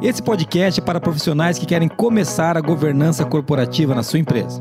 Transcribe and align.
Esse 0.00 0.22
podcast 0.22 0.80
é 0.80 0.84
para 0.84 1.00
profissionais 1.00 1.58
que 1.58 1.66
querem 1.66 1.88
começar 1.88 2.56
a 2.56 2.60
governança 2.60 3.24
corporativa 3.24 3.96
na 3.96 4.04
sua 4.04 4.20
empresa. 4.20 4.60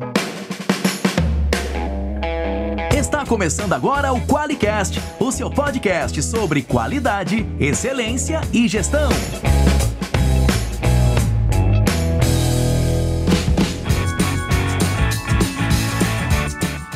Está 2.92 3.24
começando 3.24 3.74
agora 3.74 4.12
o 4.12 4.20
QualiCast, 4.26 5.00
o 5.20 5.32
seu 5.32 5.52
podcast 5.52 6.24
sobre 6.24 6.64
qualidade, 6.64 7.46
excelência 7.60 8.42
e 8.52 8.68
gestão. 8.68 9.10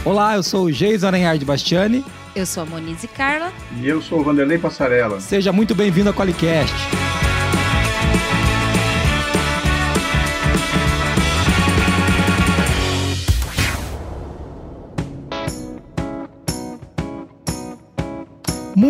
Olá, 0.04 0.36
eu 0.36 0.42
sou 0.42 0.66
o 0.66 0.72
Geis 0.72 1.04
Aranhard 1.04 1.46
Bastiani. 1.46 2.04
Eu 2.36 2.48
sou 2.48 2.64
a 2.64 2.66
Monize 2.66 3.08
Carla. 3.08 3.54
E 3.80 3.88
eu 3.88 4.02
sou 4.02 4.22
o 4.22 4.24
Vanderlei 4.24 4.58
Passarela. 4.58 5.20
Seja 5.22 5.52
muito 5.52 5.76
bem-vindo 5.76 6.10
ao 6.10 6.16
Qualicast. 6.16 7.01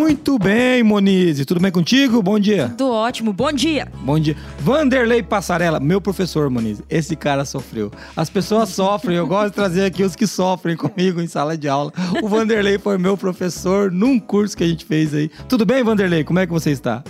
Muito 0.02 0.36
bem, 0.36 0.82
Monize. 0.82 1.44
Tudo 1.44 1.60
bem 1.60 1.70
contigo? 1.70 2.20
Bom 2.20 2.36
dia. 2.36 2.68
Tudo 2.70 2.90
ótimo. 2.90 3.32
Bom 3.32 3.52
dia. 3.52 3.86
Bom 4.02 4.18
dia. 4.18 4.36
Vanderlei 4.58 5.22
Passarela, 5.22 5.78
meu 5.78 6.00
professor, 6.00 6.50
Monize. 6.50 6.82
Esse 6.90 7.14
cara 7.14 7.44
sofreu. 7.44 7.88
As 8.16 8.28
pessoas 8.28 8.70
sofrem. 8.74 9.16
Eu 9.16 9.28
gosto 9.28 9.50
de 9.50 9.54
trazer 9.54 9.84
aqui 9.84 10.02
os 10.02 10.16
que 10.16 10.26
sofrem 10.26 10.76
comigo 10.76 11.20
em 11.20 11.28
sala 11.28 11.56
de 11.56 11.68
aula. 11.68 11.92
O 12.20 12.26
Vanderlei 12.26 12.78
foi 12.78 12.98
meu 12.98 13.16
professor 13.16 13.92
num 13.92 14.18
curso 14.18 14.56
que 14.56 14.64
a 14.64 14.68
gente 14.68 14.84
fez 14.84 15.14
aí. 15.14 15.30
Tudo 15.48 15.64
bem, 15.64 15.84
Vanderlei? 15.84 16.24
Como 16.24 16.40
é 16.40 16.46
que 16.48 16.52
você 16.52 16.72
está? 16.72 17.04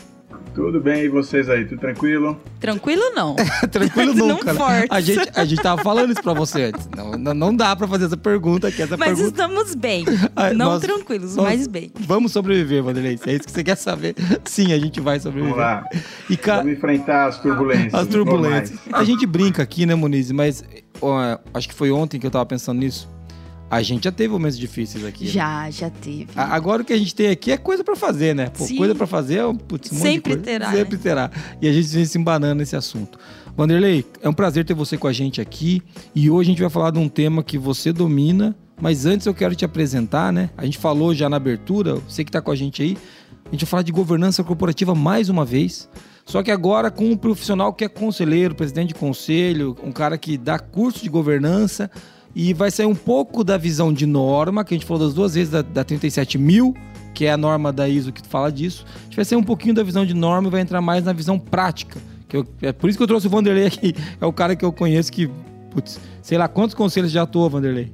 Tudo 0.54 0.80
bem, 0.80 1.04
e 1.04 1.08
vocês 1.08 1.48
aí? 1.48 1.64
Tudo 1.64 1.80
tranquilo? 1.80 2.38
Tranquilo 2.60 3.02
não. 3.14 3.36
tranquilo 3.70 4.12
nunca. 4.26 4.52
Não 4.52 4.68
né? 4.68 4.86
A 4.90 5.00
gente, 5.00 5.30
a 5.34 5.44
gente 5.44 5.62
tava 5.62 5.82
falando 5.82 6.12
isso 6.12 6.22
pra 6.22 6.34
você 6.34 6.64
antes. 6.64 6.88
Não, 6.94 7.12
não, 7.12 7.34
não 7.34 7.56
dá 7.56 7.74
pra 7.74 7.88
fazer 7.88 8.04
essa 8.04 8.16
pergunta 8.16 8.68
aqui. 8.68 8.82
Essa 8.82 8.96
mas 8.96 9.18
pergunta... 9.18 9.28
estamos 9.28 9.74
bem. 9.74 10.04
Não 10.54 10.72
nós, 10.72 10.82
tranquilos, 10.82 11.36
nós 11.36 11.46
mas 11.46 11.66
bem. 11.66 11.90
Vamos 11.94 12.32
sobreviver, 12.32 12.82
Vanderlei. 12.82 13.16
Se 13.16 13.30
é 13.30 13.34
isso 13.34 13.44
que 13.44 13.50
você 13.50 13.64
quer 13.64 13.76
saber, 13.76 14.14
sim, 14.44 14.72
a 14.72 14.78
gente 14.78 15.00
vai 15.00 15.18
sobreviver. 15.20 15.54
Vamos 15.54 15.64
lá. 15.64 15.84
E 16.28 16.36
ca... 16.36 16.58
Vamos 16.58 16.72
enfrentar 16.72 17.26
as 17.26 17.38
turbulências. 17.38 17.94
As 17.94 18.06
turbulências. 18.06 18.78
A 18.92 19.04
gente 19.04 19.26
brinca 19.26 19.62
aqui, 19.62 19.86
né, 19.86 19.94
Muniz? 19.94 20.30
Mas 20.32 20.64
ó, 21.00 21.38
acho 21.54 21.68
que 21.68 21.74
foi 21.74 21.90
ontem 21.90 22.18
que 22.18 22.26
eu 22.26 22.30
tava 22.30 22.46
pensando 22.46 22.78
nisso. 22.78 23.08
A 23.72 23.80
gente 23.80 24.04
já 24.04 24.12
teve 24.12 24.30
momentos 24.30 24.58
difíceis 24.58 25.02
aqui. 25.02 25.24
Né? 25.24 25.30
Já, 25.30 25.62
né? 25.62 25.72
já 25.72 25.88
teve. 25.88 26.26
Agora 26.36 26.82
o 26.82 26.84
que 26.84 26.92
a 26.92 26.98
gente 26.98 27.14
tem 27.14 27.30
aqui 27.30 27.50
é 27.50 27.56
coisa 27.56 27.82
para 27.82 27.96
fazer, 27.96 28.34
né? 28.34 28.50
Pô, 28.50 28.66
coisa 28.76 28.94
para 28.94 29.06
fazer 29.06 29.36
é 29.36 29.46
um, 29.46 29.56
putz, 29.56 29.90
um 29.90 29.96
Sempre 29.96 30.36
terá. 30.36 30.70
Sempre 30.70 30.96
né? 30.96 31.02
terá. 31.02 31.30
E 31.58 31.66
a 31.66 31.72
gente 31.72 31.88
vem 31.88 32.04
se 32.04 32.18
embanando 32.18 32.56
nesse 32.56 32.76
assunto. 32.76 33.18
Vanderlei, 33.56 34.04
é 34.20 34.28
um 34.28 34.34
prazer 34.34 34.66
ter 34.66 34.74
você 34.74 34.98
com 34.98 35.08
a 35.08 35.12
gente 35.12 35.40
aqui. 35.40 35.82
E 36.14 36.28
hoje 36.28 36.50
a 36.50 36.52
gente 36.52 36.60
vai 36.60 36.68
falar 36.68 36.90
de 36.90 36.98
um 36.98 37.08
tema 37.08 37.42
que 37.42 37.56
você 37.56 37.94
domina. 37.94 38.54
Mas 38.78 39.06
antes 39.06 39.26
eu 39.26 39.32
quero 39.32 39.54
te 39.54 39.64
apresentar, 39.64 40.30
né? 40.30 40.50
A 40.54 40.66
gente 40.66 40.76
falou 40.76 41.14
já 41.14 41.30
na 41.30 41.38
abertura, 41.38 41.94
você 41.94 42.24
que 42.24 42.28
está 42.28 42.42
com 42.42 42.50
a 42.50 42.56
gente 42.56 42.82
aí. 42.82 42.98
A 43.46 43.52
gente 43.52 43.64
vai 43.64 43.70
falar 43.70 43.82
de 43.84 43.92
governança 43.92 44.44
corporativa 44.44 44.94
mais 44.94 45.30
uma 45.30 45.46
vez. 45.46 45.88
Só 46.26 46.42
que 46.42 46.50
agora 46.50 46.90
com 46.90 47.10
um 47.10 47.16
profissional 47.16 47.72
que 47.72 47.84
é 47.84 47.88
conselheiro, 47.88 48.54
presidente 48.54 48.88
de 48.88 48.94
conselho, 48.96 49.74
um 49.82 49.92
cara 49.92 50.18
que 50.18 50.36
dá 50.36 50.58
curso 50.58 51.02
de 51.02 51.08
governança 51.08 51.90
e 52.34 52.54
vai 52.54 52.70
sair 52.70 52.86
um 52.86 52.94
pouco 52.94 53.44
da 53.44 53.56
visão 53.56 53.92
de 53.92 54.06
norma, 54.06 54.64
que 54.64 54.74
a 54.74 54.76
gente 54.76 54.86
falou 54.86 55.04
das 55.04 55.14
duas 55.14 55.34
vezes 55.34 55.50
da, 55.50 55.62
da 55.62 55.84
37 55.84 56.38
mil, 56.38 56.74
que 57.14 57.26
é 57.26 57.32
a 57.32 57.36
norma 57.36 57.72
da 57.72 57.88
ISO 57.88 58.12
que 58.12 58.26
fala 58.26 58.50
disso. 58.50 58.84
A 58.86 59.04
gente 59.04 59.16
vai 59.16 59.24
sair 59.24 59.38
um 59.38 59.42
pouquinho 59.42 59.74
da 59.74 59.82
visão 59.82 60.06
de 60.06 60.14
norma 60.14 60.48
e 60.48 60.50
vai 60.50 60.60
entrar 60.60 60.80
mais 60.80 61.04
na 61.04 61.12
visão 61.12 61.38
prática. 61.38 62.00
Que 62.28 62.36
eu, 62.38 62.46
é 62.62 62.72
por 62.72 62.88
isso 62.88 62.98
que 62.98 63.02
eu 63.02 63.08
trouxe 63.08 63.26
o 63.26 63.30
Vanderlei 63.30 63.66
aqui. 63.66 63.94
É 64.20 64.24
o 64.24 64.32
cara 64.32 64.56
que 64.56 64.64
eu 64.64 64.72
conheço 64.72 65.12
que, 65.12 65.28
putz, 65.70 66.00
sei 66.22 66.38
lá, 66.38 66.48
quantos 66.48 66.74
conselhos 66.74 67.10
já 67.10 67.22
atuou, 67.22 67.50
Vanderlei? 67.50 67.92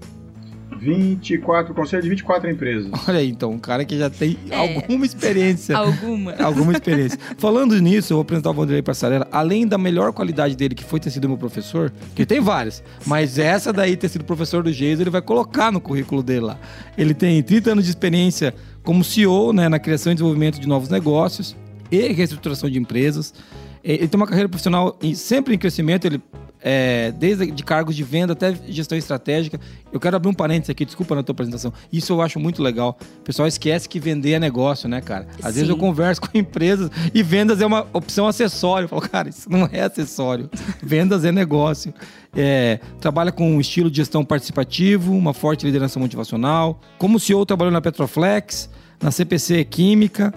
24, 0.79 1.75
conselho 1.75 2.03
de 2.03 2.09
24 2.09 2.51
empresas. 2.51 2.91
Olha 3.09 3.19
aí, 3.19 3.29
então, 3.29 3.51
um 3.51 3.59
cara 3.59 3.85
que 3.85 3.99
já 3.99 4.09
tem 4.09 4.39
é, 4.51 4.57
alguma 4.57 5.05
experiência. 5.05 5.77
alguma. 5.77 6.33
Alguma 6.49 6.73
experiência. 6.73 7.19
Falando 7.37 7.79
nisso, 7.81 8.13
eu 8.13 8.17
vou 8.17 8.23
apresentar 8.23 8.51
o 8.51 8.55
Vanderlei 8.55 8.83
Passarela. 8.83 9.27
Além 9.31 9.67
da 9.67 9.77
melhor 9.77 10.13
qualidade 10.13 10.57
dele, 10.57 10.75
que 10.75 10.85
foi 10.85 10.99
ter 10.99 11.11
sido 11.11 11.29
meu 11.29 11.37
professor, 11.37 11.93
que 12.15 12.25
tem 12.25 12.41
várias, 12.41 12.83
mas 13.07 13.39
essa 13.39 13.73
daí, 13.73 13.97
ter 13.97 14.09
sido 14.09 14.25
professor 14.25 14.63
do 14.63 14.73
Geis, 14.73 15.01
ele 15.01 15.11
vai 15.11 15.21
colocar 15.21 15.71
no 15.71 15.81
currículo 15.81 16.23
dele 16.23 16.41
lá. 16.41 16.59
Ele 16.97 17.13
tem 17.13 17.43
30 17.43 17.73
anos 17.73 17.85
de 17.85 17.91
experiência 17.91 18.55
como 18.83 19.05
CEO, 19.05 19.53
né, 19.53 19.69
na 19.69 19.79
criação 19.79 20.13
e 20.13 20.15
desenvolvimento 20.15 20.59
de 20.59 20.67
novos 20.67 20.89
negócios 20.89 21.57
e 21.91 22.09
reestruturação 22.13 22.71
de 22.71 22.79
empresas. 22.79 23.35
Ele 23.83 24.09
tem 24.09 24.19
uma 24.19 24.27
carreira 24.27 24.49
profissional 24.49 24.99
sempre 25.15 25.55
em 25.55 25.59
crescimento, 25.59 26.07
ele 26.07 26.21
é, 26.61 27.13
desde 27.13 27.51
de 27.51 27.63
cargos 27.63 27.95
de 27.95 28.03
venda 28.03 28.33
até 28.33 28.55
gestão 28.69 28.97
estratégica. 28.97 29.61
Eu 29.93 30.01
quero 30.01 30.17
abrir 30.17 30.29
um 30.29 30.35
parênteses 30.35 30.71
aqui, 30.71 30.85
desculpa 30.85 31.15
na 31.15 31.23
tua 31.23 31.33
apresentação. 31.33 31.73
Isso 31.93 32.13
eu 32.13 32.21
acho 32.21 32.39
muito 32.39 32.63
legal. 32.63 32.99
O 33.21 33.23
pessoal 33.23 33.49
esquece 33.49 33.89
que 33.89 33.99
vender 33.99 34.33
é 34.33 34.39
negócio, 34.39 34.89
né, 34.89 35.01
cara? 35.01 35.27
Às 35.43 35.49
Sim. 35.49 35.53
vezes 35.53 35.69
eu 35.69 35.77
converso 35.77 36.21
com 36.23 36.37
empresas 36.37 36.91
e 37.15 37.23
vendas 37.23 37.61
é 37.61 37.67
uma 37.67 37.87
opção 37.93 38.27
acessória. 38.27 38.85
Eu 38.85 38.89
falo, 38.89 39.03
cara, 39.03 39.29
isso 39.29 39.49
não 39.51 39.69
é 39.73 39.83
acessório. 39.83 40.51
vendas 40.83 41.25
é 41.25 41.33
negócio. 41.33 41.95
É, 42.37 42.81
trabalha 43.01 43.33
com 43.33 43.51
um 43.51 43.61
estilo 43.61 43.91
de 43.91 43.97
gestão 43.99 44.25
participativo, 44.25 45.13
uma 45.13 45.33
forte 45.33 45.65
liderança 45.65 45.99
motivacional. 45.99 46.81
Como 46.99 47.19
CEO, 47.19 47.47
trabalhou 47.47 47.73
na 47.73 47.81
Petroflex, 47.81 48.69
na 49.01 49.11
CPC 49.11 49.65
Química 49.65 50.35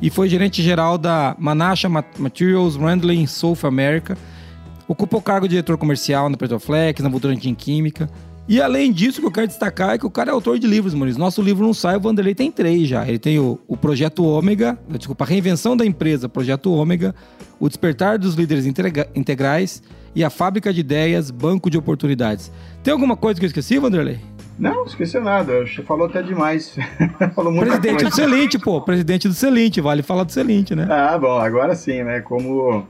e 0.00 0.10
foi 0.10 0.28
gerente 0.28 0.62
geral 0.62 0.96
da 0.96 1.34
Manasha 1.38 1.88
Materials 1.88 2.76
Handling 2.76 3.26
South 3.26 3.58
America 3.64 4.16
Ocupou 4.92 5.20
o 5.20 5.22
cargo 5.22 5.48
de 5.48 5.52
diretor 5.52 5.78
comercial 5.78 6.28
na 6.28 6.36
Petroflex, 6.36 7.02
na 7.02 7.08
Votorantim 7.08 7.54
Química. 7.54 8.10
E 8.46 8.60
além 8.60 8.92
disso, 8.92 9.20
o 9.20 9.22
que 9.22 9.26
eu 9.26 9.32
quero 9.32 9.46
destacar 9.46 9.94
é 9.94 9.98
que 9.98 10.04
o 10.04 10.10
cara 10.10 10.30
é 10.30 10.34
autor 10.34 10.58
de 10.58 10.66
livros, 10.66 10.92
Maurício. 10.92 11.18
Nosso 11.18 11.40
livro 11.40 11.64
não 11.64 11.72
sai, 11.72 11.96
o 11.96 12.00
Vanderlei 12.00 12.34
tem 12.34 12.52
três 12.52 12.86
já. 12.86 13.08
Ele 13.08 13.18
tem 13.18 13.38
o, 13.38 13.58
o 13.66 13.74
Projeto 13.74 14.22
Ômega, 14.22 14.78
desculpa, 14.90 15.24
a 15.24 15.26
reinvenção 15.26 15.74
da 15.74 15.86
empresa, 15.86 16.28
Projeto 16.28 16.70
Ômega, 16.70 17.14
o 17.58 17.68
Despertar 17.68 18.18
dos 18.18 18.34
Líderes 18.34 18.66
Integrais 18.66 19.82
e 20.14 20.22
a 20.22 20.28
Fábrica 20.28 20.70
de 20.74 20.80
Ideias, 20.80 21.30
Banco 21.30 21.70
de 21.70 21.78
Oportunidades. 21.78 22.52
Tem 22.82 22.92
alguma 22.92 23.16
coisa 23.16 23.40
que 23.40 23.46
eu 23.46 23.48
esqueci, 23.48 23.78
Vanderlei? 23.78 24.20
Não, 24.58 24.84
esqueci 24.84 25.18
nada. 25.20 25.66
Você 25.66 25.82
falou 25.82 26.06
até 26.06 26.22
demais. 26.22 26.76
falou 27.34 27.50
muito 27.50 27.66
Presidente 27.66 28.04
do 28.04 28.14
Celinte, 28.14 28.58
pô. 28.58 28.82
Presidente 28.82 29.26
do 29.26 29.34
Celinte. 29.34 29.80
Vale 29.80 30.02
falar 30.02 30.24
do 30.24 30.32
Celinte, 30.32 30.74
né? 30.74 30.86
Ah, 30.90 31.16
bom. 31.16 31.38
Agora 31.38 31.74
sim, 31.74 32.02
né? 32.02 32.20
Como 32.20 32.86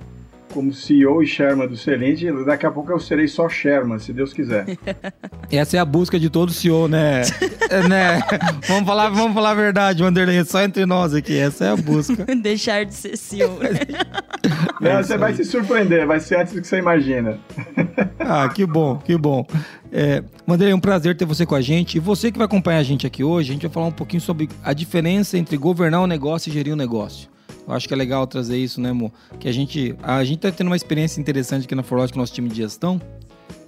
como 0.53 0.73
CEO 0.73 1.23
e 1.23 1.27
Sherman 1.27 1.67
do 1.67 1.77
Celente, 1.77 2.31
daqui 2.45 2.67
a 2.67 2.71
pouco 2.71 2.93
eu 2.93 3.01
serei 3.01 3.27
só 3.27 3.49
Sherman, 3.49 3.99
se 3.99 4.13
Deus 4.13 4.33
quiser. 4.33 4.67
Essa 5.51 5.77
é 5.77 5.81
a 5.81 5.85
busca 5.85 6.19
de 6.19 6.31
todo 6.31 6.53
CEO, 6.53 6.89
né? 6.89 7.23
É, 7.71 7.89
né? 7.89 8.21
Vamos 8.69 8.87
falar, 8.87 9.09
vamos 9.09 9.33
falar 9.33 9.53
a 9.53 9.55
verdade, 9.55 10.03
Wanderlei, 10.03 10.45
só 10.45 10.61
entre 10.63 10.85
nós 10.85 11.15
aqui, 11.15 11.39
essa 11.39 11.65
é 11.65 11.71
a 11.71 11.77
busca. 11.77 12.27
Deixar 12.37 12.85
de 12.85 12.93
ser 12.93 13.17
CEO. 13.17 13.59
Não, 14.79 15.03
você 15.03 15.17
vai 15.17 15.33
se 15.33 15.43
surpreender, 15.43 16.07
vai 16.07 16.21
ser 16.21 16.41
antes 16.41 16.53
do 16.53 16.61
que 16.61 16.67
você 16.67 16.77
imagina. 16.77 17.39
ah, 18.19 18.47
que 18.51 18.67
bom, 18.67 18.99
que 18.99 19.17
bom. 19.17 19.47
É, 19.91 20.23
Wanderlei, 20.47 20.73
é 20.73 20.77
um 20.77 20.81
prazer 20.81 21.17
ter 21.17 21.25
você 21.25 21.47
com 21.47 21.55
a 21.55 21.63
gente. 21.63 21.97
E 21.97 22.01
você 22.01 22.31
que 22.31 22.37
vai 22.37 22.45
acompanhar 22.45 22.79
a 22.79 22.83
gente 22.83 23.07
aqui 23.07 23.25
hoje, 23.25 23.51
a 23.51 23.53
gente 23.55 23.63
vai 23.63 23.73
falar 23.73 23.87
um 23.87 23.93
pouquinho 23.93 24.21
sobre 24.21 24.51
a 24.63 24.75
diferença 24.75 25.39
entre 25.39 25.57
governar 25.57 26.03
um 26.03 26.07
negócio 26.07 26.51
e 26.51 26.53
gerir 26.53 26.75
um 26.75 26.77
negócio. 26.77 27.33
Eu 27.67 27.75
acho 27.75 27.87
que 27.87 27.95
é 27.95 27.97
legal 27.97 28.27
trazer 28.27 28.57
isso, 28.59 28.81
né, 28.81 28.91
amor? 28.91 29.13
Que 29.39 29.49
a 29.49 29.53
gente, 29.53 29.95
a 30.03 30.25
gente 30.25 30.41
tá 30.41 30.51
tendo 30.51 30.67
uma 30.67 30.77
experiência 30.77 31.21
interessante 31.21 31.65
aqui 31.65 31.75
na 31.75 31.83
Forlog 31.83 32.11
com 32.13 32.19
o 32.19 32.23
nosso 32.23 32.33
time 32.33 32.49
de 32.49 32.57
gestão, 32.57 33.01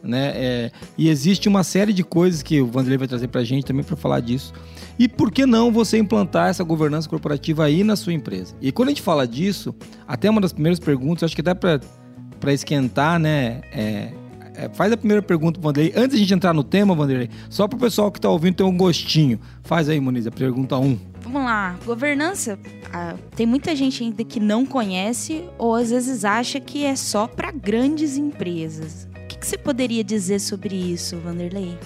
né? 0.02 0.32
É, 0.34 0.72
e 0.98 1.08
existe 1.08 1.48
uma 1.48 1.62
série 1.62 1.92
de 1.92 2.02
coisas 2.02 2.42
que 2.42 2.60
o 2.60 2.66
Vanderlei 2.66 2.98
vai 2.98 3.08
trazer 3.08 3.28
pra 3.28 3.42
gente 3.44 3.64
também 3.64 3.84
para 3.84 3.96
falar 3.96 4.20
disso. 4.20 4.52
E 4.98 5.08
por 5.08 5.32
que 5.32 5.46
não 5.46 5.72
você 5.72 5.98
implantar 5.98 6.48
essa 6.48 6.62
governança 6.62 7.08
corporativa 7.08 7.64
aí 7.64 7.82
na 7.82 7.96
sua 7.96 8.12
empresa? 8.12 8.54
E 8.60 8.70
quando 8.70 8.88
a 8.88 8.90
gente 8.90 9.02
fala 9.02 9.26
disso, 9.26 9.74
até 10.06 10.28
uma 10.28 10.40
das 10.40 10.52
primeiras 10.52 10.78
perguntas, 10.78 11.24
acho 11.24 11.36
que 11.36 11.42
dá 11.42 11.54
para 11.54 12.52
esquentar, 12.52 13.18
né? 13.18 13.62
É, 13.72 14.12
é, 14.56 14.68
faz 14.72 14.92
a 14.92 14.96
primeira 14.96 15.22
pergunta, 15.22 15.60
Vanderlei. 15.60 15.92
Antes 15.96 16.10
de 16.10 16.16
a 16.16 16.18
gente 16.18 16.34
entrar 16.34 16.52
no 16.52 16.62
tema, 16.62 16.94
Vanderlei, 16.94 17.28
só 17.48 17.66
para 17.66 17.76
o 17.76 17.80
pessoal 17.80 18.10
que 18.10 18.18
está 18.18 18.28
ouvindo 18.28 18.56
ter 18.56 18.62
um 18.62 18.76
gostinho. 18.76 19.40
Faz 19.62 19.88
aí, 19.88 19.98
Moniz, 19.98 20.26
a 20.26 20.30
pergunta 20.30 20.78
1. 20.78 20.84
Um. 20.84 21.13
Vamos 21.34 21.48
lá. 21.48 21.76
Governança. 21.84 22.56
Ah, 22.92 23.16
tem 23.34 23.44
muita 23.44 23.74
gente 23.74 24.04
ainda 24.04 24.22
que 24.22 24.38
não 24.38 24.64
conhece 24.64 25.44
ou 25.58 25.74
às 25.74 25.90
vezes 25.90 26.24
acha 26.24 26.60
que 26.60 26.86
é 26.86 26.94
só 26.94 27.26
para 27.26 27.50
grandes 27.50 28.16
empresas. 28.16 29.08
O 29.10 29.26
que, 29.26 29.38
que, 29.38 29.44
você 29.44 29.58
poderia 29.58 30.04
dizer 30.04 30.38
sobre 30.38 30.76
isso, 30.76 31.18
Vanderlei? 31.18 31.76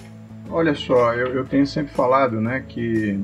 Olha 0.50 0.74
só, 0.74 1.14
eu, 1.14 1.28
eu 1.28 1.46
tenho 1.46 1.66
sempre 1.66 1.94
falado, 1.94 2.42
né, 2.42 2.62
que 2.68 3.18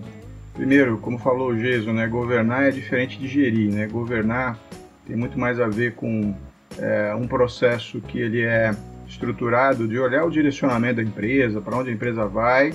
primeiro, 0.55 0.97
como 0.97 1.19
falou 1.19 1.51
o 1.51 1.59
Geso, 1.59 1.93
né, 1.93 2.07
governar 2.07 2.65
é 2.65 2.71
diferente 2.71 3.19
de 3.19 3.29
gerir, 3.29 3.71
né? 3.71 3.87
Governar 3.87 4.59
tem 5.07 5.17
muito 5.17 5.39
mais 5.39 5.61
a 5.61 5.69
ver 5.69 5.95
com 5.95 6.35
é, 6.79 7.15
um 7.15 7.29
processo 7.29 8.01
que 8.01 8.19
ele 8.19 8.41
é 8.41 8.75
estruturado 9.07 9.87
de 9.87 9.99
olhar 9.99 10.25
o 10.25 10.31
direcionamento 10.31 10.97
da 10.97 11.03
empresa, 11.03 11.61
para 11.61 11.77
onde 11.77 11.91
a 11.91 11.93
empresa 11.93 12.27
vai, 12.27 12.73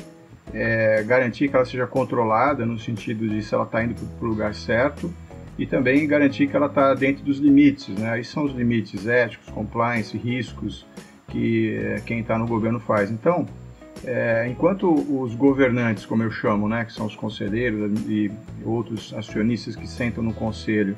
é, 0.54 1.04
garantir 1.04 1.50
que 1.50 1.56
ela 1.56 1.66
seja 1.66 1.86
controlada 1.88 2.66
no 2.66 2.80
sentido 2.80 3.28
de 3.28 3.42
se 3.44 3.54
ela 3.54 3.64
está 3.64 3.84
indo 3.84 3.96
para 3.96 4.26
o 4.26 4.30
lugar 4.30 4.54
certo 4.54 5.14
e 5.58 5.66
também 5.66 6.08
garantir 6.08 6.48
que 6.48 6.56
ela 6.56 6.68
está 6.68 6.94
dentro 6.94 7.24
dos 7.24 7.38
limites. 7.38 7.90
Né? 7.90 8.10
Aí 8.10 8.24
são 8.24 8.46
os 8.46 8.54
limites 8.54 9.08
éticos, 9.08 9.50
compliance, 9.50 10.18
riscos 10.18 10.86
que 11.28 11.76
é, 11.76 12.02
quem 12.06 12.20
está 12.20 12.38
no 12.38 12.48
governo 12.48 12.80
faz. 12.80 13.12
Então, 13.12 13.46
é, 14.04 14.48
enquanto 14.50 14.90
os 14.92 15.36
governantes, 15.36 16.06
como 16.06 16.24
eu 16.24 16.32
chamo, 16.32 16.68
né, 16.68 16.86
que 16.86 16.94
são 16.94 17.06
os 17.06 17.16
conselheiros 17.16 17.92
e 18.08 18.32
outros 18.64 19.14
acionistas 19.14 19.76
que 19.76 19.88
sentam 19.88 20.24
no 20.24 20.34
conselho, 20.34 20.96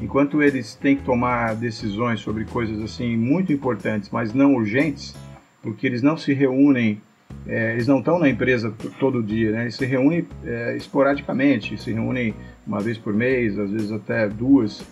enquanto 0.00 0.42
eles 0.42 0.74
têm 0.74 0.96
que 0.96 1.04
tomar 1.04 1.54
decisões 1.54 2.20
sobre 2.20 2.44
coisas 2.44 2.80
assim 2.80 3.16
muito 3.16 3.52
importantes, 3.52 4.10
mas 4.10 4.34
não 4.34 4.54
urgentes, 4.54 5.14
porque 5.62 5.86
eles 5.86 6.02
não 6.02 6.16
se 6.16 6.32
reúnem, 6.32 7.00
é, 7.46 7.72
eles 7.72 7.86
não 7.86 7.98
estão 7.98 8.18
na 8.18 8.28
empresa 8.28 8.72
todo 8.98 9.22
dia, 9.22 9.50
né? 9.52 9.62
eles 9.62 9.74
se 9.74 9.84
reúnem 9.84 10.26
é, 10.44 10.76
esporadicamente, 10.76 11.76
se 11.76 11.92
reúnem 11.92 12.34
uma 12.66 12.80
vez 12.80 12.98
por 12.98 13.12
mês, 13.12 13.58
às 13.58 13.70
vezes 13.70 13.90
até 13.90 14.28
duas, 14.28 14.82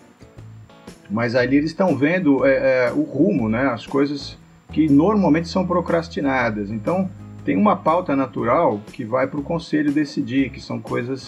mas 1.11 1.35
ali 1.35 1.57
eles 1.57 1.71
estão 1.71 1.97
vendo 1.97 2.45
é, 2.45 2.87
é, 2.89 2.93
o 2.93 3.03
rumo, 3.03 3.49
né? 3.49 3.67
as 3.67 3.87
coisas 3.87 4.37
que 4.73 4.89
normalmente 4.89 5.49
são 5.49 5.67
procrastinadas. 5.67 6.71
Então, 6.71 7.09
tem 7.45 7.57
uma 7.57 7.77
pauta 7.77 8.15
natural 8.15 8.81
que 8.93 9.05
vai 9.05 9.27
para 9.27 9.41
o 9.41 9.43
conselho 9.43 9.93
decidir, 9.93 10.51
que 10.51 10.61
são 10.61 10.81
coisas 10.81 11.27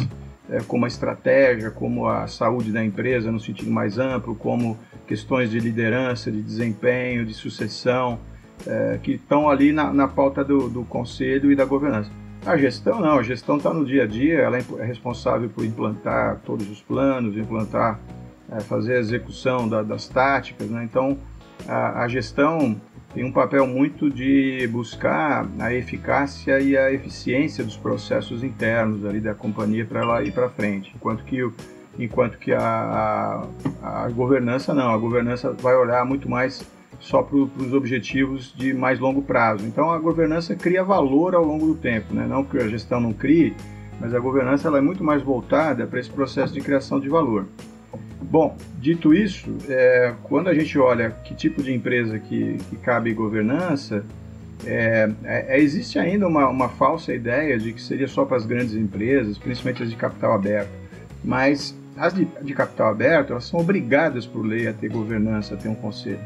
é, 0.50 0.58
como 0.66 0.84
a 0.84 0.88
estratégia, 0.88 1.70
como 1.70 2.08
a 2.08 2.26
saúde 2.26 2.72
da 2.72 2.84
empresa 2.84 3.30
no 3.30 3.40
sentido 3.40 3.70
mais 3.70 3.98
amplo, 3.98 4.34
como 4.34 4.76
questões 5.06 5.50
de 5.50 5.58
liderança, 5.58 6.30
de 6.30 6.42
desempenho, 6.42 7.24
de 7.24 7.32
sucessão, 7.32 8.18
é, 8.66 8.98
que 9.02 9.12
estão 9.12 9.48
ali 9.48 9.72
na, 9.72 9.92
na 9.92 10.08
pauta 10.08 10.44
do, 10.44 10.68
do, 10.68 10.84
conselho 10.84 11.50
e 11.50 11.56
da 11.56 11.64
governança. 11.64 12.10
A 12.44 12.56
gestão 12.56 13.00
não, 13.00 13.18
a 13.18 13.22
gestão 13.22 13.56
está 13.56 13.72
no 13.72 13.84
dia 13.84 14.04
a 14.04 14.06
dia, 14.06 14.38
ela 14.38 14.58
é, 14.58 14.64
é 14.78 14.84
responsável 14.84 15.48
por 15.48 15.64
implantar 15.64 16.40
todos 16.44 16.68
os 16.70 16.80
planos, 16.80 17.36
implantar, 17.36 18.00
é, 18.50 18.60
fazer 18.60 18.96
a 18.96 18.98
execução 18.98 19.68
da, 19.68 19.82
das 19.82 20.08
táticas, 20.08 20.68
né? 20.68 20.84
então 20.84 21.18
a, 21.68 22.02
a 22.02 22.08
gestão 22.08 22.80
tem 23.12 23.24
um 23.24 23.32
papel 23.32 23.66
muito 23.66 24.08
de 24.08 24.66
buscar 24.68 25.46
a 25.58 25.74
eficácia 25.74 26.60
e 26.60 26.76
a 26.76 26.92
eficiência 26.92 27.64
dos 27.64 27.76
processos 27.76 28.44
internos 28.44 29.04
ali 29.04 29.20
da 29.20 29.34
companhia 29.34 29.84
para 29.84 30.00
ela 30.00 30.22
ir 30.22 30.32
para 30.32 30.48
frente, 30.48 30.92
enquanto 30.94 31.24
que 31.24 31.42
o, 31.42 31.52
enquanto 31.98 32.38
que 32.38 32.52
a, 32.52 33.44
a, 33.82 34.04
a, 34.04 34.08
governança 34.10 34.72
não, 34.72 34.94
a 34.94 34.96
governança 34.96 35.52
vai 35.52 35.74
olhar 35.74 36.04
muito 36.04 36.28
mais 36.28 36.64
só 37.00 37.22
para 37.22 37.36
os 37.36 37.72
objetivos 37.72 38.54
de 38.54 38.72
mais 38.72 39.00
longo 39.00 39.22
prazo. 39.22 39.66
Então 39.66 39.90
a 39.90 39.98
governança 39.98 40.54
cria 40.54 40.84
valor 40.84 41.34
ao 41.34 41.44
longo 41.44 41.66
do 41.66 41.74
tempo, 41.74 42.14
né? 42.14 42.26
não 42.28 42.44
que 42.44 42.58
a 42.58 42.68
gestão 42.68 43.00
não 43.00 43.12
crie, 43.12 43.54
mas 43.98 44.14
a 44.14 44.20
governança 44.20 44.68
ela 44.68 44.78
é 44.78 44.80
muito 44.80 45.02
mais 45.02 45.22
voltada 45.22 45.86
para 45.86 45.98
esse 45.98 46.10
processo 46.10 46.52
de 46.52 46.60
criação 46.60 47.00
de 47.00 47.08
valor. 47.08 47.46
Bom, 48.22 48.56
dito 48.78 49.12
isso, 49.12 49.50
é, 49.68 50.14
quando 50.24 50.48
a 50.48 50.54
gente 50.54 50.78
olha 50.78 51.10
que 51.10 51.34
tipo 51.34 51.62
de 51.62 51.72
empresa 51.72 52.18
que, 52.18 52.58
que 52.68 52.76
cabe 52.76 53.12
governança, 53.12 54.04
é, 54.64 55.10
é, 55.24 55.56
é, 55.56 55.60
existe 55.60 55.98
ainda 55.98 56.28
uma, 56.28 56.48
uma, 56.48 56.68
falsa 56.68 57.14
ideia 57.14 57.58
de 57.58 57.72
que 57.72 57.80
seria 57.80 58.06
só 58.06 58.24
para 58.24 58.36
as 58.36 58.44
grandes 58.44 58.74
empresas, 58.74 59.38
principalmente 59.38 59.82
as 59.82 59.90
de 59.90 59.96
capital 59.96 60.34
aberto. 60.34 60.70
Mas 61.24 61.74
as 61.96 62.14
de, 62.14 62.26
de, 62.42 62.54
capital 62.54 62.88
aberto, 62.88 63.32
elas 63.32 63.44
são 63.44 63.58
obrigadas 63.58 64.26
por 64.26 64.44
lei 64.44 64.68
a 64.68 64.72
ter 64.72 64.88
governança, 64.88 65.54
a 65.54 65.56
ter 65.56 65.68
um 65.68 65.74
conselho. 65.74 66.20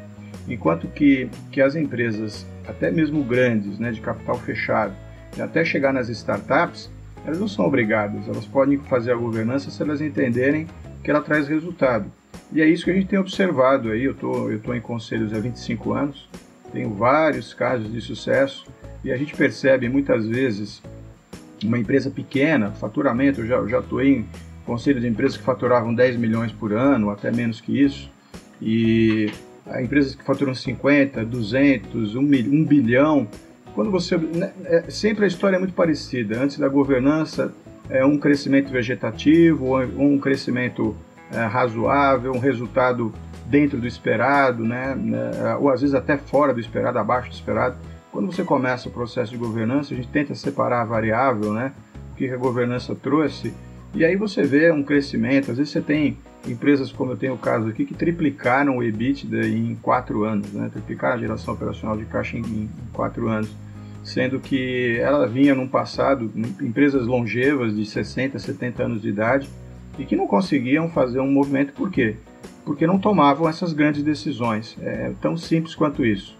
Enquanto 0.49 0.87
que, 0.89 1.29
que 1.51 1.61
as 1.61 1.75
empresas, 1.75 2.47
até 2.67 2.91
mesmo 2.91 3.23
grandes, 3.25 3.79
né, 3.79 3.91
de 3.91 4.01
capital 4.01 4.39
fechado, 4.39 4.95
até 5.41 5.65
chegar 5.65 5.93
nas 5.93 6.09
startups, 6.09 6.91
elas 7.25 7.41
não 7.41 7.49
são 7.49 7.65
obrigadas, 7.65 8.29
elas 8.29 8.47
podem 8.47 8.79
fazer 8.79 9.13
a 9.13 9.17
governança 9.17 9.71
se 9.71 9.83
elas 9.83 10.01
entenderem 10.01 10.67
que 11.03 11.11
ela 11.11 11.23
traz 11.23 11.49
resultado. 11.49 12.11
E 12.53 12.61
é 12.61 12.69
isso 12.69 12.85
que 12.85 12.91
a 12.91 12.95
gente 12.95 13.07
tem 13.07 13.19
observado 13.19 13.91
aí. 13.91 14.05
Eu 14.05 14.15
tô, 14.15 14.51
eu 14.51 14.61
tô 14.61 14.75
em 14.75 14.81
conselhos 14.81 15.33
há 15.33 15.39
25 15.39 15.93
anos, 15.93 16.29
tenho 16.73 16.91
vários 16.91 17.55
casos 17.55 17.91
de 17.91 18.01
sucesso 18.01 18.67
e 19.03 19.13
a 19.13 19.17
gente 19.17 19.35
percebe 19.35 19.89
muitas 19.89 20.27
vezes 20.27 20.83
uma 21.63 21.79
empresa 21.79 22.11
pequena, 22.11 22.71
faturamento, 22.73 23.41
eu 23.41 23.47
já, 23.47 23.55
eu 23.57 23.69
já 23.69 23.83
em 24.03 24.27
conselho 24.67 25.01
de 25.01 25.07
empresas 25.07 25.37
que 25.37 25.43
faturavam 25.43 25.95
10 25.95 26.17
milhões 26.17 26.53
por 26.53 26.73
ano, 26.73 27.11
até 27.11 27.31
menos 27.31 27.61
que 27.61 27.81
isso, 27.81 28.11
e 28.61 29.31
empresas 29.81 30.15
que 30.15 30.25
faturam 30.25 30.55
50, 30.55 31.25
200, 31.25 32.17
1, 32.17 32.21
1 32.21 32.65
bilhão. 32.65 33.27
Quando 33.75 33.91
você. 33.91 34.17
Né, 34.17 34.53
é, 34.65 34.91
sempre 34.91 35.25
a 35.25 35.29
história 35.29 35.57
é 35.57 35.59
muito 35.59 35.75
parecida. 35.75 36.41
Antes 36.41 36.59
da 36.59 36.69
governança, 36.69 37.53
é, 37.89 38.05
um 38.05 38.19
crescimento 38.19 38.71
vegetativo 38.71 39.77
um 39.99 40.19
crescimento 40.19 40.97
é, 41.33 41.45
razoável, 41.45 42.33
um 42.33 42.39
resultado 42.39 43.13
dentro 43.47 43.79
do 43.79 43.87
esperado, 43.87 44.65
né, 44.65 44.95
né, 44.95 45.57
ou 45.61 45.71
às 45.71 45.81
vezes 45.81 45.95
até 45.95 46.17
fora 46.17 46.55
do 46.55 46.61
esperado, 46.61 46.99
abaixo 46.99 47.29
do 47.29 47.35
esperado. 47.35 47.77
Quando 48.11 48.33
você 48.33 48.45
começa 48.45 48.89
o 48.89 48.93
processo 48.93 49.33
de 49.33 49.37
governança, 49.37 49.93
a 49.93 49.97
gente 49.97 50.09
tenta 50.09 50.35
separar 50.35 50.83
a 50.83 50.85
variável, 50.85 51.53
né, 51.53 51.73
o 52.13 52.17
que 52.17 52.31
a 52.31 52.37
governança 52.37 52.95
trouxe, 52.95 53.53
e 53.93 54.05
aí 54.05 54.17
você 54.17 54.43
vê 54.43 54.73
um 54.73 54.83
crescimento. 54.83 55.51
Às 55.51 55.59
vezes 55.59 55.73
você 55.73 55.81
tem 55.81 56.17
empresas, 56.47 56.93
como 56.93 57.13
eu 57.13 57.17
tenho 57.17 57.35
o 57.35 57.39
caso 57.39 57.69
aqui, 57.69 57.85
que 57.85 57.95
triplicaram 57.95 58.79
o 58.79 58.83
EBITDA 58.83 59.49
em 59.49 59.75
quatro 59.77 60.25
anos, 60.25 60.53
né, 60.53 60.69
triplicaram 60.73 61.17
a 61.17 61.19
geração 61.19 61.55
operacional 61.55 61.97
de 61.97 62.05
caixa 62.05 62.37
em, 62.37 62.41
em 62.41 62.71
quatro 62.93 63.29
anos 63.29 63.51
sendo 64.05 64.39
que 64.39 64.99
ela 65.01 65.27
vinha 65.27 65.55
num 65.55 65.67
passado, 65.67 66.31
empresas 66.61 67.07
longevas 67.07 67.75
de 67.75 67.87
60, 67.87 68.39
70 68.39 68.83
anos 68.83 69.03
de 69.03 69.09
idade 69.09 69.49
e 69.99 70.05
que 70.05 70.15
não 70.15 70.27
conseguiam 70.27 70.91
fazer 70.91 71.21
um 71.21 71.31
movimento, 71.31 71.73
por 71.73 71.91
quê? 71.91 72.17
Porque 72.65 72.87
não 72.87 72.99
tomavam 72.99 73.49
essas 73.49 73.73
grandes 73.73 74.03
decisões. 74.03 74.77
É 74.83 75.13
tão 75.21 75.37
simples 75.37 75.75
quanto 75.75 76.05
isso. 76.05 76.37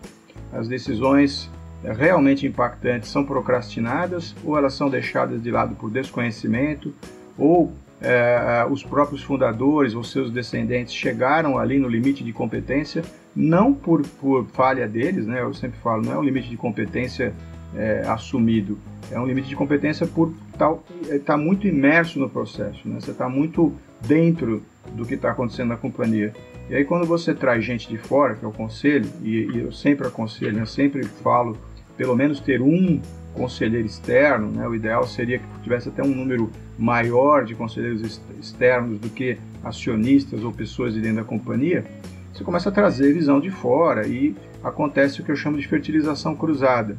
As 0.53 0.69
decisões 0.69 1.51
é, 1.83 1.93
realmente 1.93 2.47
impactantes 2.47 3.11
são 3.11 3.25
procrastinadas 3.25 4.35
ou 4.45 4.59
elas 4.59 4.75
são 4.75 4.91
deixadas 4.91 5.43
de 5.43 5.51
lado 5.51 5.75
por 5.75 5.91
desconhecimento 5.91 6.93
ou 7.39 7.73
é, 8.05 8.67
os 8.71 8.83
próprios 8.83 9.23
fundadores 9.23 9.95
ou 9.95 10.05
seus 10.05 10.31
descendentes 10.31 10.95
chegaram 10.95 11.59
ali 11.59 11.79
no 11.79 11.89
limite 11.89 12.23
de 12.23 12.33
competência, 12.33 13.03
não 13.35 13.73
por, 13.73 14.03
por 14.21 14.47
falha 14.47 14.87
deles, 14.87 15.27
né? 15.27 15.41
Eu 15.41 15.55
sempre 15.55 15.79
falo, 15.81 16.03
não 16.03 16.13
é 16.13 16.19
um 16.19 16.23
limite 16.23 16.49
de 16.49 16.57
competência 16.57 17.33
é, 17.75 18.03
assumido. 18.07 18.79
É 19.11 19.19
um 19.19 19.27
limite 19.27 19.49
de 19.49 19.57
competência 19.57 20.07
por 20.07 20.33
estar 20.53 20.71
tá, 20.71 20.81
tá 21.25 21.37
muito 21.37 21.67
imerso 21.67 22.19
no 22.19 22.29
processo, 22.29 22.89
né? 22.89 23.01
você 23.01 23.11
está 23.11 23.29
muito 23.29 23.73
dentro 24.01 24.63
do 24.93 25.05
que 25.05 25.15
está 25.15 25.31
acontecendo 25.31 25.69
na 25.69 25.77
companhia. 25.77 26.33
E 26.69 26.75
aí 26.75 26.85
quando 26.85 27.07
você 27.07 27.35
traz 27.35 27.65
gente 27.65 27.89
de 27.89 27.99
fora, 27.99 28.35
que 28.35 28.45
é 28.45 28.49
o 28.49 28.53
conselho, 28.53 29.09
e, 29.23 29.47
e 29.47 29.59
eu 29.61 29.73
sempre 29.73 30.07
aconselho, 30.07 30.59
eu 30.59 30.67
sempre 30.67 31.05
falo, 31.05 31.57
pelo 31.97 32.15
menos 32.17 32.41
ter 32.41 32.63
um 32.63 33.01
conselheiro 33.35 33.87
externo, 33.87 34.51
né? 34.51 34.67
o 34.67 34.75
ideal 34.75 35.07
seria 35.07 35.39
que 35.39 35.45
tivesse 35.63 35.89
até 35.89 36.03
um 36.03 36.15
número 36.15 36.51
maior 36.79 37.45
de 37.45 37.55
conselheiros 37.55 38.21
externos 38.41 38.99
do 38.99 39.11
que 39.11 39.39
acionistas 39.63 40.43
ou 40.43 40.53
pessoas 40.53 40.95
de 40.95 41.01
dentro 41.01 41.17
da 41.17 41.25
companhia, 41.25 41.85
você 42.33 42.43
começa 42.43 42.69
a 42.69 42.73
trazer 42.73 43.13
visão 43.13 43.41
de 43.41 43.51
fora 43.51 44.07
e 44.09 44.35
acontece 44.63 45.21
o 45.21 45.25
que 45.25 45.31
eu 45.31 45.37
chamo 45.37 45.57
de 45.57 45.69
fertilização 45.69 46.35
cruzada. 46.35 46.97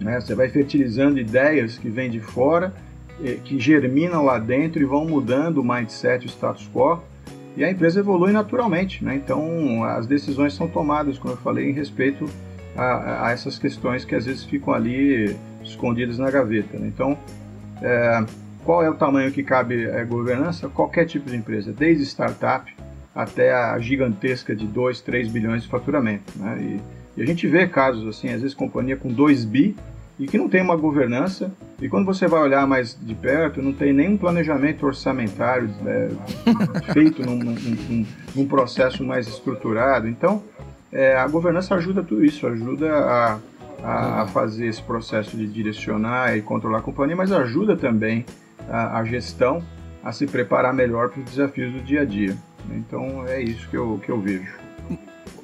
Né? 0.00 0.20
Você 0.20 0.34
vai 0.34 0.48
fertilizando 0.48 1.18
ideias 1.18 1.78
que 1.78 1.88
vêm 1.88 2.10
de 2.10 2.18
fora, 2.18 2.74
eh, 3.22 3.38
que 3.44 3.58
germinam 3.60 4.24
lá 4.24 4.38
dentro 4.38 4.82
e 4.82 4.84
vão 4.84 5.04
mudando 5.04 5.58
o 5.58 5.64
mindset, 5.64 6.26
o 6.26 6.28
status 6.28 6.68
quo, 6.72 7.00
e 7.56 7.64
a 7.64 7.70
empresa 7.70 8.00
evolui 8.00 8.32
naturalmente. 8.32 9.04
Né? 9.04 9.14
Então, 9.14 9.84
as 9.84 10.06
decisões 10.06 10.54
são 10.54 10.66
tomadas, 10.66 11.18
como 11.18 11.34
eu 11.34 11.38
falei, 11.38 11.70
em 11.70 11.72
respeito 11.72 12.28
a, 12.76 13.26
a 13.26 13.30
essas 13.32 13.58
questões 13.58 14.04
que 14.04 14.14
às 14.14 14.26
vezes 14.26 14.44
ficam 14.44 14.72
ali 14.72 15.36
escondidas 15.62 16.18
na 16.18 16.30
gaveta. 16.30 16.78
Né? 16.78 16.88
Então, 16.88 17.18
é, 17.82 18.24
qual 18.64 18.82
é 18.82 18.90
o 18.90 18.94
tamanho 18.94 19.32
que 19.32 19.42
cabe 19.42 19.90
a 19.90 20.04
governança? 20.04 20.68
Qualquer 20.68 21.06
tipo 21.06 21.30
de 21.30 21.36
empresa, 21.36 21.72
desde 21.72 22.04
startup 22.04 22.74
até 23.14 23.52
a 23.52 23.78
gigantesca 23.78 24.54
de 24.54 24.66
2, 24.66 25.00
3 25.00 25.28
bilhões 25.28 25.62
de 25.62 25.68
faturamento. 25.68 26.32
Né? 26.36 26.80
E, 27.16 27.20
e 27.20 27.22
a 27.22 27.26
gente 27.26 27.46
vê 27.48 27.66
casos 27.66 28.06
assim, 28.06 28.28
às 28.28 28.42
vezes 28.42 28.54
companhia 28.54 28.96
com 28.96 29.08
2 29.08 29.44
bi 29.44 29.76
e 30.18 30.26
que 30.26 30.36
não 30.36 30.48
tem 30.48 30.60
uma 30.60 30.76
governança, 30.76 31.52
e 31.80 31.88
quando 31.88 32.04
você 32.04 32.26
vai 32.26 32.40
olhar 32.40 32.66
mais 32.66 32.98
de 33.00 33.14
perto, 33.14 33.62
não 33.62 33.72
tem 33.72 33.92
nenhum 33.92 34.16
planejamento 34.16 34.84
orçamentário 34.84 35.68
né, 35.80 36.08
feito 36.92 37.24
num, 37.24 37.36
num, 37.36 38.06
num, 38.34 38.46
processo 38.48 39.04
mais 39.04 39.28
estruturado. 39.28 40.08
Então, 40.08 40.42
é, 40.92 41.16
a 41.16 41.26
governança 41.26 41.74
ajuda 41.74 42.02
tudo 42.02 42.24
isso, 42.24 42.46
ajuda 42.46 42.92
a, 42.92 43.38
a, 43.82 44.22
a, 44.22 44.26
fazer 44.26 44.66
esse 44.66 44.82
processo 44.82 45.36
de 45.36 45.46
direcionar 45.46 46.36
e 46.36 46.42
controlar 46.42 46.78
a 46.78 46.82
companhia, 46.82 47.16
mas 47.16 47.30
ajuda 47.30 47.76
também 47.76 48.24
a, 48.68 48.98
a 48.98 49.04
gestão 49.04 49.62
a 50.02 50.12
se 50.12 50.26
preparar 50.26 50.72
melhor 50.72 51.10
para 51.10 51.20
os 51.20 51.30
desafios 51.30 51.72
do 51.72 51.80
dia 51.80 52.02
a 52.02 52.04
dia. 52.04 52.36
Então, 52.70 53.24
é 53.26 53.40
isso 53.42 53.68
que 53.68 53.76
eu, 53.76 54.00
que 54.04 54.10
eu 54.10 54.20
vejo. 54.20 54.52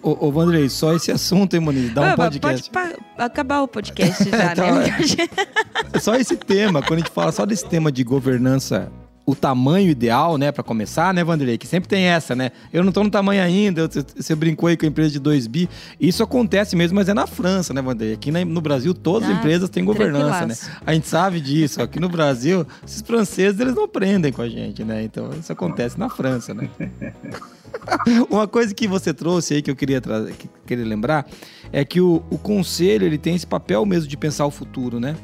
Ô, 0.02 0.26
ô 0.26 0.32
Vandrei, 0.32 0.68
só 0.68 0.94
esse 0.94 1.10
assunto, 1.10 1.54
hein, 1.54 1.60
Moniz? 1.60 1.92
Dá 1.92 2.02
um 2.02 2.04
ah, 2.04 2.16
podcast. 2.16 2.70
Pode 2.70 2.94
acabar 3.16 3.62
o 3.62 3.68
podcast 3.68 4.24
já, 4.28 4.52
então, 4.52 4.74
né? 4.76 4.96
É 5.92 5.98
só 5.98 6.14
esse 6.16 6.36
tema, 6.36 6.82
quando 6.82 6.94
a 6.94 7.02
gente 7.02 7.10
fala 7.10 7.32
só 7.32 7.46
desse 7.46 7.66
tema 7.66 7.90
de 7.90 8.02
governança 8.02 8.90
o 9.26 9.34
tamanho 9.34 9.88
ideal, 9.88 10.36
né, 10.36 10.52
para 10.52 10.62
começar, 10.62 11.14
né, 11.14 11.24
Vanderlei? 11.24 11.56
Que 11.56 11.66
sempre 11.66 11.88
tem 11.88 12.04
essa, 12.04 12.34
né? 12.34 12.50
Eu 12.72 12.84
não 12.84 12.92
tô 12.92 13.02
no 13.02 13.10
tamanho 13.10 13.42
ainda, 13.42 13.88
você 13.88 14.34
brincou 14.34 14.68
aí 14.68 14.76
com 14.76 14.84
a 14.84 14.88
empresa 14.88 15.10
de 15.10 15.18
2 15.18 15.46
bi. 15.46 15.68
Isso 15.98 16.22
acontece 16.22 16.76
mesmo, 16.76 16.96
mas 16.96 17.08
é 17.08 17.14
na 17.14 17.26
França, 17.26 17.72
né, 17.72 17.80
Vanderlei? 17.80 18.14
Aqui 18.14 18.30
no 18.30 18.60
Brasil, 18.60 18.92
todas 18.92 19.28
as 19.28 19.34
Ah, 19.34 19.38
empresas 19.38 19.70
têm 19.70 19.84
governança, 19.84 20.46
né? 20.46 20.54
A 20.86 20.92
gente 20.92 21.08
sabe 21.08 21.40
disso. 21.40 21.80
Aqui 21.80 21.98
no 21.98 22.08
Brasil, 22.08 22.66
esses 22.86 23.00
franceses, 23.00 23.58
eles 23.58 23.74
não 23.74 23.84
aprendem 23.84 24.30
com 24.30 24.42
a 24.42 24.48
gente, 24.48 24.84
né? 24.84 25.02
Então, 25.02 25.30
isso 25.38 25.50
acontece 25.50 25.98
na 25.98 26.10
França, 26.10 26.52
né? 26.52 26.68
Uma 28.30 28.46
coisa 28.46 28.74
que 28.74 28.86
você 28.86 29.12
trouxe 29.12 29.54
aí 29.54 29.62
que 29.62 29.70
eu 29.70 29.76
queria, 29.76 30.00
que 30.00 30.48
queria 30.66 30.84
lembrar 30.84 31.26
é 31.72 31.84
que 31.84 32.00
o, 32.00 32.22
o 32.30 32.38
conselho 32.38 33.04
ele 33.06 33.18
tem 33.18 33.34
esse 33.34 33.46
papel 33.46 33.84
mesmo 33.84 34.08
de 34.08 34.16
pensar 34.16 34.46
o 34.46 34.50
futuro, 34.50 35.00
né? 35.00 35.16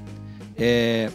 É, 0.59 1.11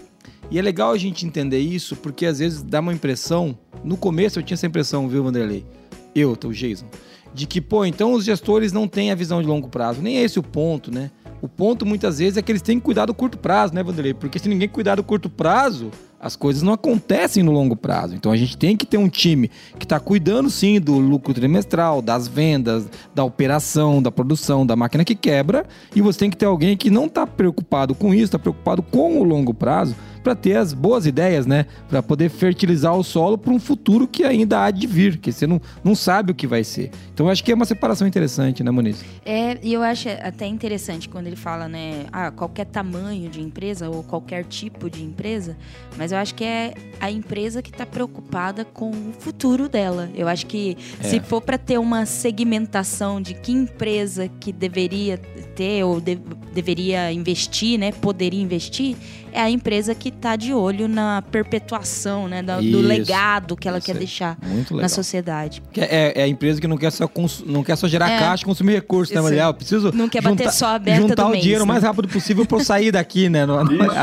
e 0.50 0.60
é 0.60 0.62
legal 0.62 0.92
a 0.92 0.98
gente 0.98 1.26
entender 1.26 1.60
isso 1.60 1.96
porque 1.96 2.26
às 2.26 2.40
vezes 2.40 2.62
dá 2.62 2.80
uma 2.80 2.94
impressão. 2.94 3.58
No 3.84 3.98
começo 3.98 4.40
eu 4.40 4.44
tinha 4.44 4.56
essa 4.56 4.68
impressão, 4.68 5.08
viu, 5.08 5.24
Vanderlei? 5.24 5.66
Eu, 6.14 6.32
o 6.32 6.54
Jason. 6.54 6.86
De 7.34 7.46
que, 7.46 7.60
pô, 7.60 7.86
então 7.86 8.14
os 8.14 8.24
gestores 8.24 8.72
não 8.72 8.88
têm 8.88 9.12
a 9.12 9.16
visão 9.16 9.42
de 9.42 9.48
longo 9.48 9.68
prazo. 9.68 10.02
Nem 10.02 10.18
é 10.18 10.24
esse 10.24 10.40
o 10.40 10.44
ponto, 10.44 10.90
né? 10.92 11.12
O 11.42 11.50
ponto 11.50 11.86
muitas 11.86 12.20
vezes 12.20 12.38
é 12.38 12.42
que 12.42 12.52
eles 12.52 12.62
têm 12.62 12.80
que 12.80 12.86
cuidar 12.86 13.06
do 13.06 13.14
curto 13.14 13.38
prazo, 13.38 13.74
né, 13.74 13.84
Vanderlei? 13.84 14.14
Porque 14.14 14.40
se 14.40 14.48
ninguém 14.48 14.70
cuidar 14.70 14.96
do 14.96 15.04
curto 15.04 15.30
prazo, 15.30 15.92
as 16.20 16.36
coisas 16.36 16.64
não 16.64 16.74
acontecem 16.74 17.44
no 17.44 17.52
longo 17.52 17.76
prazo. 17.76 18.16
Então 18.16 18.32
a 18.32 18.38
gente 18.38 18.58
tem 18.58 18.76
que 18.76 18.86
ter 18.86 18.98
um 18.98 19.10
time 19.10 19.50
que 19.78 19.86
está 19.86 20.00
cuidando 20.00 20.50
sim 20.50 20.80
do 20.80 20.98
lucro 20.98 21.34
trimestral, 21.34 22.02
das 22.02 22.28
vendas, 22.28 22.88
da 23.14 23.24
operação, 23.24 24.02
da 24.02 24.12
produção, 24.12 24.66
da 24.66 24.76
máquina 24.76 25.06
que 25.06 25.16
quebra. 25.16 25.66
E 25.96 26.02
você 26.02 26.20
tem 26.20 26.30
que 26.30 26.38
ter 26.38 26.46
alguém 26.46 26.76
que 26.76 26.90
não 26.90 27.06
está 27.06 27.28
preocupado 27.28 27.94
com 27.94 28.14
isso, 28.14 28.26
está 28.26 28.40
preocupado 28.40 28.82
com 28.82 29.20
o 29.20 29.24
longo 29.24 29.54
prazo, 29.54 29.96
para 30.26 30.34
ter 30.34 30.56
as 30.56 30.74
boas 30.74 31.06
ideias, 31.06 31.46
né? 31.46 31.68
Para 31.88 32.02
poder 32.02 32.30
fertilizar 32.30 32.98
o 32.98 33.04
solo 33.04 33.38
para 33.38 33.54
um 33.54 33.60
futuro 33.60 34.08
que 34.08 34.24
ainda 34.24 34.64
há 34.64 34.72
de 34.72 34.88
vir, 34.88 35.18
que 35.18 35.32
você 35.32 35.46
não, 35.46 35.62
não 35.84 35.94
sabe 35.94 36.32
o 36.32 36.36
que 36.36 36.48
vai 36.48 36.64
ser. 36.64 36.90
Então 37.14 37.28
eu 37.28 37.32
acho 37.32 37.44
que 37.44 37.52
é 37.52 37.56
uma 37.56 37.64
separação 37.64 38.08
interessante, 38.08 38.64
né, 38.64 38.72
Moniz? 38.72 39.06
É, 39.24 39.60
e 39.62 39.72
eu 39.72 39.84
acho 39.84 40.10
até 40.10 40.48
interessante 40.48 41.08
quando 41.08 41.28
ele 41.28 41.36
fala, 41.36 41.68
né, 41.68 42.08
ah, 42.12 42.32
qualquer 42.32 42.66
tamanho 42.66 43.30
de 43.30 43.40
empresa 43.40 43.88
ou 43.88 44.02
qualquer 44.02 44.46
tipo 44.46 44.90
de 44.90 45.04
empresa, 45.04 45.56
mas 45.96 46.05
eu 46.12 46.18
acho 46.18 46.34
que 46.36 46.44
é 46.44 46.74
a 47.00 47.10
empresa 47.12 47.62
que 47.62 47.70
está 47.70 47.86
preocupada 47.86 48.64
com 48.66 48.90
o 48.92 49.14
futuro 49.20 49.68
dela. 49.70 50.10
Eu 50.16 50.28
acho 50.28 50.46
que 50.46 50.78
É. 51.00 51.04
se 51.04 51.20
for 51.20 51.42
para 51.42 51.58
ter 51.58 51.78
uma 51.78 52.06
segmentação 52.06 53.22
de 53.22 53.34
que 53.34 53.52
empresa 53.52 54.28
que 54.40 54.52
deveria 54.52 55.20
ter 55.56 55.84
ou 55.84 56.00
de- 56.02 56.20
deveria 56.54 57.12
investir, 57.12 57.78
né, 57.80 57.92
poderia 57.92 58.42
investir, 58.42 58.96
é 59.34 59.42
a 59.42 59.50
empresa 59.50 59.94
que 59.94 60.10
está 60.10 60.36
de 60.36 60.54
olho 60.54 60.88
na 60.88 61.22
perpetuação, 61.32 62.28
né, 62.28 62.42
da- 62.42 62.60
do 62.62 62.80
legado 62.80 63.56
que 63.56 63.68
ela 63.68 63.82
quer 63.82 63.96
deixar 63.96 64.38
na 64.72 64.88
sociedade. 64.90 65.62
Que 65.74 65.82
É, 65.82 66.14
é 66.16 66.24
a 66.24 66.28
empresa 66.28 66.62
que 66.62 66.68
não 66.68 66.78
quer 66.78 66.92
só, 66.92 67.08
cons- 67.08 67.44
não 67.46 67.64
quer 67.64 67.76
só 67.76 67.88
gerar 67.88 68.10
É. 68.10 68.20
caixa 68.20 68.44
e 68.44 68.46
consumir 68.46 68.74
recursos, 68.74 69.14
né. 69.14 69.22
Mariel? 69.22 69.48
Eu 69.48 69.54
preciso 69.54 69.92
Não 69.94 70.08
quer 70.10 70.22
bater 70.22 70.52
só 70.52 70.76
a 70.76 70.80
meta 70.80 71.02
juntar 71.02 71.24
do 71.24 71.28
o 71.28 71.32
mês, 71.32 71.44
dinheiro 71.44 71.64
o 71.64 71.68
né? 71.68 71.74
mais 71.74 71.84
rápido 71.84 72.08
possível 72.08 72.46
para 72.46 72.58
eu 72.58 72.64
sair 72.64 72.92
daqui, 72.92 73.28
né? 73.30 73.46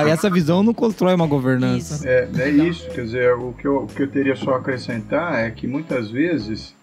Essa 0.08 0.28
visão 0.30 0.62
não 0.62 0.74
constrói 0.74 1.14
uma 1.14 1.26
governança. 1.26 1.94
Isso. 1.94 2.06
É, 2.08 2.28
é 2.38 2.48
isso, 2.50 2.88
quer 2.90 3.04
dizer, 3.04 3.32
o 3.34 3.52
que, 3.52 3.66
eu, 3.66 3.76
o 3.84 3.86
que 3.86 4.02
eu 4.02 4.08
teria 4.08 4.36
só 4.36 4.54
a 4.54 4.58
acrescentar 4.58 5.38
é 5.38 5.50
que 5.50 5.66
muitas 5.66 6.10
vezes 6.10 6.74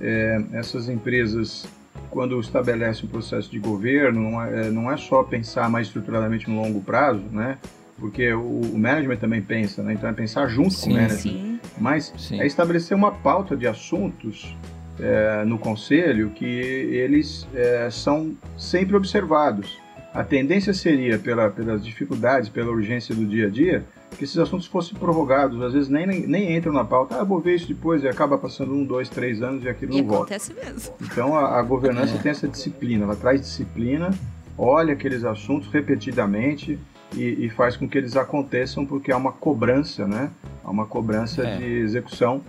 é, 0.00 0.40
essas 0.52 0.88
empresas, 0.88 1.66
quando 2.10 2.38
estabelecem 2.40 3.04
um 3.04 3.08
processo 3.08 3.50
de 3.50 3.58
governo, 3.58 4.30
não 4.30 4.42
é, 4.42 4.70
não 4.70 4.90
é 4.90 4.96
só 4.96 5.22
pensar 5.22 5.68
mais 5.68 5.88
estruturadamente 5.88 6.48
no 6.48 6.60
longo 6.60 6.80
prazo, 6.80 7.22
né? 7.30 7.58
Porque 7.98 8.32
o, 8.32 8.60
o 8.60 8.78
management 8.78 9.16
também 9.16 9.40
pensa, 9.40 9.82
né? 9.82 9.94
Então 9.94 10.08
é 10.08 10.12
pensar 10.12 10.46
junto 10.48 10.70
com 10.70 10.76
Sim, 10.76 10.90
o 10.90 10.94
management. 10.94 11.20
Sim. 11.20 11.60
Mas 11.78 12.14
Sim. 12.16 12.40
é 12.40 12.46
estabelecer 12.46 12.96
uma 12.96 13.12
pauta 13.12 13.56
de 13.56 13.66
assuntos 13.66 14.54
é, 14.98 15.44
no 15.44 15.58
conselho 15.58 16.30
que 16.30 16.44
eles 16.44 17.46
é, 17.54 17.88
são 17.90 18.34
sempre 18.56 18.96
observados. 18.96 19.78
A 20.14 20.24
tendência 20.24 20.72
seria, 20.72 21.18
pela, 21.18 21.50
pelas 21.50 21.84
dificuldades, 21.84 22.48
pela 22.48 22.70
urgência 22.70 23.14
do 23.14 23.26
dia 23.26 23.46
a 23.46 23.50
dia, 23.50 23.84
que 24.16 24.24
esses 24.24 24.38
assuntos 24.38 24.66
fossem 24.66 24.96
prorrogados. 24.98 25.60
Às 25.62 25.72
vezes 25.72 25.88
nem, 25.88 26.06
nem, 26.06 26.26
nem 26.26 26.56
entram 26.56 26.72
na 26.72 26.84
pauta. 26.84 27.20
Ah, 27.20 27.24
vou 27.24 27.38
ver 27.40 27.54
isso 27.56 27.68
depois 27.68 28.02
e 28.02 28.08
acaba 28.08 28.36
passando 28.38 28.72
um, 28.72 28.84
dois, 28.84 29.08
três 29.08 29.42
anos 29.42 29.62
e 29.64 29.68
aquilo 29.68 29.92
E 29.92 30.02
não 30.02 30.08
volta. 30.08 30.34
acontece 30.34 30.54
mesmo. 30.54 30.94
Então 31.02 31.36
a, 31.36 31.58
a 31.58 31.62
governança 31.62 32.14
É. 32.14 32.18
tem 32.18 32.30
essa 32.30 32.48
disciplina, 32.48 33.04
ela 33.04 33.16
traz 33.16 33.40
disciplina, 33.40 34.10
olha 34.58 34.92
aqueles 34.94 35.24
assuntos 35.24 35.68
repetidamente 35.70 36.78
e, 37.14 37.46
e 37.46 37.50
faz 37.50 37.76
com 37.76 37.88
que 37.88 37.96
eles 37.98 38.16
aconteçam 38.16 38.84
porque 38.86 39.12
há 39.12 39.16
uma 39.16 39.32
cobrança, 39.32 40.06
né? 40.06 40.30
Há 40.64 40.70
uma 40.70 40.86
cobrança 40.86 41.42
É. 41.42 41.56
de 41.58 41.64
execução 41.64 42.40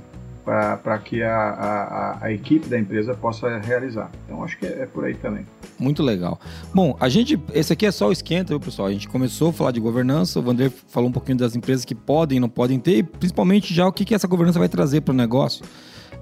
para 0.47 0.97
que 0.99 1.21
a, 1.21 1.29
a, 1.37 2.25
a- 2.25 2.31
equipe 2.31 2.69
da 2.69 2.79
empresa 2.79 3.13
possa 3.13 3.57
realizar. 3.59 4.09
Então 4.25 4.41
acho 4.43 4.57
que 4.57 4.65
é, 4.65 4.83
é 4.83 4.85
por 4.85 5.03
aí 5.03 5.13
também. 5.13 5.45
Muito 5.77 6.01
legal. 6.01 6.39
Bom, 6.73 6.95
a 6.99 7.09
gente. 7.09 7.37
Esse 7.53 7.73
aqui 7.73 7.85
é 7.85 7.91
só 7.91 8.07
o 8.07 8.11
esquenta, 8.13 8.49
viu, 8.49 8.59
pessoal? 8.59 8.87
A 8.87 8.91
gente 8.91 9.09
começou 9.09 9.49
a 9.49 9.53
falar 9.53 9.71
de 9.71 9.79
governança. 9.81 10.39
O 10.39 10.41
Vander 10.41 10.71
falou 10.87 11.09
um 11.09 11.11
pouquinho 11.11 11.37
das 11.37 11.53
empresas 11.55 11.83
que 11.83 11.93
podem 11.93 12.37
e 12.37 12.39
não 12.39 12.47
podem 12.49 12.79
ter, 12.79 12.97
e 12.99 13.03
principalmente 13.03 13.73
já 13.73 13.85
o 13.85 13.91
que, 13.91 14.05
que 14.05 14.15
essa 14.15 14.27
governança 14.27 14.57
vai 14.57 14.69
trazer 14.69 15.01
para 15.01 15.11
o 15.11 15.15
negócio. 15.15 15.65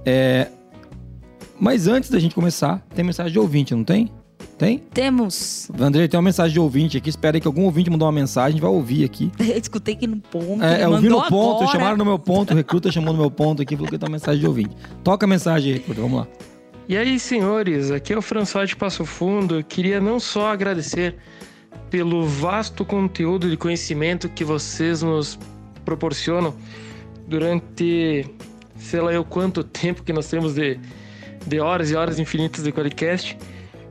É, 0.03 0.47
Mas 1.59 1.87
antes 1.87 2.09
da 2.09 2.17
gente 2.19 2.33
começar, 2.35 2.83
tem 2.95 3.05
mensagem 3.05 3.31
de 3.31 3.39
ouvinte, 3.39 3.73
não 3.75 3.83
tem? 3.83 4.11
Tem? 4.57 4.77
Temos. 4.77 5.69
Vander, 5.73 6.07
tem 6.07 6.17
uma 6.17 6.23
mensagem 6.23 6.53
de 6.53 6.59
ouvinte 6.59 6.97
aqui. 6.97 7.09
Espera 7.09 7.35
aí 7.35 7.41
que 7.41 7.47
algum 7.47 7.63
ouvinte 7.63 7.89
mandou 7.89 8.05
uma 8.05 8.11
mensagem, 8.11 8.47
a 8.47 8.51
gente 8.51 8.61
vai 8.61 8.71
ouvir 8.71 9.03
aqui. 9.03 9.31
Eu 9.39 9.57
escutei 9.57 9.95
que 9.95 10.07
no 10.07 10.17
ponto. 10.17 10.63
É, 10.63 10.83
eu 10.83 10.97
vi 10.97 11.09
no 11.09 11.21
ponto, 11.23 11.63
agora. 11.63 11.71
chamaram 11.71 11.97
no 11.97 12.05
meu 12.05 12.17
ponto, 12.17 12.53
o 12.53 12.55
recruta 12.55 12.91
chamou 12.91 13.13
no 13.13 13.19
meu 13.19 13.31
ponto 13.31 13.61
aqui, 13.61 13.75
falou 13.75 13.91
que 13.91 13.97
tem 13.97 14.07
uma 14.07 14.13
mensagem 14.13 14.39
de 14.39 14.47
ouvinte. 14.47 14.75
Toca 15.03 15.25
a 15.25 15.27
mensagem 15.27 15.73
aí, 15.73 15.77
recruta, 15.79 16.01
vamos 16.01 16.19
lá. 16.19 16.27
E 16.87 16.95
aí, 16.95 17.19
senhores, 17.19 17.91
aqui 17.91 18.13
é 18.13 18.17
o 18.17 18.21
François 18.21 18.69
de 18.69 18.75
Passo 18.75 19.05
Fundo. 19.05 19.55
Eu 19.55 19.63
queria 19.63 19.99
não 19.99 20.19
só 20.19 20.51
agradecer 20.51 21.15
pelo 21.89 22.25
vasto 22.25 22.85
conteúdo 22.85 23.49
de 23.49 23.57
conhecimento 23.57 24.29
que 24.29 24.43
vocês 24.43 25.01
nos 25.01 25.37
proporcionam 25.83 26.53
durante, 27.27 28.25
sei 28.77 29.01
lá 29.01 29.13
eu 29.13 29.25
quanto 29.25 29.63
tempo 29.63 30.03
que 30.03 30.13
nós 30.13 30.29
temos 30.29 30.55
de, 30.55 30.79
de 31.45 31.59
horas 31.59 31.91
e 31.91 31.95
horas 31.95 32.19
infinitas 32.19 32.63
de 32.63 32.71
podcast, 32.71 33.37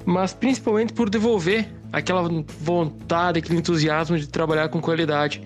mas 0.04 0.32
principalmente 0.32 0.92
por 0.92 1.08
devolver 1.08 1.68
aquela 1.92 2.28
vontade, 2.60 3.38
aquele 3.38 3.58
entusiasmo 3.58 4.18
de 4.18 4.28
trabalhar 4.28 4.68
com 4.68 4.80
qualidade. 4.80 5.42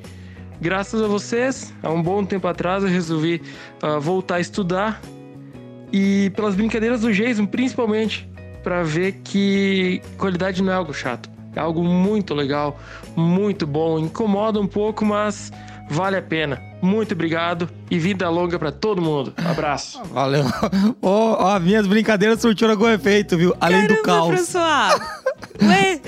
Graças 0.60 1.00
a 1.02 1.06
vocês, 1.06 1.72
há 1.82 1.90
um 1.90 2.02
bom 2.02 2.24
tempo 2.24 2.48
atrás 2.48 2.82
eu 2.82 2.88
resolvi 2.88 3.42
ah, 3.80 3.98
voltar 3.98 4.36
a 4.36 4.40
estudar 4.40 5.00
e 5.92 6.30
pelas 6.34 6.54
brincadeiras 6.54 7.02
do 7.02 7.12
Jason, 7.12 7.46
principalmente, 7.46 8.28
para 8.62 8.82
ver 8.82 9.12
que 9.24 10.02
qualidade 10.16 10.62
não 10.62 10.72
é 10.72 10.76
algo 10.76 10.92
chato. 10.92 11.30
É 11.54 11.60
algo 11.60 11.82
muito 11.82 12.34
legal, 12.34 12.78
muito 13.16 13.66
bom, 13.66 13.98
incomoda 13.98 14.60
um 14.60 14.66
pouco, 14.66 15.04
mas 15.04 15.50
vale 15.88 16.16
a 16.16 16.22
pena. 16.22 16.60
Muito 16.80 17.12
obrigado 17.12 17.68
e 17.90 17.98
vida 17.98 18.28
longa 18.28 18.58
para 18.58 18.70
todo 18.70 19.02
mundo. 19.02 19.32
Abraço. 19.36 20.00
Valeu. 20.12 20.44
Ó, 21.02 21.54
ó, 21.54 21.60
minhas 21.60 21.86
brincadeiras 21.86 22.40
surtiram 22.40 22.70
algum 22.72 22.88
efeito, 22.88 23.36
viu? 23.36 23.54
Além 23.60 23.86
do 23.86 24.00
caos. 24.02 24.34
François. 24.34 25.00
Ué? 25.62 26.00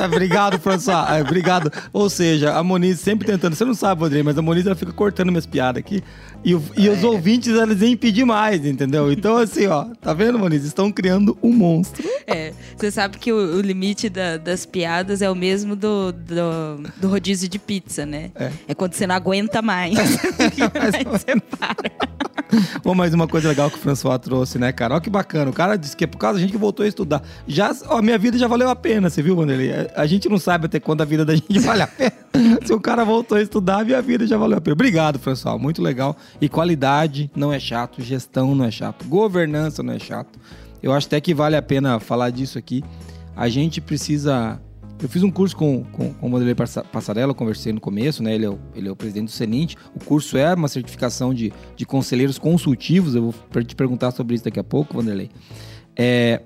É, 0.00 0.04
obrigado, 0.04 0.58
François. 0.58 1.10
É, 1.16 1.22
obrigado. 1.22 1.70
Ou 1.92 2.10
seja, 2.10 2.54
a 2.54 2.62
Moniz 2.62 2.98
sempre 3.00 3.26
tentando. 3.26 3.54
Você 3.54 3.64
não 3.64 3.74
sabe, 3.74 4.00
Rodrigo, 4.00 4.24
mas 4.24 4.36
a 4.36 4.42
Moniz 4.42 4.66
ela 4.66 4.74
fica 4.74 4.92
cortando 4.92 5.28
minhas 5.30 5.46
piadas 5.46 5.78
aqui. 5.80 6.02
E, 6.44 6.54
o- 6.54 6.62
e 6.76 6.88
os 6.88 7.02
ouvintes, 7.02 7.48
eles 7.54 7.78
vêm 7.78 7.96
pedir 7.96 8.24
mais, 8.24 8.64
entendeu? 8.64 9.10
Então, 9.10 9.36
assim, 9.36 9.66
ó, 9.66 9.86
tá 10.00 10.12
vendo, 10.12 10.38
Moniz? 10.38 10.64
Estão 10.64 10.90
criando 10.92 11.36
um 11.42 11.52
monstro. 11.52 12.04
É, 12.26 12.52
você 12.76 12.90
sabe 12.90 13.18
que 13.18 13.32
o, 13.32 13.36
o 13.56 13.60
limite 13.60 14.08
da- 14.08 14.36
das 14.36 14.66
piadas 14.66 15.22
é 15.22 15.30
o 15.30 15.34
mesmo 15.34 15.74
do, 15.76 16.12
do, 16.12 16.82
do 17.00 17.08
rodízio 17.08 17.48
de 17.48 17.58
pizza, 17.58 18.04
né? 18.04 18.30
É. 18.68 18.74
quando 18.74 18.94
você 18.94 19.06
não 19.06 19.14
aguenta 19.14 19.62
mais. 19.62 19.96
Aí 19.98 21.04
você 21.04 21.40
para. 21.58 22.35
Bom, 22.82 22.94
mais 22.94 23.12
uma 23.12 23.26
coisa 23.26 23.48
legal 23.48 23.70
que 23.70 23.76
o 23.76 23.80
François 23.80 24.18
trouxe, 24.18 24.58
né, 24.58 24.72
cara? 24.72 24.94
Olha 24.94 25.00
que 25.00 25.10
bacana. 25.10 25.50
O 25.50 25.54
cara 25.54 25.76
disse 25.76 25.96
que 25.96 26.04
é 26.04 26.06
por 26.06 26.18
causa 26.18 26.34
da 26.34 26.40
gente 26.40 26.52
que 26.52 26.58
voltou 26.58 26.84
a 26.84 26.88
estudar. 26.88 27.22
Já, 27.46 27.74
ó, 27.88 28.00
minha 28.00 28.18
vida 28.18 28.38
já 28.38 28.46
valeu 28.46 28.68
a 28.68 28.76
pena, 28.76 29.10
você 29.10 29.22
viu, 29.22 29.36
Vanderlei? 29.36 29.72
A, 29.72 30.02
a 30.02 30.06
gente 30.06 30.28
não 30.28 30.38
sabe 30.38 30.66
até 30.66 30.80
quando 30.80 31.00
a 31.02 31.04
vida 31.04 31.24
da 31.24 31.34
gente 31.36 31.58
vale 31.58 31.82
a 31.82 31.86
pena. 31.86 32.12
Se 32.64 32.72
o 32.72 32.80
cara 32.80 33.04
voltou 33.04 33.38
a 33.38 33.42
estudar, 33.42 33.84
minha 33.84 34.00
vida 34.02 34.26
já 34.26 34.36
valeu 34.36 34.58
a 34.58 34.60
pena. 34.60 34.74
Obrigado, 34.74 35.18
François. 35.18 35.60
Muito 35.60 35.82
legal. 35.82 36.16
E 36.40 36.48
qualidade 36.48 37.30
não 37.34 37.52
é 37.52 37.58
chato, 37.58 38.02
gestão 38.02 38.54
não 38.54 38.64
é 38.64 38.70
chato, 38.70 39.06
governança 39.06 39.82
não 39.82 39.94
é 39.94 39.98
chato. 39.98 40.38
Eu 40.82 40.92
acho 40.92 41.06
até 41.06 41.20
que 41.20 41.34
vale 41.34 41.56
a 41.56 41.62
pena 41.62 41.98
falar 41.98 42.30
disso 42.30 42.58
aqui. 42.58 42.84
A 43.34 43.48
gente 43.48 43.80
precisa. 43.80 44.60
Eu 45.00 45.08
fiz 45.10 45.22
um 45.22 45.30
curso 45.30 45.54
com, 45.54 45.84
com, 45.84 46.12
com 46.14 46.26
o 46.26 46.30
Vanderlei 46.30 46.54
Passa- 46.54 46.82
Passarella, 46.82 47.34
conversei 47.34 47.72
no 47.72 47.80
começo, 47.80 48.22
né? 48.22 48.34
Ele 48.34 48.46
é 48.46 48.50
o, 48.50 48.58
ele 48.74 48.88
é 48.88 48.90
o 48.90 48.96
presidente 48.96 49.26
do 49.26 49.30
Senint. 49.30 49.74
O 49.94 50.02
curso 50.02 50.38
é 50.38 50.54
uma 50.54 50.68
certificação 50.68 51.34
de, 51.34 51.52
de 51.76 51.84
conselheiros 51.84 52.38
consultivos. 52.38 53.14
Eu 53.14 53.30
vou 53.30 53.62
te 53.62 53.76
perguntar 53.76 54.10
sobre 54.12 54.34
isso 54.34 54.44
daqui 54.44 54.58
a 54.58 54.64
pouco, 54.64 54.94
Vanderlei. 54.94 55.30
É, 55.94 56.40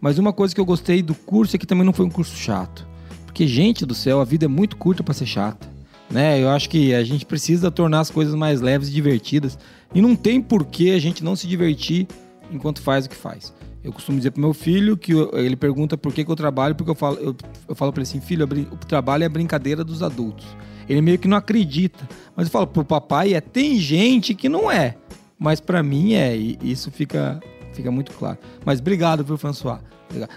mas 0.00 0.18
uma 0.18 0.32
coisa 0.32 0.54
que 0.54 0.60
eu 0.60 0.64
gostei 0.64 1.02
do 1.02 1.14
curso 1.14 1.56
é 1.56 1.58
que 1.58 1.66
também 1.66 1.84
não 1.84 1.92
foi 1.92 2.06
um 2.06 2.10
curso 2.10 2.36
chato. 2.36 2.86
Porque, 3.24 3.46
gente 3.46 3.84
do 3.84 3.94
céu, 3.94 4.20
a 4.20 4.24
vida 4.24 4.44
é 4.44 4.48
muito 4.48 4.76
curta 4.76 5.02
para 5.02 5.12
ser 5.12 5.26
chata. 5.26 5.68
né? 6.08 6.40
Eu 6.40 6.48
acho 6.48 6.70
que 6.70 6.94
a 6.94 7.02
gente 7.02 7.26
precisa 7.26 7.70
tornar 7.72 8.00
as 8.00 8.10
coisas 8.10 8.34
mais 8.36 8.60
leves 8.60 8.88
e 8.88 8.92
divertidas. 8.92 9.58
E 9.92 10.00
não 10.00 10.14
tem 10.14 10.40
por 10.40 10.64
que 10.64 10.92
a 10.92 10.98
gente 11.00 11.24
não 11.24 11.34
se 11.34 11.48
divertir 11.48 12.06
enquanto 12.52 12.80
faz 12.80 13.04
o 13.06 13.08
que 13.08 13.16
faz. 13.16 13.52
Eu 13.86 13.92
costumo 13.92 14.18
dizer 14.18 14.32
pro 14.32 14.40
meu 14.40 14.52
filho 14.52 14.96
que 14.96 15.12
ele 15.32 15.54
pergunta 15.54 15.96
por 15.96 16.12
que, 16.12 16.24
que 16.24 16.30
eu 16.30 16.34
trabalho, 16.34 16.74
porque 16.74 16.90
eu 16.90 16.94
falo, 16.96 17.18
eu, 17.18 17.36
eu 17.68 17.74
falo 17.76 17.92
para 17.92 18.02
ele 18.02 18.08
assim, 18.08 18.20
filho, 18.20 18.44
o 18.44 18.76
trabalho 18.78 19.22
é 19.22 19.28
brincadeira 19.28 19.84
dos 19.84 20.02
adultos. 20.02 20.44
Ele 20.88 21.00
meio 21.00 21.20
que 21.20 21.28
não 21.28 21.36
acredita. 21.36 22.06
Mas 22.34 22.48
eu 22.48 22.50
falo 22.50 22.66
pro 22.66 22.84
papai, 22.84 23.34
é, 23.34 23.40
tem 23.40 23.78
gente 23.78 24.34
que 24.34 24.48
não 24.48 24.68
é. 24.68 24.96
Mas 25.38 25.60
para 25.60 25.84
mim 25.84 26.14
é, 26.14 26.36
e 26.36 26.58
isso 26.62 26.90
fica, 26.90 27.38
fica 27.74 27.88
muito 27.92 28.10
claro. 28.10 28.38
Mas 28.64 28.80
obrigado, 28.80 29.22
viu, 29.22 29.38
François? 29.38 29.78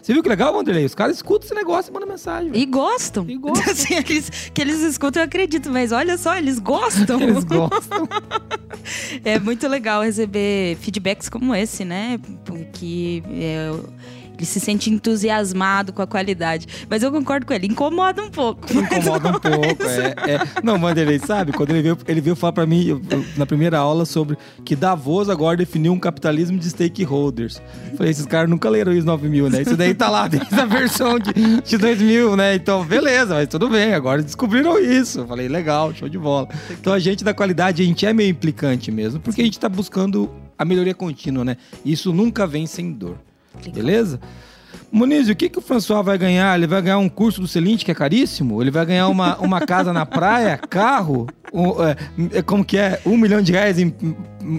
Você 0.01 0.13
viu 0.13 0.21
que 0.23 0.29
legal, 0.29 0.53
Wanderlei? 0.53 0.85
Os 0.85 0.95
caras 0.95 1.17
escutam 1.17 1.45
esse 1.45 1.55
negócio 1.55 1.91
e 1.91 1.93
mandam 1.93 2.09
mensagem. 2.09 2.51
E 2.53 2.65
gostam. 2.65 3.25
E 3.27 3.37
gostam. 3.37 3.63
assim, 3.71 3.95
eles, 3.95 4.29
que 4.53 4.61
eles 4.61 4.79
escutam, 4.79 5.21
eu 5.21 5.25
acredito. 5.25 5.69
Mas 5.69 5.91
olha 5.91 6.17
só, 6.17 6.35
eles 6.35 6.59
gostam. 6.59 7.21
eles 7.21 7.43
gostam. 7.43 8.07
é 9.23 9.39
muito 9.39 9.67
legal 9.67 10.01
receber 10.01 10.75
feedbacks 10.77 11.29
como 11.29 11.53
esse, 11.55 11.85
né? 11.85 12.19
Porque 12.43 13.23
é, 13.29 13.71
ele 14.39 14.45
se 14.45 14.59
sente 14.59 14.89
entusiasmado 14.89 15.91
com 15.91 16.01
a 16.01 16.07
qualidade. 16.07 16.65
Mas 16.89 17.03
eu 17.03 17.11
concordo 17.11 17.45
com 17.45 17.53
ele, 17.53 17.67
incomoda 17.67 18.23
um 18.23 18.29
pouco. 18.29 18.67
Incomoda 18.71 19.29
um 19.29 19.33
pouco, 19.33 19.83
é, 19.83 20.31
é. 20.31 20.41
Não, 20.63 20.79
Vanderlei, 20.79 21.19
sabe? 21.19 21.51
Quando 21.51 21.71
ele 21.71 21.81
veio, 21.81 21.97
ele 22.07 22.21
veio 22.21 22.35
falar 22.35 22.53
para 22.53 22.65
mim 22.65 22.85
eu, 22.85 23.01
eu, 23.09 23.25
na 23.35 23.45
primeira 23.45 23.77
aula 23.77 24.05
sobre 24.05 24.37
que 24.63 24.75
Davos 24.75 25.29
agora 25.29 25.57
definiu 25.57 25.91
um 25.91 25.99
capitalismo 25.99 26.57
de 26.57 26.69
stakeholders. 26.69 27.61
Falei, 27.97 28.11
esses 28.11 28.25
caras 28.25 28.49
nunca 28.49 28.69
leram 28.69 28.93
isso 28.93 29.05
9000, 29.05 29.49
né? 29.49 29.61
Isso 29.61 29.75
daí 29.75 29.93
tá 29.93 30.09
lá 30.09 30.27
desde 30.27 30.55
a 30.55 30.65
versão 30.65 31.19
de, 31.19 31.33
de 31.61 31.77
2000, 31.77 32.35
né? 32.37 32.55
Então, 32.55 32.85
beleza, 32.85 33.35
mas 33.35 33.47
tudo 33.47 33.69
bem, 33.69 33.93
agora 33.93 34.23
descobriram 34.23 34.79
isso. 34.79 35.25
Falei, 35.27 35.49
legal, 35.49 35.93
show 35.93 36.07
de 36.07 36.17
bola. 36.17 36.47
Então, 36.71 36.93
a 36.93 36.99
gente 36.99 37.23
da 37.23 37.33
qualidade, 37.33 37.81
a 37.81 37.85
gente 37.85 38.05
é 38.05 38.13
meio 38.13 38.29
implicante 38.29 38.91
mesmo, 38.91 39.19
porque 39.19 39.41
a 39.41 39.45
gente 39.45 39.59
tá 39.59 39.67
buscando 39.67 40.29
a 40.57 40.63
melhoria 40.63 40.93
contínua, 40.93 41.43
né? 41.43 41.57
Isso 41.83 42.13
nunca 42.13 42.47
vem 42.47 42.65
sem 42.65 42.91
dor. 42.91 43.17
Beleza? 43.67 44.19
Muniz, 44.91 45.29
o 45.29 45.35
que, 45.35 45.49
que 45.49 45.59
o 45.59 45.61
François 45.61 46.03
vai 46.03 46.17
ganhar? 46.17 46.57
Ele 46.57 46.67
vai 46.67 46.81
ganhar 46.81 46.97
um 46.97 47.09
curso 47.09 47.41
do 47.41 47.47
Celinte, 47.47 47.85
que 47.85 47.91
é 47.91 47.95
caríssimo? 47.95 48.61
Ele 48.61 48.71
vai 48.71 48.85
ganhar 48.85 49.07
uma, 49.07 49.37
uma 49.37 49.61
casa 49.61 49.93
na 49.93 50.05
praia, 50.05 50.57
carro? 50.57 51.27
Um, 51.53 51.71
é, 52.31 52.41
como 52.41 52.63
que 52.63 52.77
é? 52.77 52.99
Um 53.05 53.17
milhão 53.17 53.41
de 53.41 53.51
reais 53.51 53.79
em, 53.79 53.93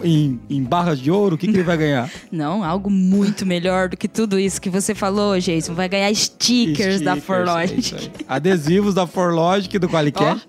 em, 0.03 0.41
em 0.49 0.63
barras 0.63 0.99
de 1.01 1.11
ouro? 1.11 1.35
O 1.35 1.39
que, 1.39 1.47
que 1.47 1.57
ele 1.57 1.63
vai 1.63 1.77
ganhar? 1.77 2.11
Não, 2.31 2.65
algo 2.65 2.91
muito 2.91 3.45
melhor 3.45 3.89
do 3.89 3.97
que 3.97 4.09
tudo 4.09 4.39
isso 4.39 4.61
que 4.61 4.71
você 4.71 4.95
falou, 4.95 5.39
Jason. 5.39 5.75
Vai 5.75 5.89
ganhar 5.89 6.13
stickers, 6.15 6.97
stickers 6.97 7.01
da 7.01 7.17
Forlogic. 7.17 7.95
É 7.95 8.25
Adesivos 8.29 8.95
da 8.95 9.07
Forlogic 9.07 9.79
do. 9.79 9.89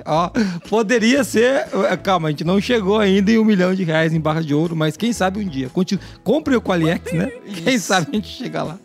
Ó. 0.05 0.29
Oh. 0.29 0.69
Poderia 0.69 1.23
ser... 1.23 1.65
Calma, 2.03 2.27
a 2.27 2.31
gente 2.31 2.43
não 2.43 2.61
chegou 2.61 2.99
ainda 2.99 3.31
em 3.31 3.37
um 3.37 3.45
milhão 3.45 3.73
de 3.73 3.83
reais 3.83 4.13
em 4.13 4.19
barras 4.19 4.45
de 4.45 4.53
ouro, 4.53 4.75
mas 4.75 4.95
quem 4.95 5.11
sabe 5.13 5.39
um 5.39 5.47
dia. 5.47 5.69
Continue, 5.69 6.03
compre 6.23 6.55
o 6.55 6.61
Qualiex, 6.61 7.11
né? 7.13 7.31
Quem 7.63 7.77
sabe 7.77 8.07
a 8.11 8.15
gente 8.15 8.27
chega 8.27 8.63
lá. 8.63 8.79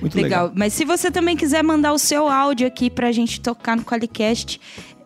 Muito 0.00 0.16
legal. 0.16 0.44
legal. 0.44 0.52
Mas 0.54 0.72
se 0.72 0.84
você 0.84 1.10
também 1.10 1.36
quiser 1.36 1.62
mandar 1.62 1.92
o 1.92 1.98
seu 1.98 2.28
áudio 2.28 2.66
aqui 2.66 2.90
pra 2.90 3.12
gente 3.12 3.40
tocar 3.40 3.76
no 3.76 3.84
Qualicast, 3.84 4.60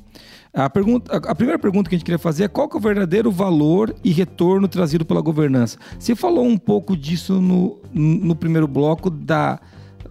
A, 0.53 0.69
pergunta, 0.69 1.15
a 1.15 1.35
primeira 1.35 1.59
pergunta 1.59 1.89
que 1.89 1.95
a 1.95 1.97
gente 1.97 2.05
queria 2.05 2.17
fazer 2.17 2.45
é 2.45 2.47
qual 2.47 2.67
que 2.67 2.75
é 2.75 2.79
o 2.79 2.81
verdadeiro 2.81 3.29
valor 3.29 3.93
e 4.03 4.09
retorno 4.11 4.67
trazido 4.67 5.05
pela 5.05 5.21
governança? 5.21 5.77
Você 5.99 6.15
falou 6.15 6.45
um 6.45 6.57
pouco 6.57 6.97
disso 6.97 7.39
no, 7.39 7.77
no 7.93 8.35
primeiro 8.35 8.67
bloco 8.67 9.09
da, 9.09 9.59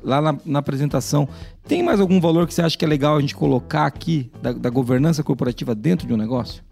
lá 0.03 0.21
na, 0.21 0.39
na, 0.45 0.59
apresentação. 0.61 1.29
Tem 1.67 1.83
mais 1.83 1.99
algum 1.99 2.21
valor 2.21 2.47
que 2.47 2.55
você 2.55 2.63
acha 2.63 2.79
que 2.79 2.85
é 2.85 2.89
legal 2.89 3.17
a 3.17 3.21
gente 3.21 3.35
colocar 3.35 3.87
aqui 3.87 4.31
da, 4.41 4.53
da 4.53 4.71
governança 4.71 5.25
corporativa 5.25 5.75
dentro 5.75 6.07
de 6.07 6.15
um 6.15 6.17
negócio? 6.17 6.63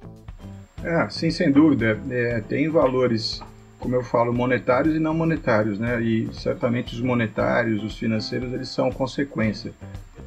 É, 0.85 1.09
sim, 1.09 1.31
sem 1.31 1.51
dúvida. 1.51 2.01
É, 2.09 2.41
tem 2.43 2.69
valores 2.69 3.43
como 3.79 3.95
eu 3.95 4.03
falo, 4.03 4.33
monetários 4.33 4.95
e 4.97 4.99
não 4.99 5.15
monetários, 5.15 5.79
né? 5.79 6.01
E 6.03 6.29
certamente 6.33 6.95
os 6.95 7.01
monetários, 7.01 7.83
os 7.83 7.97
financeiros, 7.97 8.53
eles 8.53 8.69
são 8.69 8.91
consequência. 8.91 9.73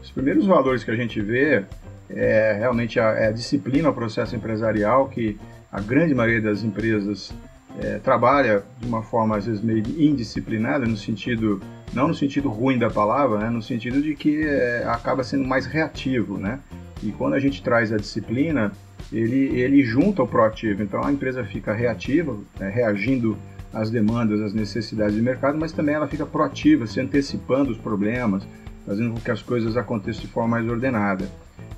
Os 0.02 0.12
primeiros 0.12 0.46
valores 0.46 0.84
que 0.84 0.92
a 0.92 0.96
gente 0.96 1.20
vê 1.22 1.64
é 2.10 2.56
realmente 2.58 3.00
a, 3.00 3.10
é 3.12 3.28
a 3.28 3.32
disciplina, 3.32 3.90
o 3.90 3.94
processo 3.94 4.36
empresarial, 4.36 5.10
que 5.10 5.38
a 5.72 5.82
grande 5.82 6.16
maioria 6.16 6.42
das 6.42 6.64
empresas 6.64 7.34
é, 7.80 8.00
trabalha 8.00 8.64
de 8.80 8.88
uma 8.88 9.04
forma 9.04 9.38
às 9.38 9.46
vezes 9.46 9.62
meio 9.62 9.80
indisciplinada, 9.80 10.86
no 10.86 10.98
sentido 10.98 11.62
não 11.94 12.08
no 12.08 12.14
sentido 12.14 12.50
ruim 12.50 12.78
da 12.78 12.90
palavra, 12.90 13.40
né? 13.40 13.50
No 13.50 13.62
sentido 13.62 14.02
de 14.02 14.16
que 14.16 14.44
é, 14.44 14.84
acaba 14.88 15.24
sendo 15.24 15.48
mais 15.48 15.66
reativo, 15.66 16.38
né? 16.38 16.60
E 17.02 17.12
quando 17.12 17.34
a 17.34 17.40
gente 17.40 17.64
traz 17.64 17.92
a 17.92 17.98
disciplina, 17.98 18.72
ele, 19.12 19.60
ele 19.60 19.84
junta 19.84 20.24
o 20.24 20.28
proativo. 20.28 20.84
Então 20.84 21.04
a 21.04 21.12
empresa 21.12 21.44
fica 21.44 21.74
reativa, 21.74 22.36
né, 22.60 22.70
reagindo 22.70 23.38
às 23.74 23.90
demandas, 23.90 24.42
às 24.42 24.54
necessidades 24.54 25.16
do 25.16 25.24
mercado, 25.24 25.58
mas 25.58 25.72
também 25.72 25.96
ela 25.96 26.08
fica 26.08 26.26
proativa, 26.26 26.88
se 26.88 27.00
antecipando 27.00 27.72
os 27.72 27.78
problemas, 27.78 28.44
fazendo 28.86 29.14
com 29.14 29.20
que 29.20 29.32
as 29.32 29.42
coisas 29.42 29.78
aconteçam 29.78 30.22
de 30.22 30.28
forma 30.28 30.50
mais 30.50 30.68
ordenada. 30.68 31.30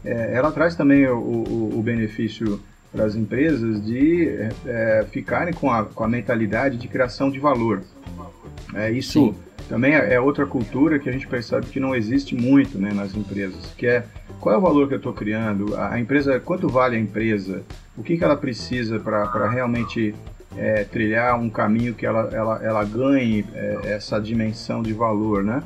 É, 0.03 0.36
ela 0.36 0.51
traz 0.51 0.75
também 0.75 1.05
o, 1.07 1.17
o, 1.17 1.79
o 1.79 1.81
benefício 1.81 2.60
para 2.91 3.05
as 3.05 3.15
empresas 3.15 3.84
de 3.86 4.27
é, 4.65 5.05
ficarem 5.12 5.53
com 5.53 5.71
a, 5.71 5.86
com 5.86 6.03
a 6.03 6.07
mentalidade 6.07 6.77
de 6.77 6.88
criação 6.88 7.29
de 7.29 7.39
valor. 7.39 7.81
É, 8.73 8.91
isso 8.91 9.13
Sim. 9.13 9.36
Também 9.67 9.95
é, 9.95 10.13
é 10.13 10.19
outra 10.19 10.45
cultura 10.45 11.00
que 11.00 11.10
a 11.10 11.12
gente 11.12 11.28
percebe 11.28 11.67
que 11.67 11.80
não 11.80 11.95
existe 11.95 12.36
muito 12.36 12.78
né, 12.78 12.91
nas 12.93 13.15
empresas, 13.15 13.74
que 13.78 13.88
é 13.88 14.04
qual 14.39 14.56
é 14.56 14.58
o 14.58 14.62
valor 14.62 14.88
que 14.88 14.95
eu 14.95 14.97
estou 14.97 15.13
criando? 15.13 15.78
A 15.78 16.00
empresa, 16.00 16.39
quanto 16.39 16.67
vale 16.67 16.95
a 16.95 17.00
empresa? 17.00 17.63
O 17.95 18.04
que, 18.04 18.17
que 18.17 18.24
ela 18.24 18.36
precisa 18.36 19.00
para 19.00 19.47
realmente 19.50 20.15
é, 20.58 20.84
trilhar 20.84 21.39
um 21.39 21.50
caminho 21.50 21.93
que 21.93 22.06
ela, 22.06 22.30
ela, 22.34 22.63
ela 22.63 22.84
ganhe 22.84 23.45
é, 23.54 23.93
essa 23.93 24.19
dimensão 24.19 24.82
de 24.82 24.93
valor, 24.93 25.43
né? 25.43 25.62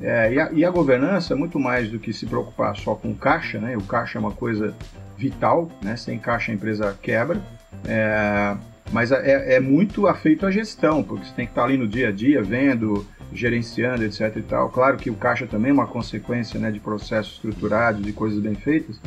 É, 0.00 0.32
e, 0.32 0.40
a, 0.40 0.52
e, 0.52 0.64
a, 0.64 0.70
governança 0.70 1.34
é 1.34 1.36
muito 1.36 1.58
mais 1.58 1.90
do 1.90 1.98
que 1.98 2.12
se 2.12 2.24
preocupar 2.24 2.76
só 2.76 2.94
com 2.94 3.14
caixa, 3.14 3.58
né? 3.58 3.76
O 3.76 3.82
caixa 3.82 4.18
é 4.18 4.20
uma 4.20 4.30
coisa 4.30 4.74
vital, 5.16 5.70
né? 5.82 5.96
Sem 5.96 6.18
caixa 6.18 6.52
a 6.52 6.54
empresa 6.54 6.96
quebra. 7.02 7.40
É, 7.84 8.56
mas 8.92 9.10
é, 9.10 9.54
é, 9.54 9.60
muito 9.60 10.06
afeito 10.06 10.46
à 10.46 10.50
gestão, 10.50 11.02
porque 11.02 11.26
você 11.26 11.34
tem 11.34 11.46
que 11.46 11.52
estar 11.52 11.64
ali 11.64 11.76
no 11.76 11.86
dia 11.86 12.08
a 12.08 12.12
dia 12.12 12.42
vendo 12.42 13.06
gerenciando, 13.32 14.04
etc 14.04 14.36
e 14.36 14.42
tal. 14.42 14.68
Claro 14.70 14.96
que 14.96 15.10
o 15.10 15.14
caixa 15.14 15.46
também 15.46 15.70
é 15.70 15.74
uma 15.74 15.86
consequência 15.86 16.58
né, 16.58 16.70
de 16.70 16.80
processos 16.80 17.34
estruturados, 17.34 18.02
de 18.02 18.12
coisas 18.12 18.38
bem 18.38 18.54
feitas, 18.54 19.00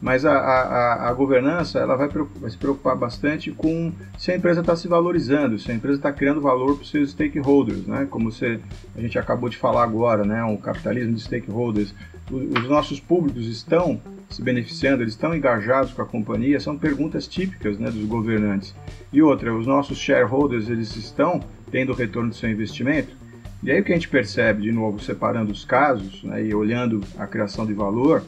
Mas 0.00 0.24
a, 0.24 0.32
a, 0.32 1.08
a 1.08 1.12
governança 1.12 1.78
ela 1.80 1.96
vai, 1.96 2.08
vai, 2.08 2.50
se 2.50 2.56
preocupar 2.56 2.96
bastante 2.96 3.50
com 3.50 3.92
se 4.16 4.30
a 4.30 4.36
empresa 4.36 4.60
está 4.60 4.76
se 4.76 4.86
valorizando, 4.86 5.58
se 5.58 5.70
a 5.72 5.74
empresa 5.74 5.98
está 5.98 6.12
criando 6.12 6.40
valor 6.40 6.74
para 6.74 6.82
os 6.82 6.90
seus 6.90 7.10
stakeholders, 7.10 7.86
né? 7.86 8.06
como 8.08 8.30
você, 8.30 8.60
a 8.96 9.00
gente 9.00 9.18
acabou 9.18 9.48
de 9.48 9.56
falar 9.56 9.82
agora, 9.82 10.24
né? 10.24 10.42
o 10.44 10.56
capitalismo 10.56 11.14
de 11.14 11.20
stakeholders. 11.20 11.92
os 12.30 12.68
nossos 12.68 13.00
públicos 13.00 13.46
estão 13.46 14.00
se 14.30 14.42
beneficiando, 14.42 15.02
eles 15.02 15.14
estão 15.14 15.34
engajados 15.34 15.92
com 15.92 16.02
a 16.02 16.06
companhia, 16.06 16.60
são 16.60 16.76
perguntas 16.76 17.26
típicas 17.26 17.78
né, 17.78 17.90
dos 17.90 18.04
governantes. 18.04 18.74
E 19.12 19.22
outra, 19.22 19.54
os 19.54 19.66
nossos 19.66 19.98
shareholders 19.98 20.68
eles 20.68 20.94
estão 20.96 21.40
tendo 21.70 21.92
retorno 21.92 22.30
do 22.30 22.34
seu 22.34 22.50
investimento. 22.50 23.16
E 23.62 23.70
aí 23.70 23.80
o 23.80 23.84
que 23.84 23.92
a 23.92 23.94
gente 23.94 24.08
percebe, 24.08 24.62
de 24.62 24.72
novo, 24.72 25.00
separando 25.00 25.52
os 25.52 25.64
casos 25.64 26.22
né, 26.22 26.44
e 26.44 26.54
olhando 26.54 27.00
a 27.18 27.26
criação 27.26 27.66
de 27.66 27.72
valor, 27.72 28.24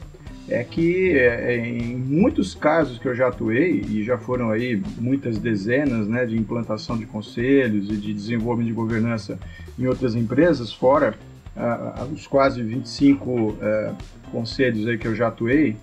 é 0.49 0.63
que 0.63 1.17
é, 1.17 1.53
é, 1.53 1.57
em 1.57 1.95
muitos 1.95 2.53
casos 2.53 2.99
que 2.99 3.07
eu 3.07 3.15
já 3.15 3.29
atuei, 3.29 3.81
e 3.87 4.03
já 4.03 4.17
foram 4.17 4.49
aí 4.49 4.81
muitas 4.99 5.37
dezenas 5.37 6.07
né, 6.07 6.25
de 6.25 6.37
implantação 6.37 6.97
de 6.97 7.05
conselhos 7.05 7.89
e 7.89 7.95
de 7.95 8.13
desenvolvimento 8.13 8.67
de 8.67 8.73
governança 8.73 9.39
em 9.79 9.87
outras 9.87 10.15
empresas, 10.15 10.73
fora 10.73 11.15
ah, 11.55 12.07
os 12.11 12.27
quase 12.27 12.63
25 12.63 13.57
eh, 13.61 13.91
conselhos 14.31 14.87
aí 14.87 14.97
que 14.97 15.07
eu 15.07 15.13
já 15.13 15.27
atuei, 15.27 15.75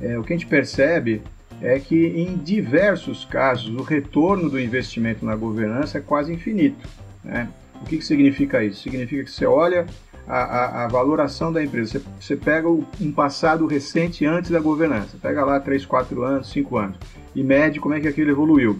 é, 0.00 0.18
o 0.18 0.22
que 0.22 0.32
a 0.32 0.36
gente 0.36 0.46
percebe 0.46 1.20
é 1.60 1.78
que 1.78 2.06
em 2.06 2.36
diversos 2.36 3.24
casos 3.26 3.68
o 3.68 3.82
retorno 3.82 4.48
do 4.48 4.58
investimento 4.58 5.24
na 5.24 5.36
governança 5.36 5.98
é 5.98 6.00
quase 6.00 6.32
infinito. 6.32 6.88
Né? 7.22 7.48
O 7.80 7.84
que, 7.84 7.98
que 7.98 8.04
significa 8.04 8.62
isso? 8.62 8.82
Significa 8.82 9.24
que 9.24 9.30
você 9.30 9.46
olha 9.46 9.86
a, 10.26 10.38
a, 10.38 10.84
a 10.84 10.88
valoração 10.88 11.52
da 11.52 11.62
empresa. 11.62 11.98
Você, 11.98 12.04
você 12.20 12.36
pega 12.36 12.68
um 12.68 13.12
passado 13.12 13.66
recente 13.66 14.24
antes 14.24 14.50
da 14.50 14.60
governança, 14.60 15.18
pega 15.20 15.44
lá 15.44 15.58
3, 15.58 15.84
4 15.84 16.22
anos, 16.22 16.50
5 16.50 16.76
anos, 16.76 16.96
e 17.34 17.42
mede 17.42 17.80
como 17.80 17.94
é 17.94 18.00
que 18.00 18.08
aquilo 18.08 18.30
evoluiu. 18.30 18.78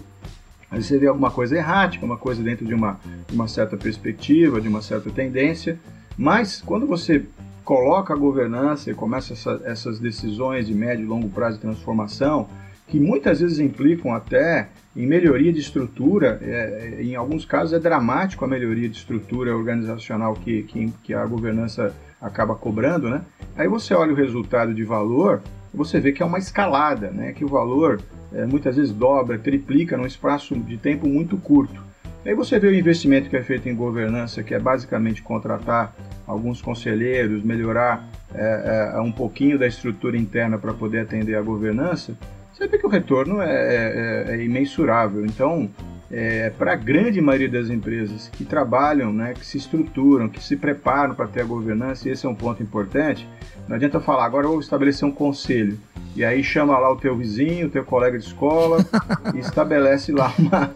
Aí 0.70 0.82
você 0.82 0.98
vê 0.98 1.08
alguma 1.08 1.30
coisa 1.30 1.56
errática, 1.56 2.06
uma 2.06 2.16
coisa 2.16 2.42
dentro 2.42 2.64
de 2.64 2.72
uma, 2.72 3.00
uma 3.32 3.48
certa 3.48 3.76
perspectiva, 3.76 4.60
de 4.60 4.68
uma 4.68 4.80
certa 4.80 5.10
tendência, 5.10 5.78
mas 6.16 6.62
quando 6.64 6.86
você 6.86 7.24
coloca 7.64 8.14
a 8.14 8.16
governança 8.16 8.90
e 8.90 8.94
começa 8.94 9.32
essa, 9.32 9.60
essas 9.64 9.98
decisões 9.98 10.66
de 10.66 10.74
médio 10.74 11.04
e 11.04 11.08
longo 11.08 11.28
prazo 11.28 11.56
de 11.56 11.62
transformação, 11.62 12.48
que 12.90 12.98
muitas 12.98 13.40
vezes 13.40 13.60
implicam 13.60 14.12
até 14.12 14.68
em 14.96 15.06
melhoria 15.06 15.52
de 15.52 15.60
estrutura, 15.60 16.40
é, 16.42 16.98
é, 16.98 17.02
em 17.02 17.14
alguns 17.14 17.44
casos 17.44 17.72
é 17.72 17.78
dramático 17.78 18.44
a 18.44 18.48
melhoria 18.48 18.88
de 18.88 18.96
estrutura 18.96 19.56
organizacional 19.56 20.34
que, 20.34 20.64
que, 20.64 20.92
que, 21.04 21.14
a 21.14 21.24
governança 21.24 21.94
acaba 22.20 22.56
cobrando, 22.56 23.08
né? 23.08 23.22
Aí 23.56 23.68
você 23.68 23.94
olha 23.94 24.12
o 24.12 24.16
resultado 24.16 24.74
de 24.74 24.82
valor, 24.82 25.40
você 25.72 26.00
vê 26.00 26.10
que 26.10 26.20
é 26.20 26.26
uma 26.26 26.38
escalada, 26.38 27.12
né? 27.12 27.32
Que 27.32 27.44
o 27.44 27.48
valor 27.48 28.00
é, 28.32 28.44
muitas 28.44 28.76
vezes 28.76 28.92
dobra, 28.92 29.38
triplica 29.38 29.96
num 29.96 30.06
espaço 30.06 30.56
de 30.56 30.76
tempo 30.76 31.08
muito 31.08 31.36
curto. 31.36 31.80
Aí 32.26 32.34
você 32.34 32.58
vê 32.58 32.66
o 32.66 32.74
investimento 32.74 33.30
que 33.30 33.36
é 33.36 33.42
feito 33.42 33.68
em 33.68 33.74
governança, 33.74 34.42
que 34.42 34.52
é 34.52 34.58
basicamente 34.58 35.22
contratar 35.22 35.94
alguns 36.26 36.60
conselheiros, 36.60 37.42
melhorar 37.42 38.06
é, 38.34 38.92
é, 38.94 39.00
um 39.00 39.12
pouquinho 39.12 39.58
da 39.58 39.66
estrutura 39.66 40.16
interna 40.16 40.58
para 40.58 40.74
poder 40.74 41.00
atender 41.00 41.36
a 41.36 41.42
governança, 41.42 42.16
você 42.60 42.68
vê 42.68 42.76
que 42.78 42.86
o 42.86 42.90
retorno 42.90 43.40
é, 43.40 44.26
é, 44.28 44.34
é 44.34 44.44
imensurável. 44.44 45.24
Então, 45.24 45.70
é, 46.10 46.50
para 46.50 46.72
a 46.72 46.76
grande 46.76 47.20
maioria 47.20 47.48
das 47.48 47.70
empresas 47.70 48.28
que 48.28 48.44
trabalham, 48.44 49.12
né, 49.12 49.34
que 49.34 49.46
se 49.46 49.58
estruturam, 49.58 50.28
que 50.28 50.42
se 50.42 50.56
preparam 50.56 51.14
para 51.14 51.28
ter 51.28 51.42
a 51.42 51.44
governança, 51.44 52.08
e 52.08 52.12
esse 52.12 52.26
é 52.26 52.28
um 52.28 52.34
ponto 52.34 52.62
importante, 52.62 53.28
não 53.68 53.76
adianta 53.76 54.00
falar, 54.00 54.24
agora 54.24 54.46
eu 54.46 54.50
vou 54.50 54.60
estabelecer 54.60 55.06
um 55.06 55.12
conselho. 55.12 55.78
E 56.16 56.24
aí 56.24 56.42
chama 56.42 56.76
lá 56.76 56.90
o 56.90 56.96
teu 56.96 57.16
vizinho, 57.16 57.68
o 57.68 57.70
teu 57.70 57.84
colega 57.84 58.18
de 58.18 58.24
escola 58.24 58.84
e 59.32 59.38
estabelece 59.38 60.10
lá 60.10 60.32
uma. 60.36 60.74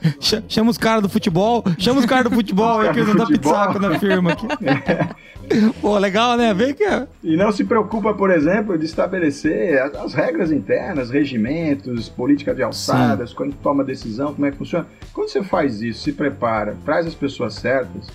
Chama 0.49 0.71
os 0.71 0.79
caras 0.79 1.03
do 1.03 1.09
futebol, 1.09 1.65
chama 1.77 1.99
os 1.99 2.07
caras 2.07 2.31
do 2.31 2.37
futebol 2.37 2.81
aí 2.81 2.93
que 2.93 3.01
eles 3.01 3.09
não 3.09 3.17
dão 3.17 3.27
pizzaco 3.27 3.79
na 3.81 3.99
firma 3.99 4.33
aqui. 4.33 4.47
É. 5.47 5.71
Pô, 5.81 5.99
legal, 5.99 6.39
né? 6.39 6.55
Vem 6.55 6.73
que. 6.73 6.85
E 7.23 7.37
não 7.37 7.53
se 7.53 7.65
preocupa, 7.65 8.15
por 8.15 8.31
exemplo, 8.31 8.79
de 8.79 8.87
estabelecer 8.87 9.79
as, 9.79 9.95
as 9.95 10.15
regras 10.15 10.51
internas, 10.51 11.11
regimentos, 11.11 12.09
política 12.09 12.55
de 12.55 12.63
alçadas, 12.63 13.29
Sim. 13.31 13.37
quando 13.37 13.55
toma 13.57 13.85
decisão, 13.85 14.33
como 14.33 14.47
é 14.47 14.51
que 14.51 14.57
funciona. 14.57 14.87
Quando 15.25 15.33
você 15.33 15.43
faz 15.43 15.81
isso, 15.81 16.03
se 16.03 16.13
prepara, 16.13 16.77
traz 16.85 17.07
as 17.07 17.15
pessoas 17.15 17.55
certas, 17.55 18.09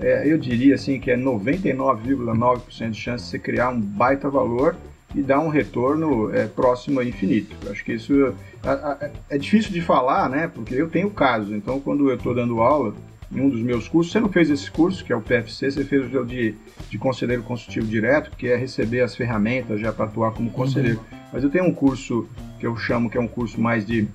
é, 0.00 0.26
eu 0.26 0.36
diria 0.36 0.74
assim 0.74 0.98
que 0.98 1.12
é 1.12 1.16
99,9% 1.16 2.90
de 2.90 3.00
chance 3.00 3.24
de 3.24 3.30
você 3.30 3.38
criar 3.38 3.68
um 3.68 3.80
baita 3.80 4.28
valor 4.28 4.74
e 5.14 5.22
dar 5.22 5.38
um 5.38 5.48
retorno 5.48 6.34
é, 6.34 6.48
próximo 6.48 6.98
a 6.98 7.04
infinito. 7.04 7.54
Acho 7.70 7.84
que 7.84 7.92
isso 7.92 8.34
é, 8.64 9.10
é, 9.30 9.38
difícil 9.38 9.70
de 9.70 9.80
falar, 9.80 10.28
né? 10.28 10.50
Porque 10.52 10.74
eu 10.74 10.90
tenho 10.90 11.08
casos. 11.08 11.52
Então, 11.54 11.78
quando 11.78 12.10
eu 12.10 12.16
estou 12.16 12.34
dando 12.34 12.60
aula 12.60 12.92
em 13.30 13.40
um 13.40 13.48
dos 13.48 13.60
meus 13.60 13.86
cursos, 13.86 14.12
você 14.12 14.18
não 14.18 14.28
fez 14.28 14.50
esse 14.50 14.68
curso, 14.68 15.04
que 15.04 15.12
é 15.12 15.16
o 15.16 15.22
PFC, 15.22 15.70
você 15.70 15.84
fez 15.84 16.12
o 16.12 16.24
de, 16.24 16.56
de 16.90 16.98
conselheiro 16.98 17.44
consultivo 17.44 17.86
direto, 17.86 18.32
que 18.36 18.48
é 18.48 18.56
receber 18.56 19.02
as 19.02 19.14
ferramentas 19.14 19.80
já 19.80 19.92
para 19.92 20.06
atuar 20.06 20.32
como 20.32 20.50
conselheiro. 20.50 20.98
Uhum. 20.98 21.18
Mas 21.32 21.44
eu 21.44 21.50
tenho 21.50 21.64
um 21.64 21.72
curso 21.72 22.28
que 22.58 22.66
eu 22.66 22.76
chamo 22.76 23.08
que 23.08 23.16
é 23.16 23.20
um 23.20 23.28
curso 23.28 23.60
mais 23.60 23.86
de 23.86 24.08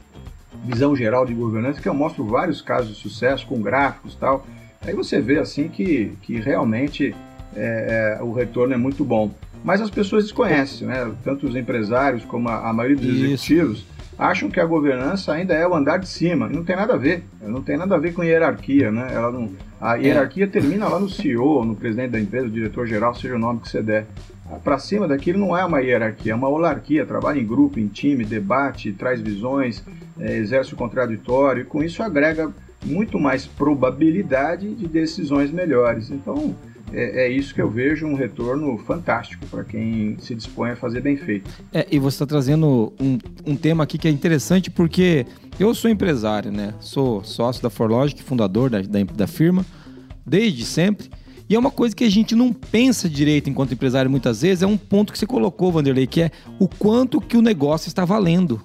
visão 0.63 0.95
geral 0.95 1.25
de 1.25 1.33
governança, 1.33 1.81
que 1.81 1.89
eu 1.89 1.93
mostro 1.93 2.25
vários 2.25 2.61
casos 2.61 2.95
de 2.95 3.01
sucesso 3.01 3.45
com 3.47 3.61
gráficos 3.61 4.13
e 4.13 4.17
tal. 4.17 4.45
Aí 4.85 4.93
você 4.93 5.19
vê 5.19 5.39
assim 5.39 5.67
que, 5.67 6.13
que 6.21 6.39
realmente 6.39 7.15
é, 7.55 8.17
é, 8.19 8.23
o 8.23 8.31
retorno 8.31 8.73
é 8.73 8.77
muito 8.77 9.03
bom. 9.03 9.31
Mas 9.63 9.79
as 9.79 9.91
pessoas 9.91 10.23
desconhecem, 10.23 10.87
né? 10.87 11.11
Tanto 11.23 11.45
os 11.45 11.55
empresários 11.55 12.25
como 12.25 12.49
a, 12.49 12.69
a 12.69 12.73
maioria 12.73 12.97
dos 12.97 13.05
Isso. 13.05 13.25
executivos 13.25 13.85
acham 14.17 14.49
que 14.49 14.59
a 14.59 14.65
governança 14.65 15.33
ainda 15.33 15.53
é 15.53 15.67
o 15.67 15.73
andar 15.73 15.97
de 15.97 16.07
cima. 16.07 16.47
Não 16.47 16.63
tem 16.63 16.75
nada 16.75 16.93
a 16.93 16.97
ver. 16.97 17.23
Não 17.41 17.61
tem 17.61 17.77
nada 17.77 17.95
a 17.95 17.97
ver 17.97 18.13
com 18.13 18.23
hierarquia, 18.23 18.91
né? 18.91 19.09
Ela 19.11 19.31
não, 19.31 19.49
a 19.79 19.97
é. 19.97 20.03
hierarquia 20.03 20.43
é. 20.43 20.47
termina 20.47 20.87
lá 20.87 20.99
no 20.99 21.09
CEO, 21.09 21.65
no 21.65 21.75
presidente 21.75 22.11
da 22.11 22.19
empresa, 22.19 22.45
no 22.45 22.51
diretor-geral, 22.51 23.15
seja 23.15 23.35
o 23.35 23.39
nome 23.39 23.61
que 23.61 23.69
você 23.69 23.81
der. 23.81 24.05
Para 24.59 24.77
cima 24.77 25.07
daquilo 25.07 25.39
não 25.39 25.55
é 25.55 25.63
uma 25.63 25.79
hierarquia, 25.79 26.33
é 26.33 26.35
uma 26.35 26.49
holarquia. 26.49 27.05
Trabalha 27.05 27.39
em 27.39 27.45
grupo, 27.45 27.79
em 27.79 27.87
time, 27.87 28.25
debate, 28.25 28.91
traz 28.91 29.21
visões, 29.21 29.83
é, 30.19 30.37
exerce 30.37 30.73
o 30.73 30.77
contraditório, 30.77 31.61
e 31.61 31.65
com 31.65 31.83
isso 31.83 32.03
agrega 32.03 32.51
muito 32.83 33.19
mais 33.19 33.45
probabilidade 33.45 34.73
de 34.73 34.87
decisões 34.87 35.51
melhores. 35.51 36.09
Então, 36.09 36.55
é, 36.93 37.25
é, 37.25 37.29
isso 37.29 37.53
que 37.53 37.61
eu 37.61 37.69
vejo 37.69 38.05
um 38.05 38.15
retorno 38.15 38.77
fantástico 38.79 39.45
para 39.47 39.63
quem 39.63 40.17
se 40.19 40.35
dispõe 40.35 40.71
a 40.71 40.75
fazer 40.75 41.01
bem 41.01 41.15
feito. 41.15 41.49
É, 41.71 41.87
e 41.89 41.97
você 41.97 42.15
está 42.15 42.25
trazendo 42.25 42.91
um, 42.99 43.17
um 43.45 43.55
tema 43.55 43.83
aqui 43.83 43.97
que 43.97 44.07
é 44.07 44.11
interessante 44.11 44.69
porque 44.69 45.25
eu 45.59 45.73
sou 45.73 45.89
empresário, 45.89 46.51
né? 46.51 46.73
Sou 46.79 47.23
sócio 47.23 47.63
da 47.63 47.69
Forlogic, 47.69 48.21
fundador 48.21 48.69
da, 48.69 48.81
da, 48.81 49.03
da 49.03 49.27
firma, 49.27 49.65
desde 50.25 50.65
sempre. 50.65 51.09
E 51.51 51.55
é 51.55 51.59
uma 51.59 51.69
coisa 51.69 51.93
que 51.93 52.05
a 52.05 52.09
gente 52.09 52.33
não 52.33 52.53
pensa 52.53 53.09
direito 53.09 53.49
enquanto 53.49 53.73
empresário 53.73 54.09
muitas 54.09 54.41
vezes, 54.41 54.63
é 54.63 54.65
um 54.65 54.77
ponto 54.77 55.11
que 55.11 55.19
você 55.19 55.27
colocou, 55.27 55.69
Vanderlei, 55.69 56.07
que 56.07 56.21
é 56.21 56.31
o 56.57 56.65
quanto 56.65 57.19
que 57.19 57.35
o 57.35 57.41
negócio 57.41 57.89
está 57.89 58.05
valendo. 58.05 58.63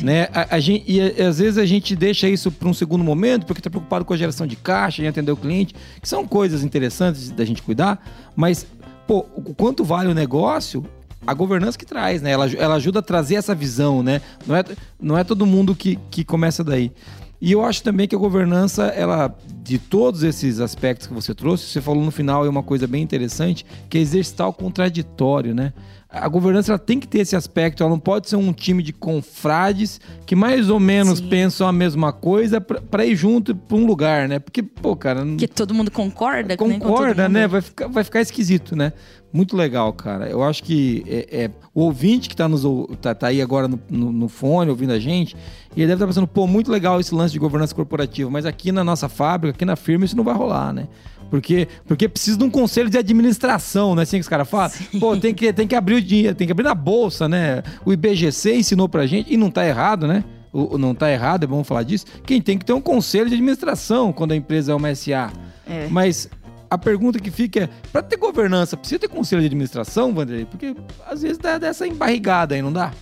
Né? 0.00 0.24
A, 0.32 0.56
a 0.56 0.58
gente, 0.58 0.84
e 0.90 1.00
às 1.00 1.38
vezes 1.38 1.56
a 1.58 1.64
gente 1.64 1.94
deixa 1.94 2.28
isso 2.28 2.50
para 2.50 2.68
um 2.68 2.74
segundo 2.74 3.04
momento, 3.04 3.46
porque 3.46 3.60
está 3.60 3.70
preocupado 3.70 4.04
com 4.04 4.12
a 4.12 4.16
geração 4.16 4.48
de 4.48 4.56
caixa, 4.56 5.00
em 5.00 5.06
atender 5.06 5.30
o 5.30 5.36
cliente, 5.36 5.76
que 6.02 6.08
são 6.08 6.26
coisas 6.26 6.64
interessantes 6.64 7.30
da 7.30 7.44
gente 7.44 7.62
cuidar, 7.62 8.04
mas 8.34 8.66
pô, 9.06 9.24
o 9.36 9.54
quanto 9.54 9.84
vale 9.84 10.10
o 10.10 10.14
negócio, 10.14 10.84
a 11.24 11.32
governança 11.32 11.78
que 11.78 11.86
traz, 11.86 12.20
né? 12.20 12.32
Ela, 12.32 12.50
ela 12.56 12.74
ajuda 12.74 12.98
a 12.98 13.02
trazer 13.02 13.36
essa 13.36 13.54
visão, 13.54 14.02
né? 14.02 14.20
Não 14.44 14.56
é, 14.56 14.64
não 15.00 15.16
é 15.16 15.22
todo 15.22 15.46
mundo 15.46 15.72
que, 15.72 15.96
que 16.10 16.24
começa 16.24 16.64
daí. 16.64 16.90
E 17.40 17.52
eu 17.52 17.64
acho 17.64 17.82
também 17.82 18.08
que 18.08 18.16
a 18.16 18.18
governança, 18.18 18.86
ela, 18.86 19.32
de 19.62 19.78
todos 19.78 20.22
esses 20.24 20.58
aspectos 20.58 21.06
que 21.06 21.14
você 21.14 21.32
trouxe, 21.34 21.66
você 21.66 21.80
falou 21.80 22.04
no 22.04 22.10
final 22.10 22.44
é 22.44 22.48
uma 22.48 22.62
coisa 22.64 22.86
bem 22.86 23.02
interessante, 23.02 23.64
que 23.88 23.96
é 23.96 24.00
exercitar 24.00 24.48
o 24.48 24.52
contraditório, 24.52 25.54
né? 25.54 25.72
A 26.10 26.26
governança 26.26 26.72
ela 26.72 26.78
tem 26.78 26.98
que 26.98 27.06
ter 27.06 27.18
esse 27.18 27.36
aspecto, 27.36 27.82
ela 27.82 27.90
não 27.90 27.98
pode 27.98 28.30
ser 28.30 28.36
um 28.36 28.50
time 28.50 28.82
de 28.82 28.94
confrades 28.94 30.00
que 30.24 30.34
mais 30.34 30.70
ou 30.70 30.80
menos 30.80 31.18
Sim. 31.18 31.28
pensam 31.28 31.68
a 31.68 31.72
mesma 31.72 32.14
coisa 32.14 32.62
para 32.62 33.04
ir 33.04 33.14
junto 33.14 33.54
para 33.54 33.76
um 33.76 33.84
lugar, 33.84 34.26
né? 34.26 34.38
Porque, 34.38 34.62
pô, 34.62 34.96
cara. 34.96 35.22
Que 35.36 35.46
todo 35.46 35.74
mundo 35.74 35.90
concorda, 35.90 36.56
Concorda, 36.56 37.28
né? 37.28 37.46
Vai 37.46 37.60
ficar, 37.60 37.88
vai 37.88 38.02
ficar 38.02 38.22
esquisito, 38.22 38.74
né? 38.74 38.94
Muito 39.30 39.54
legal, 39.54 39.92
cara. 39.92 40.26
Eu 40.26 40.42
acho 40.42 40.62
que 40.62 41.04
é, 41.06 41.44
é 41.44 41.50
o 41.74 41.82
ouvinte 41.82 42.30
que 42.30 42.34
tá, 42.34 42.48
nos, 42.48 42.62
tá, 43.02 43.14
tá 43.14 43.26
aí 43.26 43.42
agora 43.42 43.68
no, 43.68 43.78
no, 43.90 44.10
no, 44.10 44.28
fone 44.28 44.70
ouvindo 44.70 44.94
a 44.94 44.98
gente, 44.98 45.36
ele 45.76 45.86
deve 45.86 45.92
estar 45.92 45.98
tá 45.98 46.06
pensando, 46.06 46.26
pô, 46.26 46.46
muito 46.46 46.72
legal 46.72 46.98
esse 46.98 47.14
lance 47.14 47.34
de 47.34 47.38
governança 47.38 47.74
corporativa, 47.74 48.30
mas 48.30 48.46
aqui 48.46 48.72
na 48.72 48.82
nossa 48.82 49.10
fábrica, 49.10 49.54
aqui 49.54 49.66
na 49.66 49.76
firma, 49.76 50.06
isso 50.06 50.16
não 50.16 50.24
vai 50.24 50.34
rolar, 50.34 50.72
né? 50.72 50.88
Porque, 51.30 51.68
porque 51.86 52.08
precisa 52.08 52.38
de 52.38 52.44
um 52.44 52.50
conselho 52.50 52.88
de 52.88 52.96
administração, 52.98 53.94
né? 53.94 54.02
Assim 54.02 54.16
que 54.16 54.22
os 54.22 54.28
caras 54.28 54.48
falam. 54.48 54.70
Sim. 54.70 54.98
Pô, 54.98 55.16
tem 55.16 55.34
que, 55.34 55.52
tem 55.52 55.66
que 55.66 55.74
abrir 55.74 55.94
o 55.94 56.02
dinheiro, 56.02 56.34
tem 56.34 56.46
que 56.46 56.52
abrir 56.52 56.64
na 56.64 56.74
bolsa, 56.74 57.28
né? 57.28 57.62
O 57.84 57.92
IBGC 57.92 58.54
ensinou 58.54 58.88
pra 58.88 59.06
gente, 59.06 59.32
e 59.32 59.36
não 59.36 59.50
tá 59.50 59.66
errado, 59.66 60.06
né? 60.06 60.24
O, 60.52 60.78
não 60.78 60.94
tá 60.94 61.10
errado, 61.10 61.44
é 61.44 61.46
bom 61.46 61.62
falar 61.62 61.82
disso. 61.82 62.06
Quem 62.24 62.40
tem 62.40 62.56
que 62.56 62.64
ter 62.64 62.72
um 62.72 62.80
conselho 62.80 63.28
de 63.28 63.34
administração 63.34 64.12
quando 64.12 64.32
a 64.32 64.36
empresa 64.36 64.72
é 64.72 64.74
uma 64.74 64.94
SA. 64.94 65.30
É. 65.68 65.86
Mas 65.90 66.28
a 66.70 66.78
pergunta 66.78 67.18
que 67.18 67.30
fica 67.30 67.64
é: 67.64 67.68
para 67.92 68.02
ter 68.02 68.16
governança, 68.16 68.76
precisa 68.76 68.98
ter 68.98 69.08
conselho 69.08 69.42
de 69.42 69.46
administração, 69.46 70.14
Vanderlei? 70.14 70.46
Porque 70.46 70.74
às 71.06 71.22
vezes 71.22 71.38
dá 71.38 71.58
dessa 71.58 71.86
embarrigada 71.86 72.54
aí, 72.54 72.62
não 72.62 72.72
dá? 72.72 72.92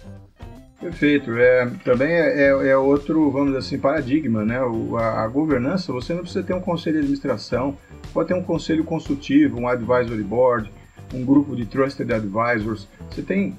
Perfeito. 0.81 1.33
É, 1.37 1.67
também 1.85 2.09
é, 2.13 2.43
é, 2.43 2.69
é 2.69 2.77
outro, 2.77 3.31
vamos 3.31 3.49
dizer 3.49 3.59
assim, 3.59 3.79
paradigma, 3.79 4.45
né? 4.45 4.63
O, 4.63 4.97
a, 4.97 5.25
a, 5.25 5.29
governança, 5.29 5.93
você 5.93 6.13
não 6.13 6.21
precisa 6.21 6.45
ter 6.45 6.55
um 6.55 6.61
conselho 6.61 6.95
de 6.95 7.01
administração, 7.01 7.77
pode 8.13 8.29
ter 8.29 8.35
um 8.35 8.43
conselho 8.43 8.85
consultivo, 8.85 9.61
um 9.61 9.69
advisory 9.69 10.23
board, 10.23 10.71
um 11.15 11.25
grupo 11.25 11.55
de 11.55 11.65
trusted 11.67 12.13
advisors. 12.13 12.89
Você 13.11 13.23
tem 13.23 13.57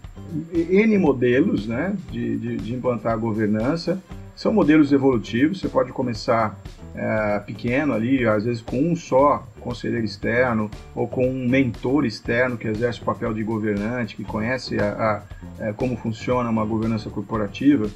N 0.53 0.97
modelos 0.97 1.67
né, 1.67 1.95
de, 2.12 2.38
de, 2.38 2.57
de 2.57 2.73
implantar 2.73 3.13
a 3.13 3.17
governança. 3.17 4.01
São 4.36 4.53
modelos 4.53 4.91
evolutivos, 4.91 5.60
você 5.60 5.67
pode 5.67 5.91
começar 5.91 6.60
é, 6.93 7.39
pequeno 7.39 7.93
ali, 7.93 8.25
às 8.27 8.45
vezes 8.45 8.62
com 8.62 8.79
um 8.79 8.95
só 8.95 9.47
conselheiro 9.60 10.05
externo 10.05 10.69
ou 10.95 11.07
com 11.07 11.27
um 11.27 11.47
mentor 11.47 12.05
externo 12.05 12.57
que 12.57 12.67
exerce 12.67 13.01
o 13.01 13.05
papel 13.05 13.33
de 13.33 13.43
governante, 13.43 14.15
que 14.15 14.23
conhece 14.23 14.79
a, 14.79 14.91
a, 14.91 15.17
a, 15.63 15.67
é, 15.69 15.73
como 15.73 15.97
funciona 15.97 16.49
uma 16.49 16.65
governança 16.65 17.10
corporativa, 17.10 17.89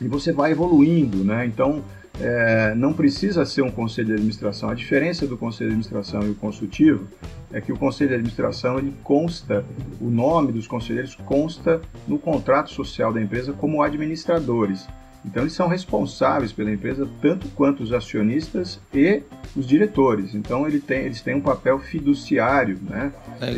e 0.00 0.08
você 0.08 0.32
vai 0.32 0.52
evoluindo, 0.52 1.24
né? 1.24 1.46
Então, 1.46 1.82
é, 2.20 2.74
não 2.74 2.92
precisa 2.92 3.44
ser 3.44 3.62
um 3.62 3.70
conselho 3.70 4.08
de 4.08 4.12
administração. 4.14 4.68
A 4.68 4.74
diferença 4.74 5.26
do 5.26 5.36
conselho 5.36 5.70
de 5.70 5.74
administração 5.74 6.22
e 6.22 6.30
o 6.30 6.34
consultivo 6.34 7.06
é 7.52 7.60
que 7.60 7.72
o 7.72 7.76
conselho 7.76 8.10
de 8.10 8.14
administração 8.16 8.78
ele 8.78 8.94
consta, 9.02 9.64
o 10.00 10.10
nome 10.10 10.52
dos 10.52 10.66
conselheiros 10.66 11.14
consta 11.14 11.80
no 12.06 12.18
contrato 12.18 12.70
social 12.70 13.12
da 13.12 13.20
empresa 13.20 13.52
como 13.52 13.82
administradores. 13.82 14.86
Então 15.24 15.42
eles 15.42 15.54
são 15.54 15.68
responsáveis 15.68 16.52
pela 16.52 16.70
empresa 16.70 17.08
tanto 17.20 17.48
quanto 17.48 17.82
os 17.82 17.92
acionistas 17.92 18.78
e 18.92 19.22
os 19.56 19.66
diretores. 19.66 20.34
Então 20.34 20.66
ele 20.66 20.80
tem, 20.80 21.04
eles 21.04 21.22
têm 21.22 21.34
um 21.34 21.40
papel 21.40 21.78
fiduciário, 21.78 22.78
né, 22.82 23.12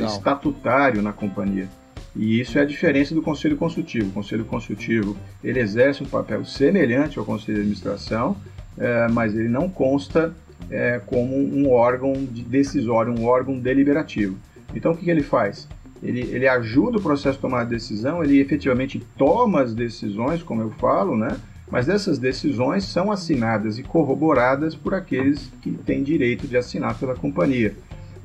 estatutário 0.05 1.03
na 1.03 1.13
companhia. 1.13 1.69
E 2.17 2.41
isso 2.41 2.59
é 2.59 2.63
a 2.63 2.65
diferença 2.65 3.15
do 3.15 3.21
conselho 3.21 3.57
consultivo. 3.57 4.09
O 4.09 4.13
conselho 4.13 4.45
consultivo 4.45 5.17
ele 5.45 5.61
exerce 5.61 6.03
um 6.03 6.07
papel 6.07 6.45
semelhante 6.45 7.19
ao 7.19 7.25
conselho 7.25 7.57
de 7.57 7.61
administração, 7.61 8.37
é, 8.79 9.07
mas 9.09 9.35
ele 9.35 9.49
não 9.49 9.69
consta 9.69 10.35
é, 10.71 11.01
como 11.05 11.37
um 11.37 11.71
órgão 11.71 12.15
de 12.15 12.43
decisório, 12.43 13.13
um 13.13 13.27
órgão 13.27 13.59
deliberativo. 13.59 14.37
Então 14.75 14.93
o 14.93 14.97
que, 14.97 15.05
que 15.05 15.11
ele 15.11 15.23
faz? 15.23 15.69
Ele, 16.03 16.21
ele 16.21 16.49
ajuda 16.49 16.99
o 16.99 17.03
processo 17.03 17.37
de 17.37 17.43
tomar 17.43 17.61
a 17.63 17.65
decisão, 17.65 18.23
ele 18.23 18.39
efetivamente 18.41 19.03
toma 19.17 19.63
as 19.63 19.75
decisões, 19.75 20.43
como 20.43 20.63
eu 20.63 20.71
falo, 20.71 21.17
né? 21.17 21.37
Mas 21.71 21.89
essas 21.89 22.19
decisões 22.19 22.85
são 22.85 23.11
assinadas 23.11 23.79
e 23.79 23.83
corroboradas 23.83 24.75
por 24.75 24.95
aqueles 24.95 25.51
que 25.61 25.73
têm 25.73 26.03
direito 26.03 26.47
de 26.47 26.57
assinar 26.57 26.97
pela 26.99 27.15
companhia. 27.15 27.75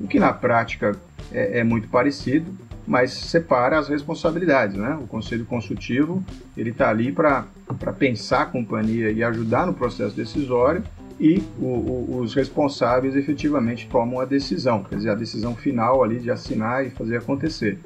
O 0.00 0.06
que 0.06 0.20
na 0.20 0.32
prática 0.32 0.96
é, 1.32 1.60
é 1.60 1.64
muito 1.64 1.88
parecido, 1.88 2.46
mas 2.86 3.12
separa 3.12 3.78
as 3.78 3.88
responsabilidades. 3.88 4.76
Né? 4.76 4.98
O 5.02 5.06
conselho 5.06 5.44
consultivo 5.44 6.22
ele 6.56 6.70
está 6.70 6.90
ali 6.90 7.12
para 7.12 7.46
pensar 7.98 8.42
a 8.42 8.46
companhia 8.46 9.10
e 9.10 9.22
ajudar 9.22 9.66
no 9.66 9.74
processo 9.74 10.14
decisório 10.14 10.82
e 11.20 11.42
o, 11.58 11.66
o, 11.66 12.18
os 12.20 12.34
responsáveis 12.34 13.14
efetivamente 13.14 13.88
tomam 13.88 14.20
a 14.20 14.24
decisão, 14.24 14.82
quer 14.82 14.96
dizer, 14.96 15.10
a 15.10 15.14
decisão 15.14 15.54
final 15.54 16.02
ali 16.02 16.18
de 16.18 16.30
assinar 16.30 16.84
e 16.84 16.90
fazer 16.90 17.18
acontecer. 17.18 17.78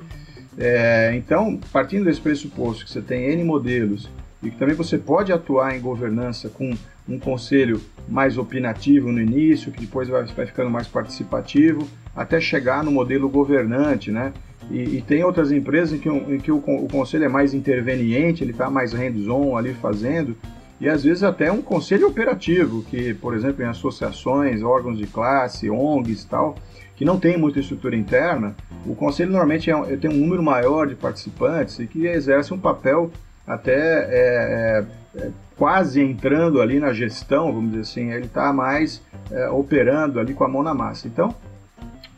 É, 0.57 1.15
então, 1.15 1.61
partindo 1.71 2.07
desse 2.07 2.21
pressuposto 2.21 2.85
que 2.85 2.91
você 2.91 3.03
tem 3.03 3.31
N 3.31 3.45
modelos 3.45 4.09
e 4.43 4.51
que 4.51 4.57
também 4.57 4.75
você 4.75 4.97
pode 4.97 5.33
atuar 5.33 5.77
em 5.77 5.81
governança 5.81 6.49
com 6.49 6.73
um 7.09 7.19
conselho 7.19 7.81
mais 8.09 8.39
opinativo 8.39 9.13
no 9.13 9.21
início, 9.21 9.71
que 9.71 9.81
depois 9.81 10.09
vai, 10.09 10.25
vai 10.25 10.47
ficando 10.47 10.71
mais 10.71 10.89
participativo, 10.89 11.87
até 12.15 12.41
chegar 12.41 12.83
no 12.83 12.91
modelo 12.91 13.29
governante, 13.29 14.11
né? 14.11 14.33
E, 14.71 14.97
e 14.97 15.03
tem 15.03 15.23
outras 15.23 15.53
empresas 15.53 15.93
em 15.93 15.99
que, 15.99 16.09
em 16.09 16.39
que 16.39 16.51
o, 16.51 16.57
o, 16.57 16.89
conselho 16.89 17.25
é 17.25 17.29
mais 17.29 17.55
interveniente, 17.55 18.43
ele 18.43 18.51
está 18.51 18.69
mais 18.69 18.93
hands-on 18.93 19.57
ali 19.57 19.73
fazendo, 19.75 20.37
e 20.81 20.89
às 20.89 21.05
vezes 21.05 21.23
até 21.23 21.51
um 21.51 21.63
conselho 21.63 22.09
operativo, 22.09 22.83
que, 22.83 23.15
por 23.15 23.35
exemplo, 23.35 23.65
em 23.65 23.69
associações, 23.69 24.63
órgãos 24.63 24.99
de 24.99 25.07
classe, 25.07 25.71
ONGs 25.71 26.23
e 26.23 26.27
tal, 26.27 26.57
que 26.97 27.05
não 27.05 27.19
tem 27.19 27.37
muita 27.37 27.61
estrutura 27.61 27.95
interna, 27.95 28.55
o 28.85 28.95
conselho 28.95 29.31
normalmente 29.31 29.71
é, 29.71 29.97
tem 29.97 30.11
um 30.11 30.17
número 30.17 30.43
maior 30.43 30.87
de 30.87 30.95
participantes 30.95 31.79
e 31.79 31.87
que 31.87 32.07
exerce 32.07 32.53
um 32.53 32.59
papel 32.59 33.11
até 33.47 33.75
é, 33.75 34.85
é, 35.17 35.21
é, 35.21 35.31
quase 35.57 36.03
entrando 36.03 36.61
ali 36.61 36.81
na 36.81 36.93
gestão, 36.93 37.53
vamos 37.53 37.71
dizer 37.71 37.83
assim, 37.83 38.13
ele 38.13 38.27
está 38.27 38.53
mais 38.53 39.03
é, 39.31 39.49
operando 39.51 40.19
ali 40.19 40.35
com 40.35 40.45
a 40.45 40.49
mão 40.49 40.63
na 40.63 40.75
massa. 40.75 41.07
Então, 41.07 41.35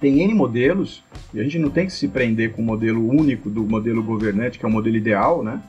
tem 0.01 0.23
N 0.23 0.35
modelos, 0.35 1.03
e 1.35 1.41
a 1.41 1.43
gente 1.43 1.59
não 1.59 1.71
tem 1.71 1.87
que 1.87 1.93
se 1.93 2.09
prender 2.09 2.53
com 2.53 2.63
o 2.63 2.65
modelo 2.65 3.07
único 3.09 3.51
do 3.51 3.65
modelo 3.65 4.03
governante, 4.03 4.59
que 4.59 4.65
é 4.65 4.69
o 4.69 4.73
modelo 4.73 4.97
ideal, 4.97 5.43
né? 5.43 5.61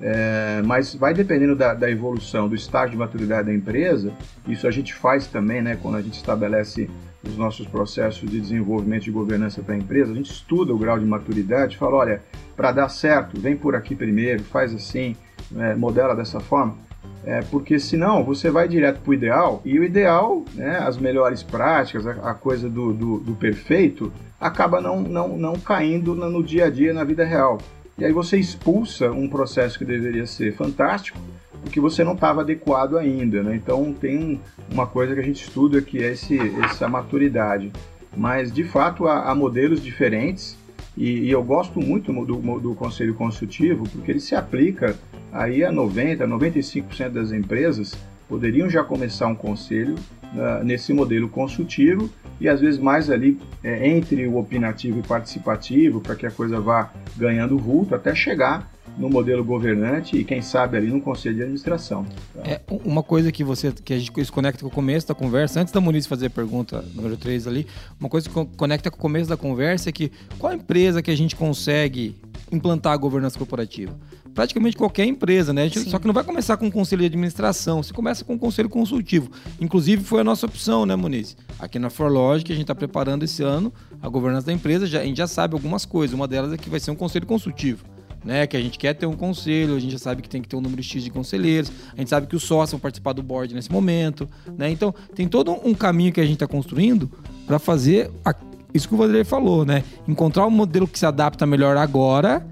É, 0.00 0.62
mas 0.64 0.94
vai 0.94 1.12
dependendo 1.12 1.56
da, 1.56 1.74
da, 1.74 1.90
evolução, 1.90 2.48
do 2.48 2.54
estágio 2.54 2.92
de 2.92 2.96
maturidade 2.96 3.48
da 3.48 3.54
empresa. 3.54 4.12
Isso 4.46 4.68
a 4.68 4.70
gente 4.70 4.94
faz 4.94 5.26
também, 5.26 5.60
né? 5.60 5.76
Quando 5.80 5.96
a 5.96 6.02
gente 6.02 6.14
estabelece 6.14 6.88
os 7.24 7.36
nossos 7.36 7.66
processos 7.66 8.30
de 8.30 8.40
desenvolvimento 8.40 9.04
de 9.04 9.10
governança 9.10 9.60
para 9.60 9.74
a 9.74 9.78
empresa, 9.78 10.12
a 10.12 10.14
gente 10.14 10.30
estuda 10.30 10.72
o 10.72 10.78
grau 10.78 10.98
de 10.98 11.04
maturidade, 11.04 11.76
fala, 11.76 11.96
olha, 11.96 12.22
para 12.56 12.70
dar 12.70 12.88
certo, 12.88 13.40
vem 13.40 13.56
por 13.56 13.74
aqui 13.74 13.96
primeiro, 13.96 14.44
faz 14.44 14.72
assim, 14.72 15.16
é, 15.56 15.74
modela 15.74 16.14
dessa 16.14 16.38
forma, 16.38 16.76
é, 17.24 17.42
porque 17.42 17.78
senão 17.78 18.24
você 18.24 18.50
vai 18.50 18.68
direto 18.68 19.00
para 19.00 19.10
o 19.10 19.14
ideal, 19.14 19.60
e 19.64 19.78
o 19.78 19.84
ideal, 19.84 20.44
né, 20.54 20.78
as 20.78 20.96
melhores 20.96 21.42
práticas, 21.42 22.06
a, 22.06 22.30
a 22.30 22.34
coisa 22.34 22.68
do, 22.68 22.92
do, 22.92 23.18
do, 23.18 23.34
perfeito, 23.34 24.12
acaba 24.40 24.80
não, 24.80 25.00
não, 25.00 25.36
não 25.36 25.54
caindo 25.54 26.14
no 26.14 26.42
dia 26.42 26.66
a 26.66 26.70
dia, 26.70 26.94
na 26.94 27.04
vida 27.04 27.24
real. 27.24 27.58
E 27.98 28.04
aí 28.04 28.12
você 28.12 28.38
expulsa 28.38 29.10
um 29.10 29.28
processo 29.28 29.78
que 29.78 29.84
deveria 29.84 30.24
ser 30.24 30.54
fantástico, 30.54 31.18
porque 31.62 31.80
você 31.80 32.04
não 32.04 32.14
estava 32.14 32.42
adequado 32.42 32.96
ainda, 32.96 33.42
né? 33.42 33.56
Então 33.56 33.92
tem 33.92 34.40
uma 34.72 34.86
coisa 34.86 35.14
que 35.14 35.20
a 35.20 35.24
gente 35.24 35.42
estuda 35.42 35.82
que 35.82 36.02
é 36.02 36.12
esse, 36.12 36.38
essa 36.64 36.88
maturidade. 36.88 37.72
Mas 38.16 38.52
de 38.52 38.64
fato 38.64 39.06
há, 39.06 39.30
há 39.30 39.34
modelos 39.34 39.82
diferentes 39.82 40.56
e, 40.96 41.20
e, 41.20 41.30
eu 41.30 41.42
gosto 41.44 41.80
muito 41.80 42.12
do, 42.12 42.58
do, 42.58 42.74
conselho 42.74 43.14
consultivo 43.14 43.84
porque 43.88 44.10
ele 44.10 44.20
se 44.20 44.34
aplica 44.34 44.96
aí 45.32 45.64
a 45.64 45.72
90, 45.72 46.26
95% 46.26 47.08
das 47.10 47.32
empresas 47.32 47.96
poderiam 48.28 48.68
já 48.68 48.84
começar 48.84 49.26
um 49.26 49.34
conselho 49.34 49.94
uh, 50.34 50.64
nesse 50.64 50.92
modelo 50.92 51.28
consultivo 51.28 52.10
e 52.40 52.48
às 52.48 52.60
vezes 52.60 52.78
mais 52.78 53.10
ali 53.10 53.38
é, 53.64 53.88
entre 53.88 54.26
o 54.26 54.36
opinativo 54.36 54.98
e 54.98 55.02
participativo 55.02 56.00
para 56.00 56.14
que 56.14 56.26
a 56.26 56.30
coisa 56.30 56.60
vá 56.60 56.92
ganhando 57.16 57.58
vulto 57.58 57.94
até 57.94 58.14
chegar 58.14 58.70
no 58.96 59.08
modelo 59.08 59.44
governante 59.44 60.16
e 60.16 60.24
quem 60.24 60.42
sabe 60.42 60.76
ali 60.76 60.88
no 60.88 61.00
conselho 61.00 61.36
de 61.36 61.42
administração. 61.42 62.04
Tá? 62.34 62.42
É 62.44 62.60
uma 62.84 63.02
coisa 63.02 63.30
que 63.30 63.44
você 63.44 63.72
que 63.72 63.92
a 63.92 63.98
gente 63.98 64.10
conecta 64.32 64.62
com 64.62 64.68
o 64.68 64.70
começo 64.70 65.06
da 65.06 65.14
conversa, 65.14 65.60
antes 65.60 65.72
da 65.72 65.80
Muniz 65.80 66.06
fazer 66.06 66.26
a 66.26 66.30
pergunta 66.30 66.84
número 66.94 67.16
3 67.16 67.46
ali, 67.46 67.66
uma 67.98 68.08
coisa 68.08 68.28
que 68.28 68.34
conecta 68.56 68.90
com 68.90 68.96
o 68.96 69.00
começo 69.00 69.28
da 69.28 69.36
conversa 69.36 69.88
é 69.88 69.92
que 69.92 70.10
qual 70.38 70.52
empresa 70.52 71.00
que 71.00 71.10
a 71.10 71.16
gente 71.16 71.36
consegue 71.36 72.16
implantar 72.50 72.92
a 72.92 72.96
governança 72.96 73.38
corporativa? 73.38 73.96
Praticamente 74.38 74.76
qualquer 74.76 75.04
empresa, 75.04 75.52
né? 75.52 75.68
Gente, 75.68 75.90
só 75.90 75.98
que 75.98 76.06
não 76.06 76.14
vai 76.14 76.22
começar 76.22 76.56
com 76.56 76.66
um 76.66 76.70
conselho 76.70 77.00
de 77.00 77.06
administração, 77.06 77.82
você 77.82 77.92
começa 77.92 78.24
com 78.24 78.34
um 78.34 78.38
conselho 78.38 78.68
consultivo. 78.68 79.28
Inclusive, 79.60 80.04
foi 80.04 80.20
a 80.20 80.24
nossa 80.24 80.46
opção, 80.46 80.86
né, 80.86 80.94
Muniz? 80.94 81.36
Aqui 81.58 81.76
na 81.76 81.90
ForLogic, 81.90 82.52
a 82.52 82.54
gente 82.54 82.62
está 82.62 82.74
preparando 82.74 83.24
esse 83.24 83.42
ano 83.42 83.72
a 84.00 84.08
governança 84.08 84.46
da 84.46 84.52
empresa, 84.52 84.86
já, 84.86 85.00
a 85.00 85.04
gente 85.04 85.16
já 85.16 85.26
sabe 85.26 85.54
algumas 85.54 85.84
coisas. 85.84 86.14
Uma 86.14 86.28
delas 86.28 86.52
é 86.52 86.56
que 86.56 86.70
vai 86.70 86.78
ser 86.78 86.92
um 86.92 86.94
conselho 86.94 87.26
consultivo 87.26 87.84
né? 88.24 88.46
Que 88.46 88.56
a 88.56 88.60
gente 88.60 88.78
quer 88.78 88.94
ter 88.94 89.06
um 89.06 89.16
conselho, 89.16 89.74
a 89.74 89.80
gente 89.80 89.90
já 89.90 89.98
sabe 89.98 90.22
que 90.22 90.28
tem 90.28 90.40
que 90.40 90.48
ter 90.48 90.54
um 90.54 90.60
número 90.60 90.84
X 90.84 91.02
de 91.02 91.10
conselheiros, 91.10 91.72
a 91.96 91.98
gente 91.98 92.08
sabe 92.08 92.28
que 92.28 92.36
os 92.36 92.44
sócios 92.44 92.70
vão 92.70 92.80
participar 92.80 93.14
do 93.14 93.24
board 93.24 93.52
nesse 93.52 93.72
momento, 93.72 94.28
né? 94.56 94.70
Então, 94.70 94.94
tem 95.16 95.26
todo 95.26 95.50
um 95.64 95.74
caminho 95.74 96.12
que 96.12 96.20
a 96.20 96.24
gente 96.24 96.34
está 96.34 96.46
construindo 96.46 97.10
para 97.44 97.58
fazer 97.58 98.08
a, 98.24 98.32
isso 98.72 98.86
que 98.86 98.94
o 98.94 98.96
Vanderlei 98.96 99.24
falou, 99.24 99.64
né? 99.64 99.82
Encontrar 100.06 100.46
um 100.46 100.50
modelo 100.50 100.86
que 100.86 100.96
se 100.96 101.06
adapta 101.06 101.44
melhor 101.44 101.76
agora 101.76 102.46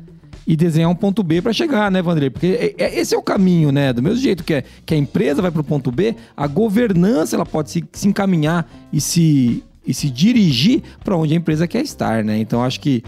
e 0.47 0.57
desenhar 0.57 0.91
um 0.91 0.95
ponto 0.95 1.23
B 1.23 1.43
para 1.43 1.53
chegar, 1.53 1.91
né, 1.91 2.01
Vanderlei? 2.01 2.31
Porque 2.31 2.75
é, 2.79 2.85
é, 2.85 3.01
esse 3.01 3.15
é 3.15 3.19
o 3.19 3.23
caminho, 3.23 3.73
né? 3.73 3.93
Do 3.93 4.03
mesmo 4.03 4.19
jeito 4.19 4.45
que, 4.45 4.55
é, 4.55 4.65
que 4.85 4.95
a 4.95 4.97
empresa 4.97 5.43
vai 5.43 5.51
para 5.51 5.61
o 5.61 5.65
ponto 5.65 5.91
B, 5.91 6.15
a 6.37 6.47
governança 6.47 7.37
ela 7.37 7.47
pode 7.47 7.71
se, 7.71 7.85
se 7.93 8.09
encaminhar 8.09 8.69
e 8.93 9.01
se 9.01 9.65
e 9.87 9.95
se 9.95 10.11
dirigir 10.11 10.83
para 11.05 11.17
onde 11.17 11.33
a 11.33 11.37
empresa 11.37 11.69
quer 11.69 11.81
estar, 11.83 12.25
né? 12.25 12.37
Então 12.39 12.65
acho 12.65 12.81
que 12.81 13.05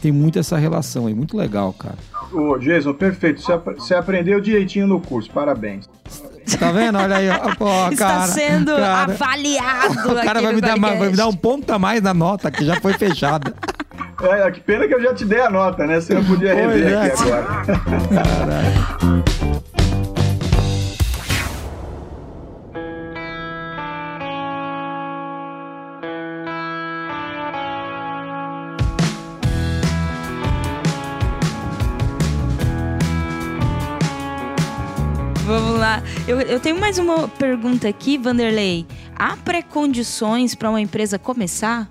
tem 0.00 0.10
muito 0.10 0.38
essa 0.38 0.56
relação 0.56 1.06
aí, 1.06 1.14
muito 1.14 1.36
legal, 1.36 1.72
cara. 1.72 1.94
Ô, 2.32 2.58
Jason, 2.58 2.92
perfeito. 2.92 3.40
Você 3.40 3.94
aprendeu 3.94 4.40
direitinho 4.40 4.88
no 4.88 5.00
curso, 5.00 5.30
parabéns. 5.30 5.88
Tá 6.58 6.72
vendo? 6.72 6.98
Olha 6.98 7.16
aí, 7.16 7.28
ó. 7.28 7.90
Está 7.90 8.06
cara, 8.06 8.26
sendo 8.26 8.72
cara, 8.72 9.12
avaliado. 9.12 10.12
O 10.12 10.14
cara 10.14 10.42
vai 10.42 10.54
me, 10.54 10.60
dar, 10.60 10.78
vai 10.78 11.10
me 11.10 11.16
dar 11.16 11.28
um 11.28 11.34
ponto 11.34 11.70
a 11.70 11.78
mais 11.78 12.02
na 12.02 12.12
nota, 12.12 12.50
que 12.50 12.64
já 12.64 12.80
foi 12.80 12.94
fechada. 12.94 13.54
É, 14.22 14.50
que 14.50 14.60
pena 14.60 14.88
que 14.88 14.94
eu 14.94 15.02
já 15.02 15.12
te 15.12 15.24
dei 15.24 15.40
a 15.40 15.50
nota, 15.50 15.86
né? 15.86 16.00
Você 16.00 16.14
não 16.14 16.24
podia 16.24 16.54
rever 16.54 16.92
é. 16.92 17.06
aqui 17.06 17.22
agora. 17.22 17.44
Caralho. 18.14 19.24
Vamos 35.44 35.78
lá. 35.78 36.02
Eu, 36.26 36.40
eu 36.40 36.58
tenho 36.58 36.80
mais 36.80 36.98
uma 36.98 37.28
pergunta 37.28 37.86
aqui, 37.86 38.18
Vanderlei. 38.18 38.86
Há 39.14 39.36
pré-condições 39.36 40.54
para 40.54 40.70
uma 40.70 40.80
empresa 40.80 41.18
começar? 41.18 41.88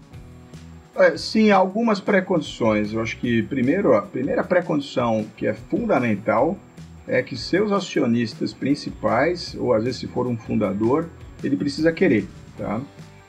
É, 0.97 1.17
sim, 1.17 1.51
algumas 1.51 1.99
pré-condições. 1.99 2.93
Eu 2.93 3.01
acho 3.01 3.17
que, 3.17 3.43
primeiro, 3.43 3.95
a 3.95 4.01
primeira 4.01 4.43
pré-condição 4.43 5.25
que 5.35 5.45
é 5.45 5.53
fundamental 5.53 6.57
é 7.07 7.21
que 7.21 7.35
seus 7.35 7.71
acionistas 7.71 8.53
principais, 8.53 9.55
ou 9.59 9.73
às 9.73 9.83
vezes 9.83 9.99
se 9.99 10.07
for 10.07 10.25
um 10.25 10.37
fundador, 10.37 11.09
ele 11.43 11.57
precisa 11.57 11.91
querer, 11.91 12.25
tá? 12.57 12.81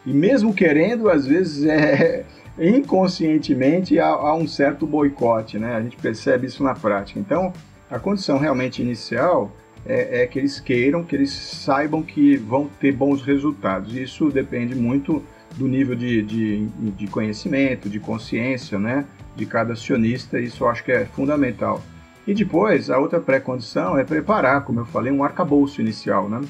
E 0.07 0.13
mesmo 0.13 0.55
querendo, 0.55 1.11
às 1.11 1.27
vezes 1.27 1.65
é 1.67 2.25
inconscientemente 2.57 3.99
há, 3.99 4.07
há 4.07 4.35
um 4.35 4.47
certo 4.47 4.87
boicote, 4.87 5.59
né? 5.59 5.75
A 5.75 5.83
gente 5.83 5.97
percebe 5.97 6.47
isso 6.47 6.63
na 6.63 6.75
prática. 6.75 7.19
Então, 7.19 7.53
a 7.91 7.99
condição 7.99 8.39
realmente 8.39 8.81
inicial 8.81 9.53
é, 9.85 10.23
é, 10.23 10.27
que 10.27 10.39
eles 10.39 10.61
queiram, 10.61 11.03
que 11.03 11.17
eles 11.17 11.33
saibam 11.33 12.03
que 12.03 12.37
vão 12.37 12.71
ter 12.81 12.93
bons 12.93 13.23
resultados. 13.23 13.95
Isso 13.95 14.31
depende 14.31 14.75
muito 14.75 15.23
do 15.57 15.67
nível 15.67 15.97
de, 15.97 16.23
de, 16.23 16.67
de 16.67 17.07
conhecimento, 17.07 17.89
de 17.89 17.99
consciência, 17.99 18.79
né? 18.79 19.07
De 19.35 19.47
cada 19.47 19.73
acionista. 19.73 20.39
Isso 20.39 20.65
eu 20.65 20.69
acho 20.69 20.85
que 20.85 20.93
é 20.93 21.05
fundamental. 21.07 21.83
E 22.27 22.35
depois, 22.35 22.91
a 22.91 22.99
outra 22.99 23.21
pré-condição 23.21 23.99
é 23.99 24.05
preparar, 24.05 24.65
como 24.65 24.81
eu 24.81 24.85
falei, 24.87 25.13
um 25.13 25.23
arcabouço 25.23 25.81
inicial, 25.81 26.29
né? 26.29 26.41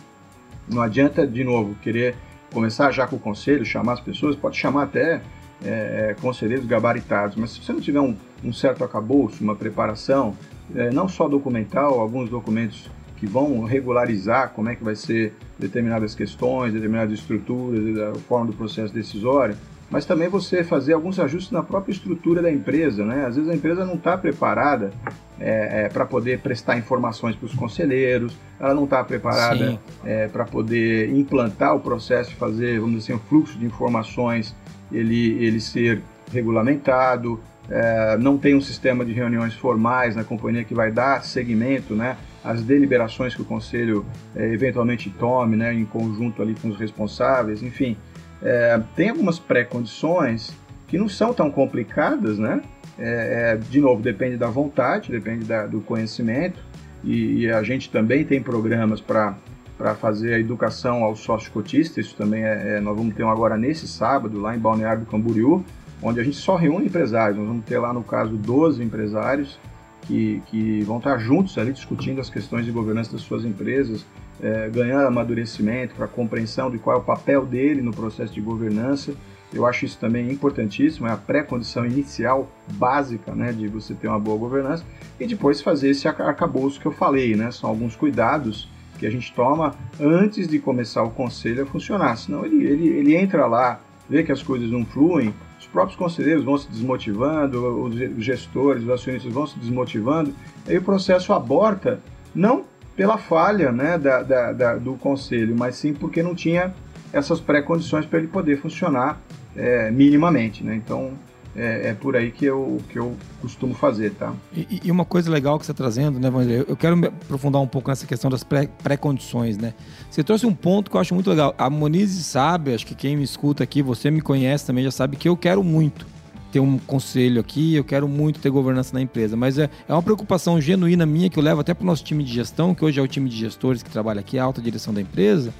Não 0.68 0.82
adianta, 0.82 1.26
de 1.26 1.44
novo, 1.44 1.74
querer 1.76 2.16
começar 2.52 2.90
já 2.90 3.06
com 3.06 3.16
o 3.16 3.18
conselho, 3.18 3.64
chamar 3.64 3.94
as 3.94 4.00
pessoas, 4.00 4.34
pode 4.34 4.56
chamar 4.56 4.84
até 4.84 5.20
é, 5.64 6.10
é, 6.10 6.16
conselheiros 6.20 6.66
gabaritados, 6.66 7.36
mas 7.36 7.50
se 7.50 7.62
você 7.62 7.72
não 7.72 7.80
tiver 7.80 8.00
um, 8.00 8.16
um 8.44 8.52
certo 8.52 8.84
acabouço, 8.84 9.42
uma 9.42 9.54
preparação, 9.54 10.36
é, 10.74 10.90
não 10.90 11.08
só 11.08 11.28
documental, 11.28 12.00
alguns 12.00 12.28
documentos 12.28 12.90
que 13.16 13.26
vão 13.26 13.64
regularizar 13.64 14.50
como 14.50 14.68
é 14.68 14.76
que 14.76 14.84
vai 14.84 14.94
ser 14.94 15.34
determinadas 15.58 16.14
questões, 16.14 16.72
determinadas 16.72 17.12
estruturas, 17.12 17.98
a 17.98 18.14
forma 18.20 18.46
do 18.46 18.52
processo 18.52 18.92
decisório, 18.92 19.56
mas 19.90 20.04
também 20.04 20.28
você 20.28 20.64
fazer 20.64 20.94
alguns 20.94 21.18
ajustes 21.20 21.52
na 21.52 21.62
própria 21.62 21.92
estrutura 21.92 22.42
da 22.42 22.50
empresa, 22.50 23.04
né? 23.04 23.24
Às 23.24 23.36
vezes 23.36 23.50
a 23.50 23.54
empresa 23.54 23.84
não 23.84 23.94
está 23.94 24.18
preparada 24.18 24.90
é, 25.38 25.84
é, 25.84 25.88
para 25.88 26.04
poder 26.04 26.40
prestar 26.40 26.76
informações 26.76 27.36
para 27.36 27.46
os 27.46 27.54
conselheiros, 27.54 28.36
ela 28.58 28.74
não 28.74 28.84
está 28.84 29.04
preparada 29.04 29.78
é, 30.04 30.26
para 30.26 30.44
poder 30.44 31.10
implantar 31.10 31.74
o 31.74 31.80
processo, 31.80 32.34
fazer, 32.34 32.80
vamos 32.80 32.96
dizer 32.96 33.12
assim, 33.12 33.22
o 33.22 33.28
fluxo 33.28 33.58
de 33.58 33.64
informações 33.64 34.56
ele, 34.90 35.32
ele 35.44 35.60
ser 35.60 36.02
regulamentado, 36.32 37.40
é, 37.70 38.16
não 38.18 38.38
tem 38.38 38.54
um 38.54 38.60
sistema 38.60 39.04
de 39.04 39.12
reuniões 39.12 39.54
formais 39.54 40.16
na 40.16 40.24
companhia 40.24 40.64
que 40.64 40.74
vai 40.74 40.90
dar 40.90 41.24
seguimento 41.24 41.94
né, 41.94 42.16
às 42.46 42.62
deliberações 42.62 43.34
que 43.34 43.42
o 43.42 43.44
conselho 43.44 44.06
é, 44.34 44.52
eventualmente 44.52 45.10
tome, 45.10 45.56
né, 45.56 45.74
em 45.74 45.84
conjunto 45.84 46.40
ali 46.40 46.54
com 46.54 46.68
os 46.68 46.78
responsáveis, 46.78 47.62
enfim. 47.62 47.96
É, 48.40 48.80
tem 48.94 49.08
algumas 49.10 49.38
pré-condições 49.38 50.54
que 50.86 50.96
não 50.96 51.08
são 51.08 51.34
tão 51.34 51.50
complicadas, 51.50 52.38
né? 52.38 52.62
É, 52.98 53.52
é, 53.52 53.56
de 53.56 53.80
novo, 53.80 54.00
depende 54.00 54.36
da 54.36 54.46
vontade, 54.46 55.10
depende 55.10 55.44
da, 55.44 55.66
do 55.66 55.80
conhecimento, 55.80 56.60
e, 57.02 57.40
e, 57.40 57.50
a 57.50 57.62
gente 57.62 57.90
também 57.90 58.24
tem 58.24 58.40
programas 58.40 59.00
para 59.00 59.36
para 59.76 59.94
fazer 59.94 60.32
a 60.32 60.38
educação 60.38 61.04
aos 61.04 61.20
sócios 61.20 61.50
cotistas. 61.50 62.06
Isso 62.06 62.16
também 62.16 62.42
é, 62.42 62.76
é, 62.76 62.80
nós 62.80 62.96
vamos 62.96 63.14
ter 63.14 63.22
um 63.22 63.28
agora 63.28 63.58
nesse 63.58 63.86
sábado 63.86 64.40
lá 64.40 64.56
em 64.56 64.58
Balneário 64.58 65.00
do 65.00 65.06
Camboriú, 65.06 65.62
onde 66.02 66.18
a 66.18 66.24
gente 66.24 66.38
só 66.38 66.56
reúne 66.56 66.86
empresários. 66.86 67.36
Nós 67.36 67.46
vamos 67.46 67.66
ter 67.66 67.78
lá 67.78 67.92
no 67.92 68.02
caso 68.02 68.36
12 68.36 68.82
empresários 68.82 69.58
que, 70.06 70.42
que 70.46 70.80
vão 70.82 70.98
estar 70.98 71.18
juntos 71.18 71.58
ali 71.58 71.72
discutindo 71.72 72.20
as 72.20 72.30
questões 72.30 72.64
de 72.64 72.70
governança 72.70 73.12
das 73.12 73.22
suas 73.22 73.44
empresas, 73.44 74.06
é, 74.40 74.68
ganhando 74.68 75.06
amadurecimento 75.06 75.94
para 75.94 76.06
compreensão 76.06 76.70
de 76.70 76.78
qual 76.78 76.96
é 76.96 76.98
o 76.98 77.02
papel 77.02 77.44
dele 77.44 77.82
no 77.82 77.92
processo 77.92 78.32
de 78.32 78.40
governança. 78.40 79.14
Eu 79.52 79.64
acho 79.64 79.84
isso 79.84 79.98
também 79.98 80.30
importantíssimo, 80.30 81.06
é 81.06 81.12
a 81.12 81.16
pré-condição 81.16 81.86
inicial 81.86 82.50
básica 82.72 83.34
né, 83.34 83.52
de 83.52 83.68
você 83.68 83.94
ter 83.94 84.08
uma 84.08 84.18
boa 84.18 84.36
governança 84.36 84.84
e 85.18 85.26
depois 85.26 85.60
fazer 85.60 85.90
esse 85.90 86.06
arcabouço 86.08 86.80
que 86.80 86.86
eu 86.86 86.92
falei, 86.92 87.36
né? 87.36 87.50
São 87.50 87.70
alguns 87.70 87.94
cuidados 87.94 88.68
que 88.98 89.06
a 89.06 89.10
gente 89.10 89.32
toma 89.32 89.74
antes 90.00 90.48
de 90.48 90.58
começar 90.58 91.02
o 91.02 91.10
conselho 91.10 91.62
a 91.62 91.66
funcionar. 91.66 92.16
Senão 92.16 92.44
ele, 92.44 92.64
ele, 92.64 92.88
ele 92.88 93.16
entra 93.16 93.46
lá, 93.46 93.80
vê 94.08 94.22
que 94.22 94.32
as 94.32 94.42
coisas 94.42 94.70
não 94.70 94.84
fluem, 94.84 95.32
próprios 95.76 95.98
conselheiros 95.98 96.42
vão 96.42 96.56
se 96.56 96.70
desmotivando, 96.70 97.82
os 97.82 98.24
gestores, 98.24 98.82
os 98.82 98.88
acionistas 98.88 99.30
vão 99.30 99.46
se 99.46 99.58
desmotivando, 99.58 100.32
aí 100.66 100.78
o 100.78 100.82
processo 100.82 101.34
aborta, 101.34 102.00
não 102.34 102.64
pela 102.96 103.18
falha 103.18 103.70
né, 103.70 103.98
da, 103.98 104.22
da, 104.22 104.52
da 104.52 104.76
do 104.76 104.94
conselho, 104.94 105.54
mas 105.54 105.76
sim 105.76 105.92
porque 105.92 106.22
não 106.22 106.34
tinha 106.34 106.74
essas 107.12 107.40
pré-condições 107.40 108.06
para 108.06 108.18
ele 108.20 108.28
poder 108.28 108.56
funcionar 108.56 109.20
é, 109.54 109.90
minimamente. 109.90 110.64
Né? 110.64 110.76
Então, 110.76 111.10
é, 111.56 111.88
é, 111.88 111.94
por 111.94 112.14
aí 112.14 112.30
que 112.30 112.44
eu, 112.44 112.78
que 112.88 112.98
eu 112.98 113.16
costumo 113.40 113.74
fazer, 113.74 114.12
tá? 114.12 114.34
E, 114.54 114.80
e 114.84 114.90
uma 114.90 115.04
coisa 115.04 115.30
legal 115.30 115.58
que 115.58 115.64
você 115.64 115.72
está 115.72 115.82
trazendo, 115.82 116.20
né, 116.20 116.30
Vanderlei? 116.30 116.64
Eu 116.68 116.76
quero 116.76 116.96
me 116.96 117.06
aprofundar 117.06 117.62
um 117.62 117.66
pouco 117.66 117.88
nessa 117.88 118.06
questão 118.06 118.30
das 118.30 118.44
pré-condições, 118.44 119.56
né? 119.56 119.72
Você 120.10 120.22
trouxe 120.22 120.46
um 120.46 120.54
ponto 120.54 120.90
que 120.90 120.96
eu 120.96 121.00
acho 121.00 121.14
muito 121.14 121.30
legal. 121.30 121.54
A 121.56 121.70
Moniz 121.70 122.10
sabe, 122.10 122.74
acho 122.74 122.86
que 122.86 122.94
quem 122.94 123.16
me 123.16 123.24
escuta 123.24 123.64
aqui, 123.64 123.82
você 123.82 124.10
me 124.10 124.20
conhece 124.20 124.66
também, 124.66 124.84
já 124.84 124.90
sabe 124.90 125.16
que 125.16 125.28
eu 125.28 125.36
quero 125.36 125.64
muito 125.64 126.06
ter 126.52 126.60
um 126.60 126.78
conselho 126.78 127.40
aqui, 127.40 127.74
eu 127.74 127.84
quero 127.84 128.06
muito 128.06 128.40
ter 128.40 128.50
governança 128.50 128.94
na 128.94 129.00
empresa, 129.00 129.36
mas 129.36 129.58
é, 129.58 129.68
é 129.88 129.92
uma 129.92 130.02
preocupação 130.02 130.60
genuína 130.60 131.04
minha 131.04 131.28
que 131.28 131.38
eu 131.38 131.42
levo 131.42 131.60
até 131.60 131.74
para 131.74 131.82
o 131.82 131.86
nosso 131.86 132.04
time 132.04 132.22
de 132.22 132.32
gestão, 132.32 132.74
que 132.74 132.84
hoje 132.84 133.00
é 133.00 133.02
o 133.02 133.08
time 133.08 133.28
de 133.28 133.36
gestores 133.36 133.82
que 133.82 133.90
trabalha 133.90 134.20
aqui, 134.20 134.38
a 134.38 134.44
alta 134.44 134.62
direção 134.62 134.94
da 134.94 135.00
empresa, 135.00 135.52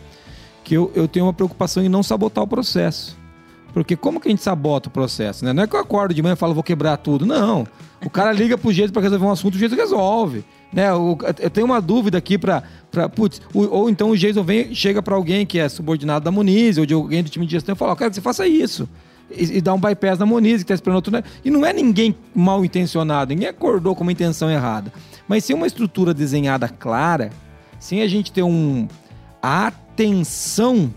que 0.63 0.75
eu, 0.75 0.91
eu 0.95 1.09
tenho 1.09 1.27
uma 1.27 1.33
preocupação 1.33 1.83
em 1.83 1.89
não 1.89 2.03
sabotar 2.03 2.45
o 2.45 2.47
processo. 2.47 3.17
Porque 3.77 3.95
como 3.95 4.19
que 4.19 4.27
a 4.27 4.31
gente 4.31 4.43
sabota 4.43 4.89
o 4.89 4.91
processo, 4.91 5.45
né? 5.45 5.53
Não 5.53 5.63
é 5.63 5.67
que 5.67 5.77
eu 5.77 5.81
acordo 5.81 6.15
de 6.15 6.23
manhã 6.23 6.33
e 6.33 6.37
falo, 6.37 6.55
vou 6.55 6.63
quebrar 6.63 6.97
tudo. 6.97 7.27
Não. 7.27 7.69
O 8.03 8.09
cara 8.09 8.33
liga 8.33 8.57
pro 8.57 8.73
jeito 8.73 8.91
para 8.91 9.03
resolver 9.03 9.27
um 9.27 9.31
assunto, 9.31 9.55
o 9.55 9.59
jeito 9.59 9.75
resolve. 9.75 10.47
Né? 10.73 10.89
Eu, 10.89 11.19
tenho 11.51 11.67
uma 11.67 11.79
dúvida 11.79 12.17
aqui 12.17 12.39
para. 12.39 12.63
Putz, 13.15 13.43
ou 13.53 13.91
então 13.91 14.09
o 14.09 14.17
Jason 14.17 14.43
vem, 14.43 14.75
chega 14.75 15.03
para 15.03 15.15
alguém 15.15 15.45
que 15.45 15.59
é 15.59 15.69
subordinado 15.69 16.25
da 16.25 16.31
Muniz, 16.31 16.79
ou 16.79 16.87
de 16.87 16.95
alguém 16.95 17.23
do 17.23 17.29
time 17.29 17.45
de 17.45 17.53
gestão 17.53 17.75
e 17.75 17.77
fala: 17.77 17.95
quero 17.95 18.09
que 18.09 18.15
você 18.15 18.23
faça 18.23 18.49
isso. 18.49 18.89
E, 19.31 19.59
e 19.59 19.61
dá 19.61 19.75
um 19.75 19.79
bypass 19.79 20.19
na 20.19 20.25
Muniz, 20.25 20.63
que 20.63 20.63
está 20.63 20.75
esperando 20.75 20.97
outro. 20.97 21.13
Né? 21.13 21.23
E 21.45 21.51
não 21.51 21.67
é 21.67 21.75
ninguém 21.75 22.17
mal 22.35 22.65
intencionado, 22.65 23.35
ninguém 23.35 23.49
acordou 23.49 23.95
com 23.95 24.05
uma 24.05 24.13
intenção 24.13 24.51
errada. 24.51 24.91
Mas 25.29 25.45
sem 25.45 25.55
uma 25.55 25.67
estrutura 25.67 26.15
desenhada 26.15 26.67
clara, 26.67 27.31
sem 27.79 28.01
a 28.01 28.09
gente 28.09 28.33
ter 28.33 28.43
um. 28.43 28.89
Atenção 29.43 30.91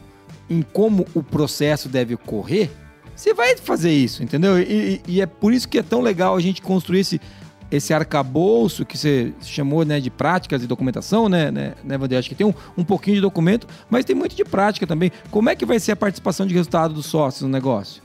em 0.50 0.62
como 0.62 1.06
o 1.14 1.22
processo 1.22 1.88
deve 1.88 2.14
ocorrer, 2.16 2.70
você 3.16 3.34
vai 3.34 3.56
fazer 3.58 3.92
isso, 3.92 4.24
entendeu? 4.24 4.60
E, 4.60 5.02
e, 5.08 5.22
é 5.22 5.26
por 5.26 5.54
isso 5.54 5.68
que 5.68 5.78
é 5.78 5.84
tão 5.84 6.02
legal 6.02 6.36
a 6.36 6.40
gente 6.40 6.62
construir 6.62 7.02
esse, 7.02 7.20
esse 7.70 7.94
arcabouço 7.94 8.86
que 8.86 8.98
você 8.98 9.34
chamou 9.42 9.84
né, 9.84 10.00
de 10.00 10.10
práticas 10.10 10.64
e 10.64 10.68
documentação, 10.68 11.28
né, 11.28 11.52
né, 11.52 11.74
né 11.84 11.98
Vander? 11.98 12.18
Acho 12.18 12.30
que 12.30 12.36
tem 12.36 12.48
um, 12.48 12.54
um 12.78 12.84
pouquinho 12.84 13.16
de 13.16 13.22
documento, 13.22 13.68
mas 13.90 14.06
tem 14.06 14.16
muito 14.16 14.36
de 14.36 14.46
prática 14.46 14.88
também. 14.88 15.12
Como 15.30 15.50
é 15.50 15.56
que 15.56 15.66
vai 15.66 15.80
ser 15.80 15.92
a 15.92 15.96
participação 15.98 16.48
de 16.48 16.54
resultado 16.54 16.94
dos 16.94 17.08
sócios 17.08 17.42
no 17.42 17.50
negócio? 17.50 18.02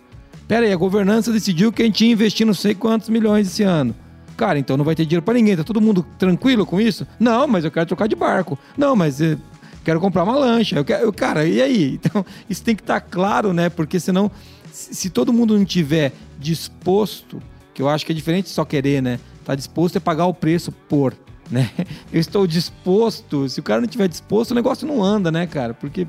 Pera 0.49 0.67
aí, 0.67 0.73
a 0.73 0.77
governança 0.77 1.33
decidiu 1.33 1.73
que 1.73 1.83
a 1.83 1.87
gente 1.87 2.05
ia 2.05 2.13
investir 2.13 2.45
não 2.45 2.53
sei 2.53 2.75
quantos 2.75 3.09
milhões 3.09 3.47
esse 3.47 3.63
ano. 3.63 3.95
Cara, 4.37 4.59
então 4.59 4.77
não 4.77 4.85
vai 4.85 4.95
ter 4.95 5.05
dinheiro 5.05 5.23
para 5.23 5.35
ninguém. 5.35 5.57
Tá 5.57 5.63
todo 5.63 5.81
mundo 5.81 6.05
tranquilo 6.19 6.67
com 6.67 6.81
isso? 6.81 7.07
Não, 7.19 7.47
mas 7.47 7.65
eu 7.65 7.71
quero 7.71 7.87
trocar 7.87 8.09
de 8.09 8.17
barco. 8.17 8.59
Não, 8.77 8.97
mas 8.97 9.21
eh, 9.21 9.39
quero 9.85 10.01
comprar 10.01 10.25
uma 10.25 10.37
lancha. 10.37 10.77
Eu 10.77 10.85
quero, 10.85 11.05
eu, 11.05 11.13
cara, 11.13 11.47
e 11.47 11.61
aí? 11.63 12.01
Então, 12.05 12.25
isso 12.49 12.63
tem 12.63 12.75
que 12.75 12.83
estar 12.83 13.01
tá 13.01 13.07
claro, 13.07 13.53
né? 13.53 13.69
Porque 13.69 14.01
senão, 14.01 14.31
se 14.73 15.11
todo 15.11 15.33
mundo 15.33 15.57
não 15.57 15.65
tiver 15.65 16.13
disposto, 16.39 17.41
que 17.73 17.81
eu 17.81 17.89
acho 17.89 18.05
que 18.05 18.13
é 18.13 18.15
diferente 18.15 18.47
de 18.47 18.51
só 18.51 18.65
querer, 18.65 19.03
né? 19.03 19.21
Tá 19.45 19.55
disposto 19.55 19.97
a 19.99 20.01
pagar 20.01 20.27
o 20.27 20.35
preço 20.35 20.73
por, 20.73 21.15
né? 21.51 21.71
Eu 22.13 22.21
estou 22.21 22.47
disposto. 22.47 23.49
Se 23.49 23.61
o 23.61 23.63
cara 23.63 23.81
não 23.81 23.89
tiver 23.89 24.09
disposto, 24.09 24.51
o 24.51 24.55
negócio 24.55 24.87
não 24.87 25.03
anda, 25.03 25.31
né, 25.31 25.47
cara? 25.47 25.75
Porque 25.75 26.07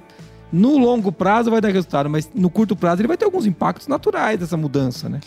no 0.52 0.78
longo 0.78 1.12
prazo 1.12 1.52
vai 1.52 1.60
dar 1.60 1.70
resultado, 1.70 2.10
mas 2.10 2.30
no 2.34 2.50
curto 2.50 2.76
prazo 2.76 3.02
ele 3.02 3.08
vai 3.08 3.18
ter 3.18 3.26
alguns 3.26 3.46
impactos 3.46 3.88
naturais 3.88 4.40
dessa 4.40 4.56
mudança, 4.56 5.10
né? 5.10 5.20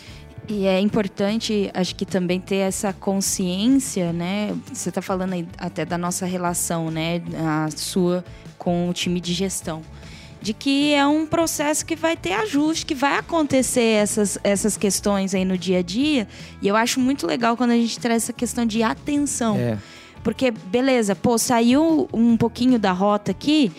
E 0.49 0.65
é 0.65 0.79
importante, 0.79 1.69
acho 1.75 1.95
que 1.95 2.05
também 2.05 2.39
ter 2.39 2.55
essa 2.55 2.91
consciência, 2.91 4.11
né? 4.11 4.55
Você 4.73 4.89
está 4.89 4.99
falando 4.99 5.33
aí 5.33 5.47
até 5.59 5.85
da 5.85 5.95
nossa 5.95 6.25
relação, 6.25 6.89
né? 6.89 7.21
A 7.37 7.69
sua 7.69 8.25
com 8.57 8.89
o 8.89 8.93
time 8.93 9.21
de 9.21 9.31
gestão. 9.31 9.83
De 10.41 10.53
que 10.53 10.93
é 10.93 11.05
um 11.05 11.27
processo 11.27 11.85
que 11.85 11.95
vai 11.95 12.17
ter 12.17 12.33
ajuste, 12.33 12.83
que 12.85 12.95
vai 12.95 13.17
acontecer 13.17 13.81
essas, 13.81 14.39
essas 14.43 14.75
questões 14.75 15.35
aí 15.35 15.45
no 15.45 15.57
dia 15.57 15.79
a 15.79 15.81
dia. 15.83 16.27
E 16.61 16.67
eu 16.67 16.75
acho 16.75 16.99
muito 16.99 17.27
legal 17.27 17.55
quando 17.55 17.71
a 17.71 17.75
gente 17.75 17.99
traz 17.99 18.23
essa 18.23 18.33
questão 18.33 18.65
de 18.65 18.81
atenção. 18.81 19.55
É. 19.55 19.77
Porque, 20.23 20.49
beleza, 20.51 21.15
pô, 21.15 21.37
saiu 21.37 22.09
um 22.11 22.35
pouquinho 22.35 22.79
da 22.79 22.91
rota 22.91 23.31
aqui, 23.31 23.71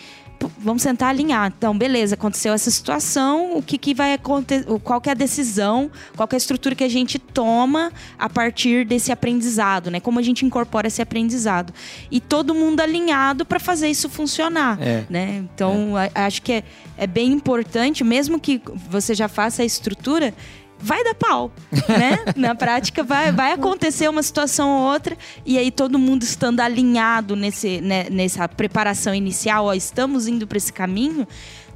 vamos 0.59 0.81
sentar 0.81 1.09
alinhar. 1.09 1.51
Então, 1.57 1.77
beleza, 1.77 2.15
aconteceu 2.15 2.53
essa 2.53 2.69
situação, 2.71 3.57
o 3.57 3.61
que, 3.61 3.77
que 3.77 3.93
vai 3.93 4.13
acontecer, 4.13 4.65
qual 4.83 4.99
que 5.01 5.09
é 5.09 5.11
a 5.11 5.15
decisão, 5.15 5.89
qual 6.15 6.27
que 6.27 6.35
é 6.35 6.37
a 6.37 6.39
estrutura 6.39 6.75
que 6.75 6.83
a 6.83 6.89
gente 6.89 7.17
toma 7.19 7.91
a 8.17 8.29
partir 8.29 8.85
desse 8.85 9.11
aprendizado, 9.11 9.89
né? 9.91 9.99
Como 9.99 10.19
a 10.19 10.21
gente 10.21 10.45
incorpora 10.45 10.87
esse 10.87 11.01
aprendizado. 11.01 11.73
E 12.09 12.19
todo 12.19 12.53
mundo 12.55 12.79
alinhado 12.81 13.45
para 13.45 13.59
fazer 13.59 13.89
isso 13.89 14.09
funcionar, 14.09 14.81
É. 14.81 15.05
né? 15.09 15.43
Então, 15.53 15.93
a- 15.95 16.25
acho 16.25 16.41
que 16.41 16.51
é, 16.53 16.63
é 16.97 17.07
bem 17.07 17.31
importante, 17.31 18.03
mesmo 18.03 18.39
que 18.39 18.61
você 18.89 19.13
já 19.15 19.27
faça 19.27 19.61
a 19.61 19.65
estrutura, 19.65 20.33
vai 20.81 21.03
dar 21.03 21.15
pau, 21.15 21.51
né? 21.87 22.19
Na 22.35 22.55
prática 22.55 23.03
vai, 23.03 23.31
vai 23.31 23.53
acontecer 23.53 24.09
uma 24.09 24.23
situação 24.23 24.69
ou 24.69 24.91
outra 24.91 25.17
e 25.45 25.57
aí 25.57 25.71
todo 25.71 25.99
mundo 25.99 26.23
estando 26.23 26.59
alinhado 26.59 27.35
nesse, 27.35 27.81
né, 27.81 28.07
nessa 28.09 28.47
preparação 28.47 29.13
inicial, 29.13 29.65
ó, 29.65 29.73
estamos 29.73 30.27
indo 30.27 30.47
para 30.47 30.57
esse 30.57 30.73
caminho, 30.73 31.27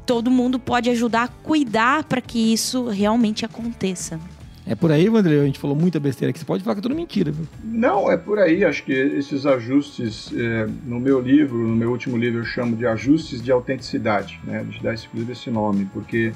todo 0.06 0.30
mundo 0.32 0.60
pode 0.60 0.90
ajudar 0.90 1.24
a 1.24 1.28
cuidar 1.28 2.04
para 2.04 2.22
que 2.22 2.54
isso 2.54 2.88
realmente 2.88 3.46
aconteça. 3.46 4.20
É 4.68 4.74
por 4.74 4.92
aí, 4.92 5.08
Vandrei, 5.08 5.40
a 5.40 5.46
gente 5.46 5.60
falou 5.60 5.76
muita 5.76 6.00
besteira 6.00 6.32
aqui. 6.32 6.40
Você 6.40 6.46
pode 6.46 6.64
falar 6.64 6.74
que 6.74 6.80
é 6.80 6.82
tudo 6.82 6.96
mentira, 6.96 7.32
viu? 7.32 7.48
Não, 7.64 8.12
é 8.12 8.18
por 8.18 8.40
aí. 8.40 8.66
Acho 8.66 8.84
que 8.84 8.92
esses 8.92 9.46
ajustes, 9.46 10.34
é, 10.36 10.68
no 10.84 11.00
meu 11.00 11.22
livro, 11.22 11.56
no 11.56 11.76
meu 11.76 11.92
último 11.92 12.18
livro, 12.18 12.40
eu 12.40 12.46
chamo 12.46 12.76
de 12.76 12.88
ajustes 12.88 13.44
de 13.44 13.52
autenticidade, 13.52 14.40
né? 14.44 14.62
A 14.62 14.64
gente 14.64 14.82
dá 14.82 14.94
inclusive 14.96 15.34
esse 15.34 15.52
nome, 15.52 15.88
porque 15.94 16.34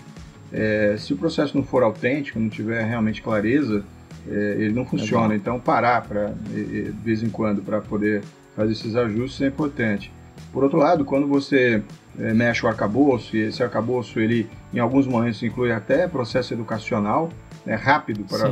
é, 0.52 0.96
se 0.98 1.14
o 1.14 1.18
processo 1.18 1.56
não 1.56 1.64
for 1.64 1.84
autêntico, 1.84 2.40
não 2.40 2.50
tiver 2.50 2.84
realmente 2.84 3.22
clareza, 3.22 3.84
é, 4.28 4.56
ele 4.60 4.74
não 4.74 4.86
funciona. 4.86 5.36
Então, 5.36 5.60
parar 5.60 6.02
para 6.02 6.34
de 6.50 6.92
vez 7.04 7.24
em 7.24 7.30
quando 7.30 7.62
para 7.62 7.82
poder 7.82 8.24
fazer 8.56 8.72
esses 8.72 8.96
ajustes 8.96 9.42
é 9.42 9.48
importante. 9.48 10.12
Por 10.52 10.64
outro 10.64 10.80
lado, 10.80 11.06
quando 11.06 11.28
você 11.28 11.84
é, 12.20 12.34
mexe 12.34 12.66
o 12.66 12.70
arcabouço, 12.70 13.36
e 13.36 13.42
esse 13.42 13.62
arcabouço, 13.62 14.20
ele, 14.20 14.50
em 14.74 14.80
alguns 14.80 15.06
momentos, 15.06 15.42
inclui 15.44 15.72
até 15.72 16.08
processo 16.08 16.54
educacional, 16.54 17.30
né, 17.66 17.76
rápido 17.76 18.24
para 18.24 18.50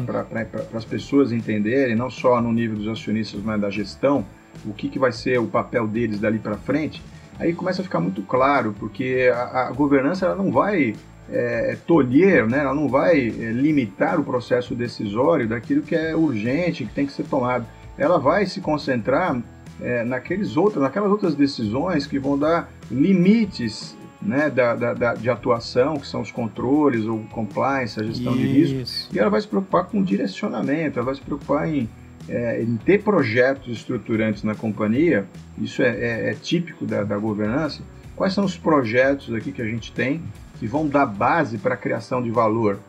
as 0.74 0.86
pessoas 0.86 1.32
entenderem, 1.32 1.96
não 1.96 2.10
só 2.10 2.42
no 2.42 2.52
nível 2.52 2.78
dos 2.78 2.88
acionistas, 2.88 3.42
mas 3.42 3.60
da 3.60 3.70
gestão, 3.70 4.26
o 4.66 4.74
que, 4.74 4.90
que 4.90 5.00
vai 5.00 5.12
ser 5.12 5.40
o 5.40 5.48
papel 5.48 5.88
deles 5.88 6.20
dali 6.20 6.40
para 6.40 6.58
frente, 6.58 7.02
aí 7.40 7.54
começa 7.54 7.82
a 7.82 7.84
ficar 7.84 8.00
muito 8.00 8.22
claro, 8.22 8.76
porque 8.80 9.32
a, 9.34 9.68
a 9.68 9.72
governança 9.72 10.26
ela 10.26 10.36
não 10.36 10.52
vai 10.52 10.96
é, 11.32 11.78
tolher, 11.86 12.48
né, 12.48 12.60
ela 12.60 12.74
não 12.74 12.88
vai 12.88 13.20
é, 13.28 13.52
limitar 13.52 14.20
o 14.20 14.24
processo 14.24 14.74
decisório 14.76 15.48
daquilo 15.48 15.82
que 15.82 15.96
é 15.96 16.16
urgente, 16.16 16.86
que 16.86 16.94
tem 16.94 17.06
que 17.06 17.12
ser 17.14 17.24
tomado. 17.26 17.66
Ela 17.98 18.18
vai 18.20 18.46
se 18.46 18.62
concentrar 18.62 19.42
é, 19.82 20.04
naqueles 20.04 20.56
outros, 20.58 20.82
naquelas 20.82 21.12
outras 21.12 21.36
decisões 21.36 22.08
que 22.08 22.18
vão 22.18 22.38
dar 22.38 22.70
limites 22.90 23.96
né, 24.22 24.50
da, 24.50 24.76
da- 24.76 24.94
da- 24.94 25.14
de 25.14 25.30
atuação, 25.30 25.98
que 25.98 26.08
são 26.08 26.22
os 26.22 26.32
controles, 26.32 27.06
ou 27.06 27.20
compliance, 27.32 28.00
a 28.00 28.04
gestão 28.04 28.34
de 28.34 28.46
risco. 28.48 28.80
Isso. 28.82 29.10
E 29.14 29.20
ela 29.20 29.30
vai 29.30 29.40
se 29.40 29.48
preocupar 29.48 29.86
com 29.86 30.02
direcionamento, 30.02 30.98
ela 30.98 31.06
vai 31.06 31.16
se 31.16 31.22
preocupar 31.22 31.68
em, 31.70 31.88
é, 32.28 32.62
em 32.64 32.76
ter 32.78 33.04
projetos 33.04 33.72
estruturantes 33.78 34.44
na 34.44 34.56
companhia, 34.56 35.26
isso 35.60 35.82
é, 35.84 35.90
é- 35.90 36.30
é 36.32 36.34
típico 36.34 36.86
da 36.86 37.04
governança. 37.18 37.84
Quais 38.16 38.34
são 38.34 38.44
os 38.44 38.58
projetos 38.58 39.32
aqui 39.36 39.52
que 39.52 39.62
a 39.62 39.66
gente 39.68 39.92
tem 39.92 40.22
que 40.60 40.68
vão 40.68 40.88
dar 40.88 41.06
base 41.06 41.58
para 41.58 41.74
a 41.74 41.78
criação 41.78 42.22
de 42.22 42.32
valor? 42.32 42.80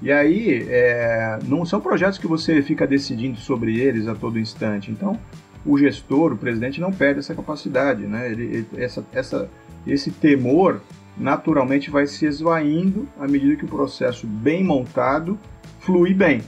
E 0.00 0.12
aí, 0.12 0.66
é, 0.68 1.38
não 1.44 1.64
são 1.64 1.80
projetos 1.80 2.18
que 2.18 2.26
você 2.26 2.62
fica 2.62 2.86
decidindo 2.86 3.36
sobre 3.38 3.80
eles 3.80 4.06
a 4.06 4.14
todo 4.14 4.38
instante. 4.38 4.90
Então, 4.90 5.18
o 5.66 5.76
gestor, 5.76 6.32
o 6.32 6.36
presidente, 6.36 6.80
não 6.80 6.92
perde 6.92 7.18
essa 7.20 7.34
capacidade. 7.34 8.06
Né? 8.06 8.30
Ele- 8.30 8.66
essa, 8.76 9.04
essa, 9.12 9.50
esse 9.86 10.10
temor 10.10 10.80
naturalmente 11.16 11.90
vai 11.90 12.06
se 12.06 12.26
esvaindo 12.26 13.08
à 13.18 13.26
medida 13.26 13.56
que 13.56 13.64
o 13.64 13.68
processo 13.68 14.26
bem 14.26 14.62
montado 14.62 15.36
flui 15.80 16.14
bem. 16.14 16.42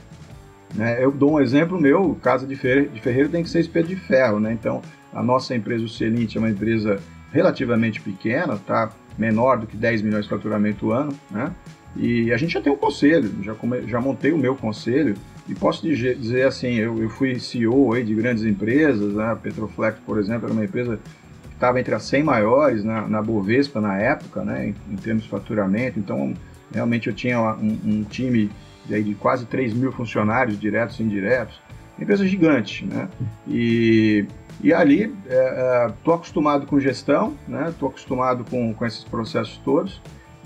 Né? 0.74 1.04
Eu 1.04 1.10
dou 1.10 1.32
um 1.32 1.40
exemplo 1.40 1.80
meu, 1.80 2.16
casa 2.22 2.46
de 2.46 2.54
ferreiro, 2.54 2.90
de 2.90 3.00
ferreiro 3.00 3.28
tem 3.28 3.42
que 3.42 3.50
ser 3.50 3.60
espelho 3.60 3.88
de 3.88 3.96
ferro, 3.96 4.38
né? 4.38 4.52
Então, 4.52 4.80
a 5.12 5.22
nossa 5.22 5.56
empresa, 5.56 5.84
o 5.84 5.88
Celint, 5.88 6.36
é 6.36 6.38
uma 6.38 6.50
empresa 6.50 7.00
relativamente 7.32 8.00
pequena, 8.00 8.56
tá? 8.64 8.92
Menor 9.18 9.58
do 9.58 9.66
que 9.66 9.76
10 9.76 10.02
milhões 10.02 10.24
de 10.24 10.30
faturamento 10.30 10.90
ano, 10.92 11.12
né? 11.30 11.50
E 11.96 12.32
a 12.32 12.36
gente 12.36 12.52
já 12.52 12.60
tem 12.60 12.72
um 12.72 12.76
conselho, 12.76 13.32
já, 13.42 13.52
come- 13.54 13.82
já 13.88 14.00
montei 14.00 14.30
o 14.32 14.38
meu 14.38 14.54
conselho 14.54 15.14
e 15.48 15.54
posso 15.54 15.82
dizer, 15.86 16.46
assim, 16.46 16.74
eu, 16.74 16.96
eu 17.02 17.08
fui 17.10 17.38
CEO 17.40 17.92
aí 17.92 18.04
de 18.04 18.14
grandes 18.14 18.44
empresas, 18.44 19.12
né? 19.14 19.36
Petroflex, 19.42 19.98
por 20.06 20.18
exemplo, 20.18 20.44
era 20.46 20.52
uma 20.52 20.64
empresa 20.64 20.96
que 21.48 21.54
estava 21.54 21.80
entre 21.80 21.94
as 21.94 22.04
100 22.04 22.22
maiores 22.22 22.84
na, 22.84 23.06
na 23.08 23.20
Bovespa 23.20 23.80
na 23.80 23.98
época, 23.98 24.42
né? 24.44 24.68
em, 24.68 24.92
em 24.92 24.96
termos 24.96 25.24
de 25.24 25.28
faturamento, 25.28 25.98
então 25.98 26.32
realmente 26.72 27.08
eu 27.08 27.12
tinha 27.12 27.40
um, 27.40 27.78
um 27.84 28.04
time 28.04 28.50
de, 28.86 29.02
de 29.02 29.14
quase 29.16 29.44
3 29.46 29.74
mil 29.74 29.90
funcionários, 29.92 30.58
diretos 30.58 30.98
e 31.00 31.02
indiretos, 31.02 31.60
empresa 32.00 32.24
gigante, 32.26 32.86
né? 32.86 33.08
E, 33.46 34.24
e 34.62 34.72
ali 34.72 35.14
estou 35.98 36.14
acostumado 36.14 36.66
com 36.66 36.78
gestão, 36.78 37.34
né? 37.48 37.68
Estou 37.70 37.88
acostumado 37.88 38.44
com, 38.50 38.74
com 38.74 38.86
esses 38.86 39.04
processos 39.04 39.58
todos. 39.64 40.00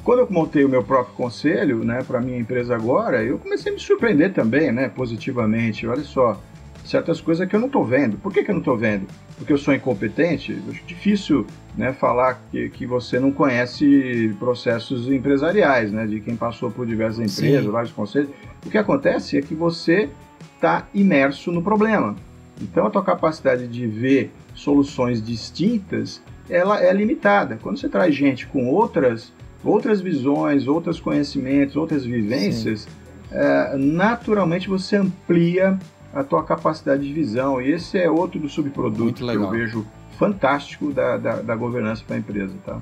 Quando 0.04 0.18
eu 0.18 0.28
montei 0.30 0.64
o 0.64 0.68
meu 0.68 0.84
próprio 0.84 1.14
conselho, 1.14 1.82
né, 1.82 2.02
para 2.06 2.20
minha 2.20 2.38
empresa 2.38 2.74
agora, 2.74 3.22
eu 3.24 3.38
comecei 3.38 3.72
a 3.72 3.74
me 3.74 3.80
surpreender 3.80 4.34
também, 4.34 4.70
né, 4.70 4.86
positivamente. 4.88 5.86
Olha 5.86 6.02
só, 6.02 6.38
certas 6.84 7.22
coisas 7.22 7.48
que 7.48 7.56
eu 7.56 7.60
não 7.60 7.68
estou 7.68 7.84
vendo. 7.84 8.18
Por 8.18 8.30
que, 8.30 8.44
que 8.44 8.50
eu 8.50 8.54
não 8.54 8.60
estou 8.60 8.76
vendo? 8.76 9.06
Porque 9.38 9.52
eu 9.52 9.56
sou 9.56 9.74
incompetente? 9.74 10.52
Eu 10.52 10.72
acho 10.72 10.84
difícil 10.84 11.46
né, 11.74 11.94
falar 11.94 12.38
que, 12.50 12.68
que 12.68 12.86
você 12.86 13.18
não 13.18 13.32
conhece 13.32 14.34
processos 14.38 15.08
empresariais, 15.08 15.90
né, 15.90 16.06
de 16.06 16.20
quem 16.20 16.36
passou 16.36 16.70
por 16.70 16.86
diversas 16.86 17.30
Sim. 17.30 17.46
empresas, 17.46 17.72
vários 17.72 17.92
conselhos. 17.92 18.28
O 18.64 18.70
que 18.70 18.76
acontece 18.76 19.38
é 19.38 19.40
que 19.40 19.54
você 19.54 20.10
está 20.54 20.86
imerso 20.92 21.50
no 21.50 21.62
problema. 21.62 22.14
Então 22.60 22.86
a 22.86 22.90
tua 22.90 23.02
capacidade 23.02 23.66
de 23.66 23.86
ver 23.86 24.32
soluções 24.54 25.22
distintas, 25.22 26.22
ela 26.48 26.82
é 26.82 26.92
limitada. 26.92 27.58
Quando 27.60 27.78
você 27.78 27.88
traz 27.88 28.14
gente 28.14 28.46
com 28.46 28.68
outras 28.68 29.32
outras 29.64 30.00
visões, 30.00 30.68
outros 30.68 31.00
conhecimentos, 31.00 31.74
outras 31.74 32.04
vivências, 32.04 32.86
é, 33.32 33.76
naturalmente 33.78 34.68
você 34.68 34.96
amplia 34.96 35.78
a 36.12 36.22
tua 36.22 36.44
capacidade 36.44 37.02
de 37.02 37.12
visão. 37.12 37.60
E 37.60 37.72
esse 37.72 37.98
é 37.98 38.08
outro 38.10 38.38
do 38.38 38.48
subproduto 38.48 39.26
que 39.26 39.34
eu 39.34 39.50
vejo 39.50 39.86
fantástico 40.18 40.92
da, 40.92 41.16
da, 41.16 41.42
da 41.42 41.56
governança 41.56 42.04
para 42.06 42.16
a 42.16 42.18
empresa. 42.18 42.54
Tá? 42.64 42.80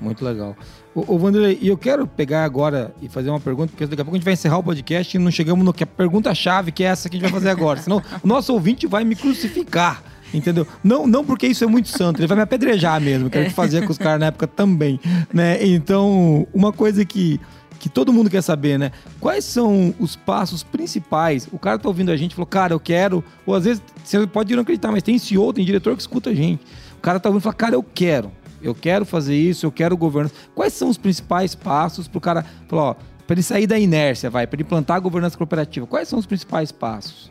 Muito 0.00 0.24
legal. 0.24 0.56
Ô, 0.94 1.14
ô 1.14 1.16
Wanderlei, 1.16 1.58
e 1.60 1.68
eu 1.68 1.76
quero 1.76 2.06
pegar 2.06 2.44
agora 2.44 2.94
e 3.00 3.08
fazer 3.08 3.30
uma 3.30 3.40
pergunta, 3.40 3.70
porque 3.70 3.86
daqui 3.86 4.00
a 4.00 4.04
pouco 4.04 4.16
a 4.16 4.18
gente 4.18 4.24
vai 4.24 4.34
encerrar 4.34 4.58
o 4.58 4.62
podcast 4.62 5.16
e 5.16 5.20
não 5.20 5.30
chegamos 5.30 5.64
no 5.64 5.72
que 5.72 5.84
a 5.84 5.86
pergunta-chave, 5.86 6.72
que 6.72 6.84
é 6.84 6.88
essa 6.88 7.08
que 7.08 7.16
a 7.16 7.18
gente 7.18 7.30
vai 7.30 7.40
fazer 7.40 7.50
agora. 7.50 7.80
Senão 7.80 8.02
o 8.22 8.26
nosso 8.26 8.52
ouvinte 8.52 8.86
vai 8.86 9.04
me 9.04 9.16
crucificar. 9.16 10.02
Entendeu? 10.34 10.66
Não, 10.82 11.06
não 11.06 11.24
porque 11.24 11.46
isso 11.46 11.62
é 11.62 11.66
muito 11.66 11.88
santo, 11.88 12.20
ele 12.20 12.26
vai 12.26 12.36
me 12.36 12.42
apedrejar 12.42 13.00
mesmo, 13.00 13.30
que 13.30 13.38
o 13.38 13.44
que 13.44 13.50
fazia 13.50 13.80
com 13.80 13.92
os 13.92 13.96
caras 13.96 14.18
na 14.18 14.26
época 14.26 14.46
também, 14.46 14.98
né? 15.32 15.64
Então, 15.64 16.46
uma 16.52 16.72
coisa 16.72 17.04
que, 17.04 17.40
que 17.78 17.88
todo 17.88 18.12
mundo 18.12 18.28
quer 18.28 18.42
saber, 18.42 18.76
né? 18.76 18.90
Quais 19.20 19.44
são 19.44 19.94
os 20.00 20.16
passos 20.16 20.64
principais? 20.64 21.48
O 21.52 21.58
cara 21.58 21.78
tá 21.78 21.88
ouvindo 21.88 22.10
a 22.10 22.16
gente 22.16 22.34
falou, 22.34 22.46
cara, 22.46 22.74
eu 22.74 22.80
quero, 22.80 23.22
ou 23.46 23.54
às 23.54 23.64
vezes 23.64 23.82
você 24.02 24.26
pode 24.26 24.52
não 24.54 24.62
acreditar, 24.62 24.90
mas 24.90 25.02
tem 25.02 25.16
CEO, 25.16 25.52
tem 25.52 25.64
diretor 25.64 25.94
que 25.94 26.02
escuta 26.02 26.30
a 26.30 26.34
gente. 26.34 26.60
O 26.98 27.00
cara 27.00 27.20
tá 27.20 27.28
ouvindo 27.28 27.42
e 27.42 27.44
fala, 27.44 27.54
cara, 27.54 27.74
eu 27.76 27.82
quero, 27.94 28.32
eu 28.66 28.74
quero 28.74 29.04
fazer 29.04 29.34
isso, 29.34 29.64
eu 29.66 29.72
quero 29.72 29.96
governança. 29.96 30.34
Quais 30.54 30.72
são 30.72 30.88
os 30.88 30.98
principais 30.98 31.54
passos 31.54 32.08
pro 32.08 32.20
cara 32.20 32.44
falar, 32.68 32.82
ó, 32.82 32.94
para 33.26 33.34
ele 33.34 33.42
sair 33.42 33.66
da 33.66 33.78
inércia, 33.78 34.30
vai, 34.30 34.46
para 34.46 34.56
ele 34.56 34.62
implantar 34.62 34.96
a 34.96 35.00
governança 35.00 35.36
cooperativa? 35.36 35.86
Quais 35.86 36.08
são 36.08 36.18
os 36.18 36.26
principais 36.26 36.70
passos? 36.72 37.30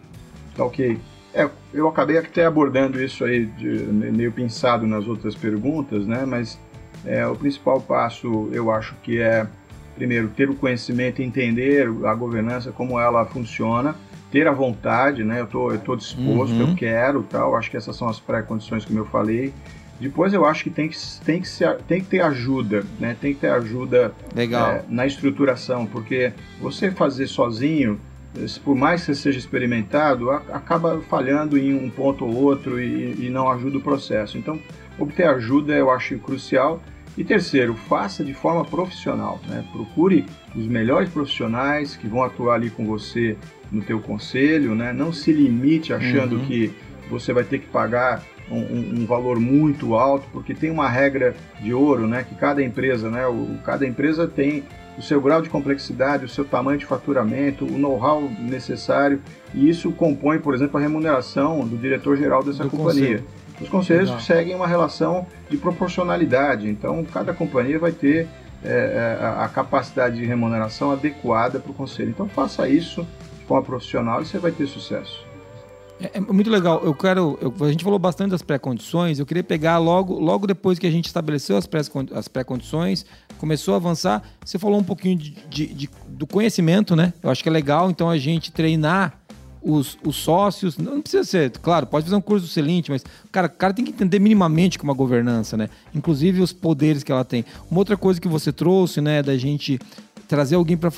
Tá 0.55 0.63
ok. 0.65 0.97
É, 1.33 1.49
eu 1.73 1.87
acabei 1.87 2.17
até 2.17 2.45
abordando 2.45 3.01
isso 3.03 3.25
aí 3.25 3.45
de, 3.45 3.67
meio 3.67 4.31
pensado 4.31 4.87
nas 4.87 5.05
outras 5.05 5.35
perguntas, 5.35 6.05
né? 6.05 6.25
Mas 6.25 6.57
é, 7.05 7.27
o 7.27 7.35
principal 7.35 7.81
passo 7.81 8.49
eu 8.53 8.71
acho 8.71 8.95
que 9.03 9.19
é 9.19 9.45
primeiro 9.95 10.29
ter 10.29 10.49
o 10.49 10.55
conhecimento, 10.55 11.21
entender 11.21 11.89
a 12.05 12.13
governança 12.13 12.71
como 12.71 12.99
ela 12.99 13.25
funciona, 13.25 13.95
ter 14.31 14.47
a 14.47 14.51
vontade, 14.51 15.23
né? 15.23 15.41
Eu 15.41 15.47
tô, 15.47 15.77
tô 15.77 15.95
disposto, 15.95 16.53
Uhum. 16.53 16.69
eu 16.69 16.75
quero, 16.75 17.23
tal. 17.23 17.55
Acho 17.55 17.69
que 17.69 17.77
essas 17.77 17.95
são 17.95 18.07
as 18.07 18.19
pré-condições 18.19 18.83
como 18.85 18.99
eu 18.99 19.05
falei. 19.05 19.53
Depois 19.99 20.33
eu 20.33 20.45
acho 20.45 20.63
que 20.63 20.69
tem 20.69 20.89
que, 20.89 20.97
tem 21.23 21.39
que, 21.41 21.47
ser, 21.47 21.77
tem 21.87 22.01
que 22.01 22.07
ter 22.07 22.21
ajuda, 22.21 22.83
né? 22.99 23.15
Tem 23.19 23.33
que 23.33 23.39
ter 23.41 23.49
ajuda 23.49 24.13
Legal. 24.35 24.71
é, 24.71 24.83
na 24.89 25.05
estruturação, 25.05 25.85
porque 25.85 26.33
você 26.59 26.91
fazer 26.91 27.27
sozinho, 27.27 27.99
por 28.63 28.75
mais 28.75 29.01
que 29.01 29.07
você 29.07 29.15
seja 29.15 29.39
experimentado, 29.39 30.29
acaba 30.29 30.99
falhando 31.09 31.57
em 31.57 31.73
um 31.73 31.89
ponto 31.89 32.25
ou 32.25 32.35
outro 32.35 32.81
e, 32.81 33.25
e 33.25 33.29
não 33.29 33.49
ajuda 33.49 33.77
o 33.77 33.81
processo. 33.81 34.37
Então, 34.37 34.59
obter 34.99 35.27
ajuda 35.27 35.73
eu 35.73 35.89
acho 35.89 36.17
crucial. 36.19 36.81
E 37.17 37.23
terceiro, 37.23 37.73
faça 37.75 38.25
de 38.25 38.33
forma 38.33 38.65
profissional. 38.65 39.39
Né? 39.47 39.63
Procure 39.71 40.25
os 40.53 40.67
melhores 40.67 41.07
profissionais 41.07 41.95
que 41.95 42.07
vão 42.09 42.21
atuar 42.21 42.55
ali 42.55 42.69
com 42.69 42.85
você 42.85 43.37
no 43.71 43.81
teu 43.81 44.01
conselho. 44.01 44.75
Né? 44.75 44.91
Não 44.91 45.13
se 45.13 45.31
limite 45.31 45.93
achando 45.93 46.35
Uhum. 46.35 46.45
que 46.45 46.73
você 47.09 47.31
vai 47.31 47.45
ter 47.45 47.59
que 47.59 47.67
pagar 47.67 48.21
um, 48.49 49.01
um, 49.01 49.05
valor 49.05 49.39
muito 49.39 49.95
alto, 49.95 50.27
porque 50.31 50.53
tem 50.53 50.69
uma 50.69 50.87
regra 50.87 51.35
de 51.59 51.73
ouro, 51.73 52.07
né? 52.07 52.23
Que 52.27 52.35
cada 52.35 52.61
empresa, 52.61 53.09
né? 53.09 53.25
O, 53.27 53.57
cada 53.63 53.85
empresa 53.85 54.27
tem 54.27 54.63
o 54.97 55.01
seu 55.01 55.19
grau 55.19 55.41
de 55.41 55.49
complexidade, 55.49 56.25
o 56.25 56.29
seu 56.29 56.45
tamanho 56.45 56.77
de 56.77 56.85
faturamento, 56.85 57.65
o 57.65 57.77
know-how 57.77 58.21
necessário, 58.39 59.21
e 59.53 59.69
isso 59.69 59.91
compõe, 59.91 60.39
por 60.39 60.53
exemplo, 60.53 60.77
a 60.77 60.81
remuneração 60.81 61.67
do 61.67 61.77
diretor-geral 61.77 62.43
dessa 62.43 62.63
do 62.63 62.69
companhia. 62.69 63.17
Conselho. 63.17 63.45
Os 63.59 63.69
conselheiros 63.69 64.09
Legal. 64.09 64.25
seguem 64.25 64.55
uma 64.55 64.67
relação 64.67 65.25
de 65.49 65.57
proporcionalidade, 65.57 66.67
então 66.67 67.03
cada 67.05 67.33
companhia 67.33 67.79
vai 67.79 67.91
ter 67.91 68.27
é, 68.63 69.17
é 69.21 69.43
a 69.43 69.47
capacidade 69.47 70.17
de 70.17 70.25
remuneração 70.25 70.91
adequada 70.91 71.59
para 71.59 71.71
o 71.71 71.73
conselho. 71.73 72.09
Então 72.09 72.27
faça 72.27 72.67
isso 72.67 73.07
de 73.39 73.45
forma 73.45 73.63
profissional 73.63 74.21
e 74.21 74.25
você 74.25 74.39
vai 74.39 74.51
ter 74.51 74.67
sucesso. 74.67 75.25
É, 75.99 76.17
é, 76.17 76.19
muito 76.19 76.49
legal. 76.49 76.81
Eu 76.83 76.93
quero. 76.93 77.37
Eu, 77.41 77.53
a 77.65 77.71
gente 77.71 77.83
falou 77.83 77.97
bastante 77.97 78.31
das 78.31 78.41
pré-condições. 78.41 79.19
Eu 79.19 79.25
queria 79.25 79.43
pegar 79.43 79.77
logo, 79.77 80.19
logo 80.19 80.45
depois 80.45 80.77
que 80.77 80.87
a 80.87 80.91
gente 80.91 81.05
estabeleceu 81.05 81.57
as 81.57 82.27
pré-condições, 82.27 83.05
começou 83.37 83.73
a 83.73 83.77
avançar. 83.77 84.21
Você 84.43 84.59
falou 84.59 84.79
um 84.79 84.83
pouquinho 84.83 85.17
de, 85.17 85.31
de, 85.49 85.67
de, 85.67 85.89
do 86.07 86.27
conhecimento, 86.27 86.95
né? 86.95 87.13
Eu 87.23 87.29
acho 87.29 87.41
que 87.41 87.49
é 87.49 87.51
legal, 87.51 87.89
então, 87.89 88.09
a 88.09 88.17
gente 88.17 88.51
treinar 88.51 89.19
os, 89.65 89.97
os 90.03 90.15
sócios. 90.15 90.77
Não 90.77 91.01
precisa 91.01 91.23
ser, 91.23 91.51
claro, 91.59 91.87
pode 91.87 92.05
fazer 92.05 92.15
um 92.15 92.21
curso 92.21 92.45
excelente, 92.45 92.91
mas 92.91 93.03
cara, 93.31 93.47
o 93.47 93.49
cara 93.49 93.73
tem 93.73 93.83
que 93.83 93.91
entender 93.91 94.19
minimamente 94.19 94.77
como 94.77 94.91
a 94.91 94.95
governança, 94.95 95.57
né? 95.57 95.69
Inclusive 95.93 96.41
os 96.41 96.53
poderes 96.53 97.03
que 97.03 97.11
ela 97.11 97.25
tem. 97.25 97.43
Uma 97.71 97.79
outra 97.79 97.97
coisa 97.97 98.21
que 98.21 98.27
você 98.27 98.51
trouxe, 98.51 99.01
né, 99.01 99.23
da 99.23 99.35
gente 99.37 99.79
trazer 100.27 100.55
alguém 100.55 100.77
para 100.77 100.91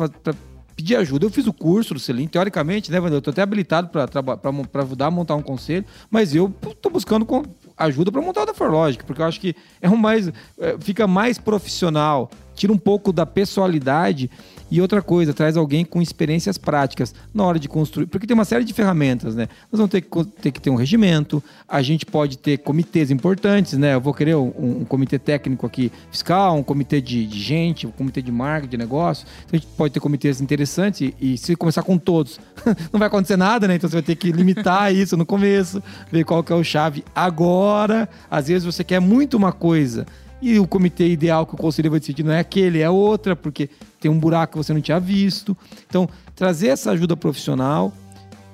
pedir 0.78 0.96
ajuda. 0.96 1.26
Eu 1.26 1.32
fiz 1.32 1.48
o 1.48 1.52
curso 1.52 1.96
do 1.96 2.00
Selim, 2.00 2.28
teoricamente, 2.28 2.92
né, 2.92 3.00
Wander? 3.00 3.18
Eu 3.18 3.22
tô 3.22 3.32
até 3.32 3.42
habilitado 3.42 3.90
para 3.90 4.82
ajudar 4.84 5.08
a 5.08 5.12
montar 5.12 5.36
um 5.36 5.42
conselho, 5.42 5.84
mas 6.10 6.36
eu 6.36 6.54
tô 6.80 6.92
buscando 6.92 7.28
ajuda 7.76 8.12
para 8.12 8.22
montar 8.22 8.44
o 8.44 8.46
da 8.46 8.54
Forlogic, 8.54 9.04
porque 9.04 9.22
eu 9.22 9.26
acho 9.26 9.42
que 9.42 9.56
é 9.82 9.90
um 9.90 9.98
mais, 9.98 10.32
é, 10.60 10.78
fica 10.80 11.08
mais 11.08 11.40
profissional, 11.40 12.30
tira 12.54 12.72
um 12.72 12.78
pouco 12.78 13.12
da 13.12 13.26
pessoalidade 13.26 14.30
e 14.70 14.82
outra 14.82 15.02
coisa, 15.02 15.34
traz 15.34 15.56
alguém 15.56 15.86
com 15.86 16.02
experiências 16.02 16.58
práticas 16.58 17.14
na 17.34 17.44
hora 17.44 17.58
de 17.58 17.70
construir, 17.70 18.08
porque 18.08 18.28
tem 18.28 18.34
uma 18.34 18.46
série 18.46 18.64
de 18.64 18.74
ferramentas, 18.74 19.36
né? 19.36 19.48
Nós 19.72 19.80
vamos 19.80 19.92
ter 19.92 20.02
que 20.02 20.26
ter, 20.42 20.52
que 20.52 20.62
ter 20.62 20.70
um 20.70 20.76
regimento, 20.76 21.42
a 21.68 21.82
gente 21.82 22.06
pode 22.06 22.38
ter 22.38 22.58
comitês 22.58 23.10
importantes, 23.10 23.74
né? 23.78 23.96
Eu 23.96 24.02
vou 24.02 24.14
querer 24.14 24.36
um, 24.36 24.82
um 24.82 24.86
comitê 24.86 25.18
técnico 25.18 25.66
aqui 25.66 25.92
fiscal, 26.12 26.58
um 26.58 26.64
comitê 26.64 27.00
de, 27.00 27.26
de, 27.26 27.40
gente, 27.40 27.88
um 27.88 27.92
comitê 27.92 28.22
de 28.22 28.32
marketing, 28.32 28.72
de 28.72 28.78
negócio. 28.78 29.26
Então 29.46 29.58
a 29.58 29.58
gente 29.58 29.68
pode 29.78 29.94
ter 29.94 30.00
comitês 30.00 30.42
interessantes 30.42 31.02
e, 31.02 31.16
e 31.20 31.38
se 31.38 31.56
começar 31.56 31.84
com 31.84 31.98
todos, 31.98 32.40
não 32.92 33.00
vai 33.00 33.08
acontecer 33.08 33.38
nada, 33.38 33.68
né? 33.68 33.76
Então 33.76 33.90
você 33.90 33.96
vai 33.96 34.04
ter 34.04 34.16
que 34.16 34.32
limitar 34.32 34.94
isso 34.96 35.16
no 35.16 35.26
começo, 35.26 35.82
ver 36.12 36.26
qual 36.26 36.44
que 36.44 36.52
é 36.52 36.56
o 36.56 36.64
chave 36.64 37.04
agora. 37.16 38.10
Às 38.30 38.48
vezes 38.48 38.66
você 38.66 38.84
quer 38.84 39.00
muito 39.00 39.38
uma 39.38 39.52
coisa 39.52 40.06
e 40.42 40.60
o 40.60 40.68
comitê 40.68 41.08
ideal 41.08 41.46
que 41.46 41.56
o 41.56 41.58
conselho 41.58 41.90
vai 41.90 42.00
decidir 42.00 42.24
não 42.24 42.32
é 42.32 42.40
aquele, 42.40 42.82
é 42.82 42.90
outra, 42.90 43.36
porque 43.36 43.70
tem 44.00 44.10
um 44.10 44.20
buraco 44.20 44.54
que 44.54 44.58
você 44.58 44.74
não 44.74 44.82
tinha 44.82 45.00
visto. 45.00 45.58
Então, 45.88 46.08
trazer 46.36 46.68
essa 46.68 46.92
ajuda 46.92 47.18
profissional, 47.18 47.92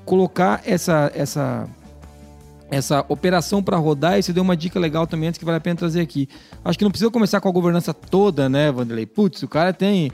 colocar 0.05 0.61
essa, 0.65 1.11
essa, 1.13 1.67
essa 2.71 3.05
operação 3.09 3.61
para 3.61 3.77
rodar, 3.77 4.17
e 4.17 4.23
você 4.23 4.31
deu 4.31 4.43
uma 4.43 4.55
dica 4.55 4.79
legal 4.79 5.05
também 5.05 5.29
antes 5.29 5.37
que 5.37 5.45
vale 5.45 5.57
a 5.57 5.61
pena 5.61 5.75
trazer 5.75 6.01
aqui. 6.01 6.29
Acho 6.63 6.77
que 6.77 6.85
não 6.85 6.91
precisa 6.91 7.11
começar 7.11 7.41
com 7.41 7.49
a 7.49 7.51
governança 7.51 7.93
toda, 7.93 8.47
né, 8.47 8.71
Vanderlei? 8.71 9.05
Putz, 9.05 9.43
o 9.43 9.47
cara 9.47 9.73
tem. 9.73 10.11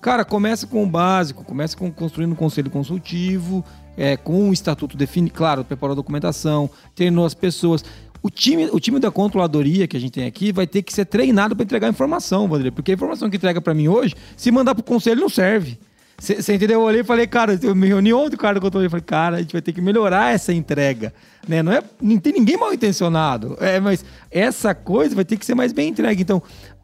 Cara, 0.00 0.24
começa 0.24 0.66
com 0.66 0.84
o 0.84 0.86
básico, 0.86 1.42
começa 1.42 1.76
com 1.76 1.90
construindo 1.90 2.32
um 2.32 2.36
conselho 2.36 2.70
consultivo, 2.70 3.64
é, 3.96 4.16
com 4.16 4.44
um 4.44 4.52
estatuto 4.52 4.96
definido, 4.96 5.34
claro, 5.34 5.64
preparou 5.64 5.92
a 5.92 5.96
documentação, 5.96 6.70
treinou 6.94 7.26
as 7.26 7.34
pessoas. 7.34 7.84
O 8.22 8.30
time, 8.30 8.68
o 8.72 8.80
time 8.80 8.98
da 8.98 9.10
controladoria 9.10 9.86
que 9.86 9.96
a 9.96 10.00
gente 10.00 10.12
tem 10.12 10.26
aqui 10.26 10.52
vai 10.52 10.66
ter 10.66 10.82
que 10.82 10.92
ser 10.92 11.04
treinado 11.04 11.54
para 11.54 11.64
entregar 11.64 11.88
informação, 11.88 12.48
Vandré, 12.48 12.70
porque 12.70 12.90
a 12.90 12.94
informação 12.94 13.30
que 13.30 13.36
entrega 13.36 13.60
para 13.60 13.74
mim 13.74 13.88
hoje, 13.88 14.14
se 14.36 14.50
mandar 14.50 14.74
para 14.74 14.80
o 14.82 14.84
conselho, 14.84 15.20
não 15.20 15.28
serve. 15.28 15.78
Você 16.20 16.52
entendeu? 16.52 16.80
Eu 16.80 16.86
olhei 16.86 17.02
e 17.02 17.04
falei, 17.04 17.28
cara, 17.28 17.56
eu 17.62 17.76
me 17.76 17.86
reuni 17.86 18.12
ontem 18.12 18.30
com 18.30 18.40
o 18.40 18.42
cara 18.42 18.54
do 18.54 18.60
controle, 18.60 18.88
falei, 18.88 19.04
cara, 19.04 19.36
a 19.36 19.40
gente 19.40 19.52
vai 19.52 19.62
ter 19.62 19.72
que 19.72 19.80
melhorar 19.80 20.34
essa 20.34 20.52
entrega. 20.52 21.14
Né? 21.46 21.62
Não, 21.62 21.70
é, 21.70 21.80
não 22.02 22.18
tem 22.18 22.32
ninguém 22.32 22.56
mal 22.56 22.74
intencionado, 22.74 23.56
é, 23.60 23.78
mas 23.78 24.04
essa 24.28 24.74
coisa 24.74 25.14
vai 25.14 25.24
ter 25.24 25.36
que 25.36 25.46
ser 25.46 25.54
mais 25.54 25.72
bem 25.72 25.90
entregue. 25.90 26.20
Então, 26.20 26.42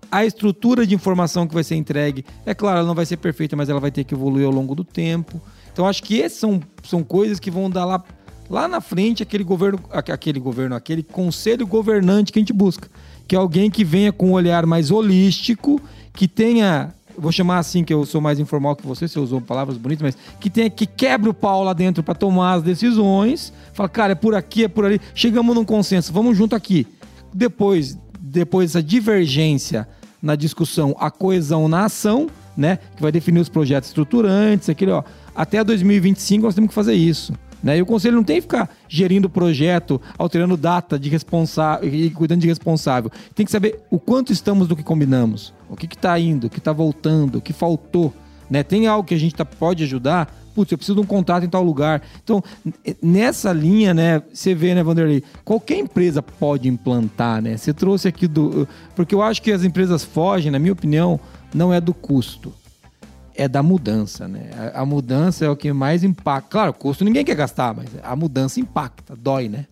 a 0.09 0.25
estrutura 0.25 0.87
de 0.87 0.95
informação 0.95 1.49
que 1.49 1.55
vai 1.55 1.65
ser 1.65 1.75
entregue, 1.75 2.25
é 2.47 2.55
claro, 2.55 2.79
ela 2.79 2.87
não 2.87 2.95
vai 2.95 3.05
ser 3.05 3.17
perfeita, 3.17 3.57
mas 3.57 3.69
ela 3.69 3.81
vai 3.81 3.91
ter 3.91 4.05
que 4.05 4.15
evoluir 4.15 4.47
ao 4.47 4.53
longo 4.53 4.73
do 4.73 4.85
tempo. 4.85 5.43
Então, 5.73 5.89
acho 5.89 6.05
que 6.05 6.23
essas 6.23 6.39
são, 6.39 6.61
são 6.85 7.03
coisas 7.03 7.41
que 7.41 7.51
vão 7.51 7.69
dar 7.69 7.85
lá 7.85 8.05
lá 8.55 8.69
na 8.69 8.81
frente 8.81 9.21
aquele 9.21 9.43
governo, 9.43 9.81
aquele 9.91 10.39
governo, 10.39 10.77
aquele 10.77 11.03
conselho 11.03 11.67
governante 11.67 12.33
que 12.33 12.39
a 12.39 12.41
gente 12.41 12.53
busca, 12.53 12.89
que 13.27 13.35
é 13.35 13.39
alguém 13.39 13.69
que 13.69 13.83
venha 13.85 14.13
com 14.13 14.29
um 14.29 14.33
olhar 14.33 14.65
mais 14.65 14.93
holístico, 14.93 15.83
que 16.13 16.29
tenha, 16.29 16.95
vou 17.19 17.33
chamar 17.33 17.59
assim 17.59 17.83
que 17.83 17.93
eu 17.93 18.07
sou 18.07 18.21
mais 18.21 18.39
informal 18.39 18.77
que 18.77 18.87
você, 18.87 19.09
você 19.09 19.19
usou 19.19 19.41
palavras 19.41 19.77
bonitas, 19.77 20.03
mas 20.03 20.17
que 20.39 20.49
tenha 20.49 20.71
que 20.71 20.87
quebre 20.87 21.29
o 21.29 21.35
pau 21.35 21.65
lá 21.65 21.73
dentro 21.73 22.01
para 22.05 22.15
tomar 22.15 22.55
as 22.55 22.63
decisões, 22.63 23.53
fala, 23.73 23.89
cara, 23.89 24.13
é 24.13 24.15
por 24.15 24.37
aqui, 24.37 24.63
é 24.63 24.69
por 24.69 24.85
ali, 24.85 25.01
chegamos 25.17 25.53
num 25.53 25.65
consenso, 25.65 26.13
vamos 26.13 26.37
junto 26.37 26.55
aqui. 26.55 26.87
Depois, 27.35 27.99
depois 28.21 28.71
dessa 28.71 28.83
divergência 28.87 29.89
na 30.23 30.37
discussão, 30.37 30.95
a 31.01 31.11
coesão 31.11 31.67
na 31.67 31.87
ação, 31.87 32.29
né, 32.57 32.79
que 32.95 33.03
vai 33.03 33.11
definir 33.11 33.41
os 33.41 33.49
projetos 33.49 33.89
estruturantes, 33.89 34.69
aquele, 34.69 34.93
ó, 34.93 35.03
até 35.35 35.65
2025 35.65 36.45
nós 36.45 36.55
temos 36.55 36.69
que 36.69 36.75
fazer 36.75 36.95
isso. 36.95 37.33
Né? 37.65 37.79
E 37.79 37.83
o 37.83 37.87
conselho 37.87 38.17
não 38.17 38.23
tem 38.23 38.37
que 38.37 38.43
ficar 38.43 38.69
gerindo 38.87 39.27
o 39.27 39.31
projeto, 39.31 39.99
alterando 40.19 40.55
data 40.55 40.99
de 40.99 41.09
responsável 41.09 41.93
e 41.93 42.11
cuidando 42.11 42.43
de 42.43 42.47
responsável. 42.47 43.11
Tem 43.35 43.47
que 43.47 43.51
saber 43.51 43.81
o 43.91 43.99
quanto 43.99 44.31
estamos 44.31 44.69
do 44.69 44.77
que 44.77 44.83
combinamos, 44.83 45.55
o 45.71 45.75
que 45.75 45.87
está 45.87 46.19
indo, 46.19 46.47
o 46.47 46.51
que 46.51 46.59
está 46.59 46.75
voltando, 46.75 47.39
o 47.39 47.41
que 47.41 47.55
faltou. 47.55 48.13
Né? 48.51 48.63
Tem 48.63 48.87
algo 48.87 49.09
que 49.09 49.15
a 49.15 49.19
gente 49.19 49.35
tá, 49.35 49.47
pode 49.47 49.83
ajudar? 49.83 50.31
Putz, 50.55 50.71
eu 50.71 50.79
preciso 50.79 50.97
de 50.97 51.01
um 51.01 51.07
contato 51.07 51.45
em 51.45 51.49
tal 51.49 51.65
lugar. 51.65 52.03
Então, 52.23 52.45
nessa 53.03 53.51
linha, 53.51 53.95
né, 53.95 54.23
você 54.31 54.55
vê, 54.55 54.75
né, 54.75 54.83
Vanderlei, 54.83 55.25
qualquer 55.43 55.79
empresa 55.79 56.23
pode 56.23 56.69
implantar, 56.69 57.41
né? 57.43 57.57
Você 57.57 57.73
trouxe 57.73 58.07
aqui 58.07 58.29
do. 58.29 58.69
Porque 58.95 59.15
eu 59.15 59.23
acho 59.23 59.43
que 59.43 59.51
as 59.51 59.65
empresas 59.65 60.05
fogem, 60.05 60.53
na 60.53 60.59
minha 60.61 60.73
opinião, 60.73 61.19
não 61.53 61.75
é 61.75 61.81
do 61.81 61.93
custo 61.93 62.53
é 63.35 63.49
da 63.49 63.63
mudança, 63.63 64.29
né? 64.29 64.51
A, 64.75 64.83
a, 64.83 64.87
mudança 64.87 65.45
é 65.45 65.49
o 65.49 65.57
que 65.57 65.73
mais 65.73 66.05
impacta. 66.05 66.49
Claro, 66.51 66.73
custo 66.73 67.05
ninguém 67.05 67.25
quer 67.25 67.35
gastar, 67.35 67.75
mas 67.75 67.89
a 68.03 68.15
mudança 68.15 68.61
impacta, 68.61 69.15
dói, 69.17 69.49
né? 69.49 69.67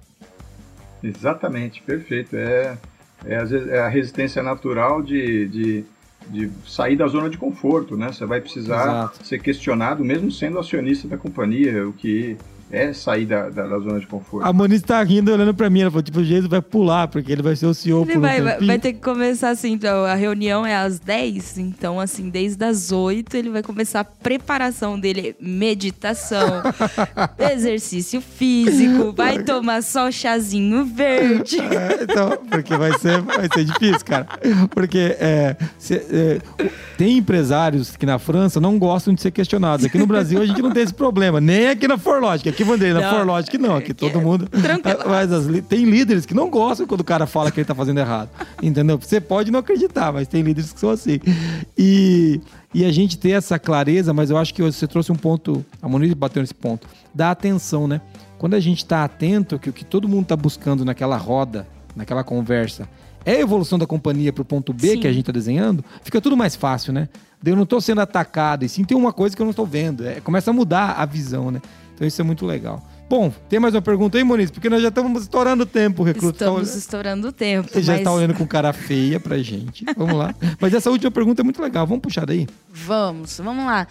Exatamente, 1.02 1.82
perfeito. 1.82 2.36
É, 2.36 2.76
é, 3.24 3.36
é 3.70 3.80
a 3.80 3.88
resistência 3.88 4.42
natural 4.42 5.02
de, 5.02 5.48
de, 5.48 5.84
de, 6.28 6.50
sair 6.66 6.96
da 6.96 7.06
zona 7.06 7.28
de 7.28 7.38
conforto, 7.38 7.96
né? 7.96 8.12
Você 8.12 8.24
vai 8.26 8.40
precisar 8.40 8.82
Exato. 8.82 9.26
ser 9.26 9.40
questionado, 9.40 10.04
mesmo 10.04 10.30
sendo 10.30 10.58
acionista 10.58 11.08
da 11.08 11.16
companhia, 11.16 11.86
o 11.86 11.92
que 11.92 12.36
é 12.72 12.90
sair 12.94 13.26
da, 13.26 13.50
da, 13.50 13.66
da, 13.66 13.78
zona 13.78 14.00
de 14.00 14.06
conforto. 14.06 14.46
A 14.46 14.52
Moniz 14.52 14.80
tá 14.80 15.02
rindo, 15.04 15.30
olhando 15.30 15.52
pra 15.52 15.68
mim. 15.68 15.82
Ela 15.82 15.90
falou, 15.90 16.02
tipo, 16.02 16.20
o 16.20 16.24
Jesus 16.24 16.48
vai 16.48 16.62
pular, 16.62 17.06
porque 17.06 17.30
ele 17.30 17.42
vai 17.42 17.54
ser 17.54 17.66
o 17.66 17.74
CEO 17.74 18.02
ele 18.02 18.14
por 18.14 18.20
vai, 18.20 18.40
um 18.40 18.44
vai, 18.44 18.58
vai 18.60 18.78
ter 18.78 18.94
que 18.94 19.00
começar 19.00 19.50
assim, 19.50 19.72
então, 19.72 20.06
a 20.06 20.14
reunião 20.14 20.64
é 20.64 20.74
às 20.74 20.98
10, 20.98 21.58
então, 21.58 22.00
assim, 22.00 22.30
desde 22.30 22.64
as 22.64 22.90
8 22.90 23.36
ele 23.36 23.50
vai 23.50 23.62
começar 23.62 24.00
a 24.00 24.04
preparação 24.04 24.98
dele, 24.98 25.36
meditação, 25.38 26.62
exercício 27.38 28.22
físico, 28.22 29.12
vai 29.12 29.42
tomar 29.42 29.82
só 29.82 30.08
o 30.08 30.12
chazinho 30.12 30.86
verde. 30.86 31.60
É, 31.60 32.04
então, 32.04 32.38
porque 32.50 32.74
vai 32.74 32.98
ser, 32.98 33.20
vai 33.20 33.48
ser 33.52 33.64
difícil, 33.64 34.04
cara. 34.06 34.26
Porque 34.70 35.16
é, 35.20 35.56
se, 35.78 35.94
é, 35.94 36.40
tem 36.96 37.18
empresários 37.18 37.96
que 37.96 38.06
na 38.06 38.18
França 38.18 38.58
não 38.58 38.78
gostam 38.78 39.12
de 39.12 39.20
ser 39.20 39.30
questionados. 39.30 39.84
Aqui 39.84 39.98
no 39.98 40.06
Brasil 40.06 40.40
a 40.40 40.46
gente 40.46 40.62
não 40.62 40.70
tem 40.70 40.82
esse 40.82 40.94
problema, 40.94 41.38
nem 41.38 41.68
aqui 41.68 41.86
na 41.86 41.98
Forlogic. 41.98 42.48
Aqui 42.48 42.61
aqui, 42.62 42.64
Vanderlei, 42.64 43.02
na 43.02 43.10
Forlogic 43.10 43.58
não, 43.58 43.76
aqui 43.76 43.92
todo 43.92 44.20
mundo. 44.20 44.48
Tranquilo. 44.48 44.98
Mas 45.06 45.32
as, 45.32 45.46
tem 45.66 45.84
líderes 45.84 46.24
que 46.24 46.34
não 46.34 46.48
gostam 46.48 46.86
quando 46.86 47.00
o 47.00 47.04
cara 47.04 47.26
fala 47.26 47.50
que 47.50 47.60
ele 47.60 47.66
tá 47.66 47.74
fazendo 47.74 47.98
errado. 47.98 48.30
Entendeu? 48.62 48.98
Você 48.98 49.20
pode 49.20 49.50
não 49.50 49.60
acreditar, 49.60 50.12
mas 50.12 50.28
tem 50.28 50.42
líderes 50.42 50.72
que 50.72 50.80
são 50.80 50.90
assim. 50.90 51.20
E, 51.76 52.40
e 52.72 52.84
a 52.84 52.92
gente 52.92 53.18
ter 53.18 53.30
essa 53.30 53.58
clareza, 53.58 54.12
mas 54.12 54.30
eu 54.30 54.38
acho 54.38 54.54
que 54.54 54.62
você 54.62 54.86
trouxe 54.86 55.10
um 55.10 55.16
ponto, 55.16 55.64
a 55.80 55.88
Monique 55.88 56.14
bateu 56.14 56.40
nesse 56.40 56.54
ponto, 56.54 56.86
da 57.14 57.30
atenção, 57.30 57.86
né? 57.86 58.00
Quando 58.38 58.54
a 58.54 58.60
gente 58.60 58.78
está 58.78 59.04
atento 59.04 59.58
que 59.58 59.70
o 59.70 59.72
que 59.72 59.84
todo 59.84 60.08
mundo 60.08 60.22
está 60.22 60.36
buscando 60.36 60.84
naquela 60.84 61.16
roda, 61.16 61.66
naquela 61.94 62.24
conversa, 62.24 62.88
é 63.24 63.36
a 63.36 63.40
evolução 63.40 63.78
da 63.78 63.86
companhia 63.86 64.32
para 64.32 64.42
o 64.42 64.44
ponto 64.44 64.72
B 64.72 64.88
sim. 64.88 65.00
que 65.00 65.06
a 65.06 65.12
gente 65.12 65.22
está 65.22 65.32
desenhando, 65.32 65.84
fica 66.02 66.20
tudo 66.20 66.36
mais 66.36 66.56
fácil, 66.56 66.92
né? 66.92 67.08
Eu 67.44 67.56
não 67.56 67.64
estou 67.64 67.80
sendo 67.80 68.00
atacado, 68.00 68.64
e 68.64 68.68
sim 68.68 68.84
tem 68.84 68.96
uma 68.96 69.12
coisa 69.12 69.34
que 69.34 69.42
eu 69.42 69.44
não 69.44 69.50
estou 69.50 69.66
vendo. 69.66 70.06
É, 70.06 70.20
começa 70.20 70.50
a 70.50 70.54
mudar 70.54 70.92
a 70.92 71.04
visão, 71.04 71.50
né? 71.50 71.60
Então 71.94 72.06
isso 72.06 72.20
é 72.20 72.24
muito 72.24 72.46
legal. 72.46 72.82
Bom, 73.08 73.30
tem 73.46 73.60
mais 73.60 73.74
uma 73.74 73.82
pergunta 73.82 74.16
aí, 74.16 74.24
Moniz? 74.24 74.50
Porque 74.50 74.70
nós 74.70 74.80
já 74.80 74.88
estamos 74.88 75.22
estourando 75.22 75.64
o 75.64 75.66
tempo, 75.66 76.00
o 76.00 76.04
recruta. 76.04 76.46
Estamos 76.46 76.70
tá 76.70 76.78
estourando 76.78 77.28
o 77.28 77.32
tempo. 77.32 77.68
Ele 77.68 77.76
mas... 77.76 77.84
já 77.84 77.98
está 77.98 78.10
olhando 78.10 78.32
com 78.32 78.46
cara 78.46 78.72
feia 78.72 79.20
pra 79.20 79.36
gente. 79.38 79.84
Vamos 79.96 80.14
lá. 80.14 80.34
mas 80.58 80.72
essa 80.72 80.90
última 80.90 81.10
pergunta 81.10 81.42
é 81.42 81.44
muito 81.44 81.60
legal. 81.60 81.86
Vamos 81.86 82.02
puxar 82.02 82.24
daí? 82.24 82.48
Vamos, 82.70 83.38
vamos 83.38 83.66
lá. 83.66 83.86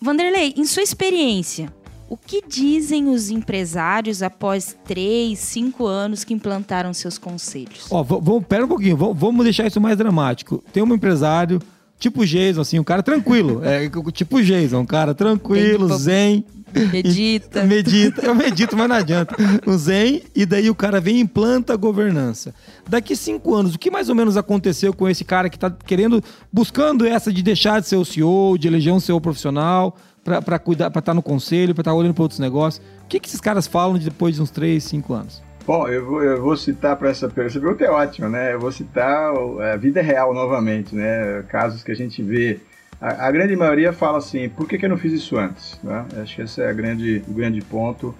Vanderlei, 0.00 0.54
em 0.56 0.64
sua 0.64 0.82
experiência, 0.82 1.72
O 2.08 2.16
que 2.16 2.42
dizem 2.46 3.08
os 3.08 3.30
empresários 3.30 4.22
após 4.22 4.76
três, 4.84 5.38
cinco 5.38 5.86
anos 5.86 6.22
que 6.22 6.34
implantaram 6.34 6.92
seus 6.92 7.16
conselhos? 7.16 7.86
Ó, 7.90 8.02
vamos, 8.02 8.44
pera 8.46 8.64
um 8.64 8.68
pouquinho, 8.68 8.96
vamos 8.96 9.44
deixar 9.44 9.66
isso 9.66 9.80
mais 9.80 9.96
dramático. 9.96 10.62
Tem 10.72 10.82
um 10.82 10.94
empresário, 10.94 11.60
tipo 12.04 12.26
Jason, 12.26 12.60
assim, 12.60 12.78
um 12.78 12.84
cara 12.84 13.02
tranquilo. 13.02 13.62
É, 13.64 13.88
tipo 14.12 14.42
Jason, 14.42 14.80
um 14.80 14.86
cara 14.86 15.14
tranquilo, 15.14 15.96
zen. 15.96 16.44
Medita. 16.92 17.62
E, 17.62 17.66
medita. 17.66 18.26
Eu 18.26 18.34
medito, 18.34 18.76
mas 18.76 18.88
não 18.88 18.96
adianta. 18.96 19.34
O 19.64 19.78
zen, 19.78 20.22
e 20.34 20.44
daí 20.44 20.68
o 20.68 20.74
cara 20.74 21.00
vem 21.00 21.16
e 21.16 21.20
implanta 21.20 21.72
a 21.72 21.76
governança. 21.76 22.54
Daqui 22.88 23.16
cinco 23.16 23.54
anos, 23.54 23.74
o 23.74 23.78
que 23.78 23.90
mais 23.90 24.08
ou 24.08 24.14
menos 24.14 24.36
aconteceu 24.36 24.92
com 24.92 25.08
esse 25.08 25.24
cara 25.24 25.48
que 25.48 25.56
está 25.56 25.70
querendo, 25.70 26.22
buscando 26.52 27.06
essa 27.06 27.32
de 27.32 27.42
deixar 27.42 27.80
de 27.80 27.88
ser 27.88 27.96
o 27.96 28.04
CEO, 28.04 28.58
de 28.58 28.68
eleger 28.68 28.92
um 28.92 29.00
CEO 29.00 29.20
profissional? 29.20 29.96
para 30.24 30.58
cuidar, 30.58 30.90
para 30.90 31.00
estar 31.00 31.10
tá 31.10 31.14
no 31.14 31.22
conselho, 31.22 31.74
para 31.74 31.82
estar 31.82 31.90
tá 31.90 31.94
olhando 31.94 32.14
para 32.14 32.22
outros 32.22 32.40
negócios. 32.40 32.82
O 33.04 33.08
que, 33.08 33.20
que 33.20 33.28
esses 33.28 33.42
caras 33.42 33.66
falam 33.66 33.98
depois 33.98 34.36
de 34.36 34.40
uns 34.40 34.50
3, 34.50 34.82
5 34.82 35.12
anos? 35.12 35.42
Bom, 35.66 35.88
eu 35.88 36.04
vou, 36.04 36.22
eu 36.22 36.42
vou 36.42 36.56
citar 36.56 36.96
para 36.96 37.08
essa 37.08 37.26
pergunta. 37.26 37.52
Essa 37.52 37.60
pergunta 37.60 37.84
é 37.84 37.90
ótima, 37.90 38.28
né? 38.28 38.52
Eu 38.52 38.60
vou 38.60 38.70
citar 38.70 39.32
a 39.72 39.76
vida 39.76 40.02
real 40.02 40.34
novamente, 40.34 40.94
né? 40.94 41.42
Casos 41.48 41.82
que 41.82 41.90
a 41.90 41.96
gente 41.96 42.22
vê. 42.22 42.60
A, 43.00 43.28
a 43.28 43.30
grande 43.30 43.56
maioria 43.56 43.92
fala 43.92 44.18
assim: 44.18 44.48
por 44.48 44.68
que, 44.68 44.76
que 44.76 44.84
eu 44.84 44.90
não 44.90 44.98
fiz 44.98 45.12
isso 45.12 45.38
antes? 45.38 45.80
Né? 45.82 46.04
Acho 46.20 46.36
que 46.36 46.42
esse 46.42 46.60
é 46.60 46.72
grande, 46.74 47.22
o 47.26 47.32
grande 47.32 47.62
ponto. 47.62 48.14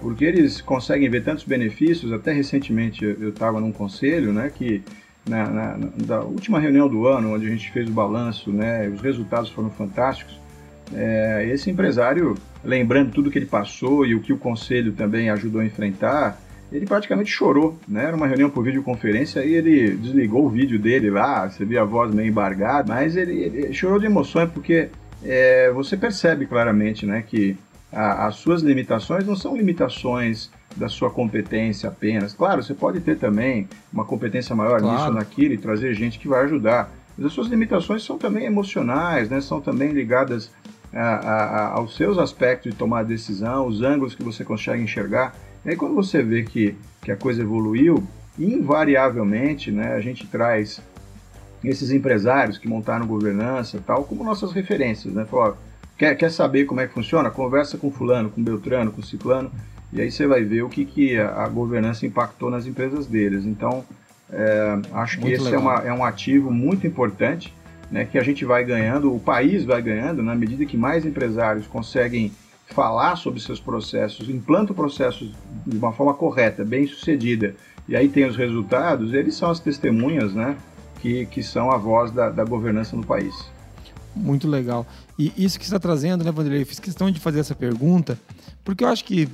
Porque 0.00 0.24
eles 0.24 0.60
conseguem 0.60 1.08
ver 1.08 1.22
tantos 1.22 1.44
benefícios. 1.44 2.12
Até 2.12 2.32
recentemente 2.32 3.04
eu 3.04 3.28
estava 3.28 3.60
num 3.60 3.70
conselho, 3.70 4.32
né? 4.32 4.50
Que 4.52 4.82
na, 5.28 5.48
na, 5.48 5.78
na 6.06 6.20
última 6.20 6.58
reunião 6.58 6.88
do 6.88 7.06
ano, 7.06 7.34
onde 7.34 7.46
a 7.46 7.50
gente 7.50 7.70
fez 7.70 7.88
o 7.88 7.92
balanço, 7.92 8.50
né? 8.50 8.88
Os 8.88 9.00
resultados 9.00 9.50
foram 9.50 9.70
fantásticos 9.70 10.40
é, 10.94 11.46
esse 11.52 11.70
empresário, 11.70 12.36
lembrando 12.64 13.12
tudo 13.12 13.30
que 13.30 13.38
ele 13.38 13.46
passou 13.46 14.04
e 14.04 14.14
o 14.14 14.20
que 14.20 14.32
o 14.32 14.38
conselho 14.38 14.92
também 14.92 15.30
ajudou 15.30 15.60
a 15.60 15.64
enfrentar, 15.64 16.40
ele 16.72 16.86
praticamente 16.86 17.30
chorou, 17.30 17.78
né? 17.88 18.04
Era 18.04 18.16
uma 18.16 18.26
reunião 18.26 18.48
por 18.48 18.64
videoconferência 18.64 19.44
e 19.44 19.54
ele 19.54 19.96
desligou 19.96 20.46
o 20.46 20.48
vídeo 20.48 20.78
dele 20.78 21.10
lá, 21.10 21.48
você 21.48 21.64
via 21.64 21.82
a 21.82 21.84
voz 21.84 22.14
meio 22.14 22.28
embargada, 22.28 22.92
mas 22.92 23.16
ele, 23.16 23.42
ele 23.42 23.72
chorou 23.72 23.98
de 23.98 24.06
emoções 24.06 24.48
porque 24.50 24.88
é, 25.24 25.70
você 25.72 25.96
percebe 25.96 26.46
claramente, 26.46 27.04
né, 27.04 27.22
que 27.26 27.56
a, 27.92 28.26
as 28.26 28.36
suas 28.36 28.62
limitações 28.62 29.26
não 29.26 29.34
são 29.34 29.56
limitações 29.56 30.50
da 30.76 30.88
sua 30.88 31.10
competência 31.10 31.88
apenas. 31.88 32.32
Claro, 32.32 32.62
você 32.62 32.74
pode 32.74 33.00
ter 33.00 33.18
também 33.18 33.68
uma 33.92 34.04
competência 34.04 34.54
maior 34.54 34.80
claro. 34.80 34.96
nisso 34.96 35.12
naquilo 35.12 35.54
e 35.54 35.58
trazer 35.58 35.94
gente 35.94 36.18
que 36.18 36.28
vai 36.28 36.44
ajudar. 36.44 36.92
Mas 37.16 37.26
as 37.26 37.32
suas 37.32 37.48
limitações 37.48 38.04
são 38.04 38.16
também 38.16 38.44
emocionais, 38.44 39.28
né? 39.28 39.40
São 39.40 39.60
também 39.60 39.90
ligadas 39.90 40.50
a, 40.92 41.00
a, 41.00 41.66
aos 41.72 41.96
seus 41.96 42.18
aspectos 42.18 42.70
de 42.70 42.78
tomar 42.78 43.04
decisão, 43.04 43.66
os 43.66 43.82
ângulos 43.82 44.14
que 44.14 44.22
você 44.22 44.44
consegue 44.44 44.82
enxergar. 44.82 45.34
E 45.64 45.70
aí 45.70 45.76
quando 45.76 45.94
você 45.94 46.22
vê 46.22 46.42
que, 46.42 46.74
que 47.02 47.12
a 47.12 47.16
coisa 47.16 47.42
evoluiu, 47.42 48.02
invariavelmente 48.38 49.70
né, 49.70 49.94
a 49.94 50.00
gente 50.00 50.26
traz 50.26 50.80
esses 51.62 51.90
empresários 51.90 52.56
que 52.56 52.68
montaram 52.68 53.06
governança 53.06 53.82
tal 53.86 54.04
como 54.04 54.24
nossas 54.24 54.52
referências. 54.52 55.12
Né? 55.12 55.24
Fala, 55.24 55.58
quer, 55.98 56.14
quer 56.16 56.30
saber 56.30 56.64
como 56.64 56.80
é 56.80 56.86
que 56.86 56.94
funciona? 56.94 57.30
Conversa 57.30 57.76
com 57.76 57.90
fulano, 57.90 58.30
com 58.30 58.42
Beltrano, 58.42 58.90
com 58.90 59.02
Ciclano, 59.02 59.50
e 59.92 60.00
aí 60.00 60.10
você 60.10 60.26
vai 60.26 60.42
ver 60.42 60.62
o 60.62 60.68
que, 60.68 60.84
que 60.84 61.18
a, 61.18 61.44
a 61.44 61.48
governança 61.48 62.06
impactou 62.06 62.50
nas 62.50 62.66
empresas 62.66 63.06
deles. 63.06 63.44
Então, 63.44 63.84
é, 64.32 64.78
acho 64.92 65.18
que 65.18 65.24
muito 65.24 65.42
esse 65.42 65.54
é, 65.54 65.58
uma, 65.58 65.78
é 65.80 65.92
um 65.92 66.04
ativo 66.04 66.50
muito 66.50 66.86
importante 66.86 67.52
né, 67.90 68.04
que 68.04 68.16
a 68.16 68.22
gente 68.22 68.44
vai 68.44 68.64
ganhando, 68.64 69.12
o 69.12 69.18
país 69.18 69.64
vai 69.64 69.82
ganhando, 69.82 70.22
na 70.22 70.34
medida 70.34 70.64
que 70.64 70.76
mais 70.76 71.04
empresários 71.04 71.66
conseguem 71.66 72.32
falar 72.70 73.16
sobre 73.16 73.40
seus 73.40 73.60
processos, 73.60 74.28
implantam 74.28 74.74
processos 74.74 75.30
de 75.66 75.76
uma 75.76 75.92
forma 75.92 76.14
correta, 76.14 76.64
bem 76.64 76.86
sucedida, 76.86 77.54
e 77.88 77.96
aí 77.96 78.08
tem 78.08 78.24
os 78.24 78.36
resultados, 78.36 79.12
eles 79.12 79.34
são 79.34 79.50
as 79.50 79.58
testemunhas 79.58 80.32
né, 80.32 80.56
que, 81.00 81.26
que 81.26 81.42
são 81.42 81.70
a 81.70 81.76
voz 81.76 82.10
da, 82.10 82.30
da 82.30 82.44
governança 82.44 82.96
no 82.96 83.04
país. 83.04 83.34
Muito 84.14 84.48
legal. 84.48 84.86
E 85.18 85.32
isso 85.36 85.58
que 85.58 85.64
você 85.64 85.74
está 85.74 85.78
trazendo, 85.78 86.24
né, 86.24 86.30
Vanderlei? 86.30 86.62
Eu 86.62 86.66
fiz 86.66 86.78
questão 86.78 87.10
de 87.10 87.20
fazer 87.20 87.40
essa 87.40 87.54
pergunta, 87.54 88.18
porque 88.64 88.84
eu 88.84 88.88
acho 88.88 89.04
que 89.04 89.28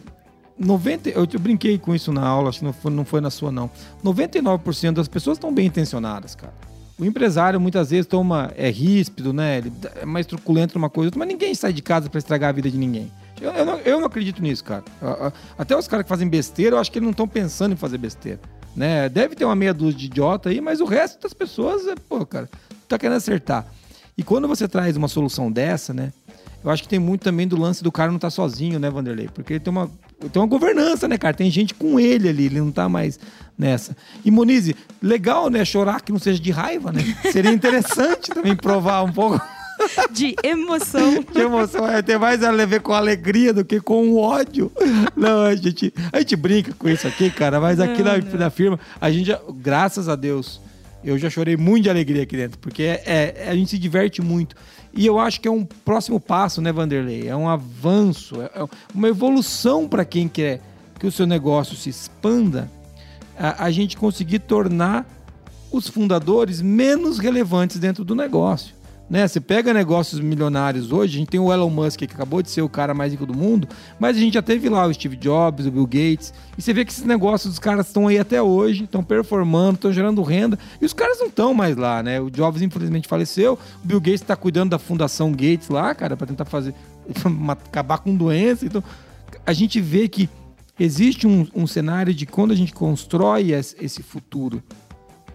90, 0.59 1.11
eu, 1.11 1.26
eu 1.30 1.41
brinquei 1.41 1.78
com 1.78 1.95
isso 1.95 2.12
na 2.12 2.26
aula, 2.26 2.49
acho 2.49 2.61
que 2.61 2.64
não 2.64 2.72
foi, 2.72 2.91
não 2.91 3.05
foi 3.05 3.20
na 3.20 3.30
sua, 3.30 3.53
não. 3.53 3.70
99% 4.05 4.93
das 4.93 5.09
pessoas 5.09 5.37
estão 5.37 5.53
bem 5.53 5.66
intencionadas, 5.66 6.34
cara. 6.34 6.55
O 6.99 7.05
empresário 7.05 7.61
muitas 7.61 7.91
vezes 7.91 8.07
toma, 8.07 8.51
é 8.57 8.70
ríspido, 8.70 9.32
né? 9.32 9.59
Ele 9.59 9.72
é 10.01 10.07
mais 10.07 10.24
truculento 10.24 10.78
numa 10.78 10.89
coisa, 10.89 11.12
mas 11.14 11.28
ninguém 11.28 11.55
sai 11.55 11.72
de 11.72 11.82
casa 11.82 12.09
para 12.09 12.18
estragar 12.18 12.49
a 12.49 12.53
vida 12.53 12.70
de 12.70 12.78
ninguém. 12.78 13.12
Eu, 13.41 13.51
eu, 13.53 13.64
não, 13.64 13.78
eu 13.78 14.01
não 14.01 14.07
acredito 14.07 14.43
nisso, 14.43 14.64
cara. 14.64 14.84
Até 15.59 15.76
os 15.76 15.87
caras 15.87 16.05
que 16.05 16.09
fazem 16.09 16.28
besteira, 16.28 16.76
eu 16.76 16.80
acho 16.80 16.91
que 16.91 16.99
eles 16.99 17.07
não 17.07 17.12
estão 17.12 17.28
pensando 17.28 17.72
em 17.72 17.76
fazer 17.76 17.99
besteira. 17.99 18.41
Né? 18.74 19.09
Deve 19.09 19.34
ter 19.34 19.45
uma 19.45 19.57
meia 19.57 19.72
dúzia 19.72 19.99
de 19.99 20.07
idiota 20.07 20.49
aí, 20.49 20.61
mas 20.61 20.80
o 20.80 20.84
resto 20.84 21.20
das 21.22 21.32
pessoas, 21.32 21.87
é, 21.87 21.95
pô, 21.95 22.24
cara, 22.26 22.49
tá 22.89 22.99
querendo 22.99 23.16
acertar. 23.16 23.66
E 24.16 24.22
quando 24.22 24.49
você 24.49 24.66
traz 24.66 24.97
uma 24.97 25.09
solução 25.09 25.51
dessa, 25.51 25.93
né? 25.93 26.12
Eu 26.64 26.70
acho 26.70 26.82
que 26.82 26.89
tem 26.89 26.99
muito 26.99 27.22
também 27.22 27.47
do 27.47 27.57
lance 27.57 27.82
do 27.82 27.93
cara 27.93 28.11
não 28.11 28.16
estar 28.16 28.28
tá 28.28 28.30
sozinho, 28.30 28.78
né, 28.78 28.91
Vanderlei? 28.91 29.28
Porque 29.28 29.55
ele 29.55 29.61
tem 29.61 29.70
uma, 29.70 29.91
tem 30.32 30.43
uma 30.43 30.49
governança, 30.49 31.07
né, 31.07 31.16
cara? 31.16 31.34
Tem 31.34 31.51
gente 31.51 31.74
com 31.74 32.01
ele 32.01 32.28
ali, 32.28 32.47
ele 32.47 32.61
não 32.61 32.72
tá 32.72 32.89
mais 32.89 33.20
nessa. 33.57 33.97
E 34.24 34.30
Monize, 34.30 34.74
legal, 35.01 35.49
né? 35.49 35.64
Chorar 35.64 36.01
que 36.01 36.11
não 36.11 36.18
seja 36.18 36.41
de 36.41 36.51
raiva, 36.51 36.91
né? 36.91 37.03
Seria 37.30 37.53
interessante 37.53 38.30
também 38.34 38.57
provar 38.57 39.03
um 39.05 39.12
pouco. 39.12 39.41
De 40.11 40.35
emoção. 40.43 41.24
De 41.33 41.41
emoção. 41.41 41.87
É 41.89 42.03
ter 42.03 42.18
mais 42.18 42.43
a 42.43 42.53
ver 42.64 42.81
com 42.81 42.93
alegria 42.93 43.53
do 43.53 43.64
que 43.64 43.81
com 43.81 44.09
o 44.11 44.18
ódio. 44.18 44.70
Não, 45.16 45.43
a 45.45 45.55
gente, 45.55 45.93
a 46.12 46.18
gente 46.18 46.37
brinca 46.37 46.72
com 46.79 46.89
isso 46.89 47.07
aqui, 47.07 47.31
cara, 47.31 47.61
mas 47.61 47.81
aqui 47.81 48.03
não, 48.03 48.12
na, 48.12 48.18
não. 48.18 48.39
na 48.39 48.51
firma, 48.51 48.79
a 49.01 49.11
gente, 49.11 49.27
já, 49.27 49.41
graças 49.55 50.09
a 50.09 50.16
Deus, 50.16 50.61
eu 51.05 51.18
já 51.18 51.31
chorei 51.31 51.57
muito 51.57 51.85
de 51.85 51.91
alegria 51.91 52.22
aqui 52.22 52.37
dentro, 52.37 52.59
porque 52.59 52.83
é, 52.83 53.03
é, 53.07 53.49
a 53.49 53.55
gente 53.55 53.70
se 53.70 53.79
diverte 53.79 54.20
muito. 54.20 54.57
E 54.93 55.05
eu 55.07 55.18
acho 55.18 55.41
que 55.41 55.47
é 55.47 55.51
um 55.51 55.64
próximo 55.64 56.18
passo, 56.18 56.61
né, 56.61 56.72
Vanderlei? 56.72 57.29
É 57.29 57.37
um 57.37 57.49
avanço, 57.49 58.41
é, 58.41 58.51
é 58.55 58.66
uma 58.95 59.09
evolução 59.09 59.87
para 59.89 60.05
quem 60.05 60.27
quer 60.27 60.61
que 60.99 61.07
o 61.07 61.12
seu 61.12 61.27
negócio 61.27 61.77
se 61.77 61.91
expanda, 61.91 62.70
a, 63.39 63.64
a 63.64 63.70
gente 63.70 63.97
conseguir 63.97 64.41
tornar 64.41 65.07
os 65.70 65.89
fundadores 65.89 66.62
menos 66.62 67.18
relevantes 67.18 67.79
dentro 67.79 68.05
do 68.05 68.14
negócio. 68.14 68.74
Né? 69.09 69.26
Você 69.26 69.40
pega 69.40 69.72
negócios 69.72 70.20
milionários 70.20 70.90
hoje, 70.90 71.14
a 71.14 71.18
gente 71.20 71.28
tem 71.28 71.38
o 71.38 71.52
Elon 71.52 71.70
Musk, 71.70 72.00
que 72.00 72.04
acabou 72.07 72.42
de 72.42 72.50
ser 72.50 72.62
o 72.62 72.68
cara 72.68 72.92
mais 72.92 73.12
rico 73.12 73.24
do 73.24 73.34
mundo, 73.34 73.68
mas 74.00 74.16
a 74.16 74.20
gente 74.20 74.34
já 74.34 74.42
teve 74.42 74.68
lá 74.68 74.84
o 74.86 74.92
Steve 74.92 75.16
Jobs, 75.16 75.66
o 75.66 75.70
Bill 75.70 75.86
Gates, 75.86 76.34
e 76.59 76.62
você 76.62 76.72
vê 76.72 76.84
que 76.84 76.90
esses 76.90 77.04
negócios 77.04 77.52
dos 77.52 77.59
caras 77.61 77.86
estão 77.86 78.09
aí 78.09 78.18
até 78.18 78.42
hoje, 78.42 78.84
estão 78.84 79.04
performando, 79.04 79.76
estão 79.76 79.92
gerando 79.92 80.22
renda, 80.22 80.59
e 80.80 80.84
os 80.84 80.92
caras 80.92 81.20
não 81.20 81.28
estão 81.28 81.54
mais 81.54 81.76
lá, 81.76 82.02
né? 82.02 82.20
O 82.20 82.28
Jobs 82.30 82.62
infelizmente 82.62 83.07
faleceu, 83.07 83.54
o 83.84 83.86
Bill 83.86 84.00
Gates 84.00 84.22
está 84.22 84.34
cuidando 84.34 84.70
da 84.70 84.78
Fundação 84.78 85.30
Gates 85.30 85.68
lá, 85.68 85.94
cara, 85.94 86.16
para 86.16 86.26
tentar 86.26 86.44
fazer 86.44 86.74
acabar 87.48 87.98
com 87.98 88.14
doença. 88.14 88.66
Então, 88.66 88.82
a 89.46 89.52
gente 89.52 89.80
vê 89.80 90.09
que 90.09 90.28
existe 90.78 91.28
um, 91.28 91.46
um 91.54 91.66
cenário 91.66 92.12
de 92.12 92.26
quando 92.26 92.50
a 92.50 92.57
gente 92.57 92.74
constrói 92.74 93.52
esse 93.52 94.02
futuro 94.02 94.61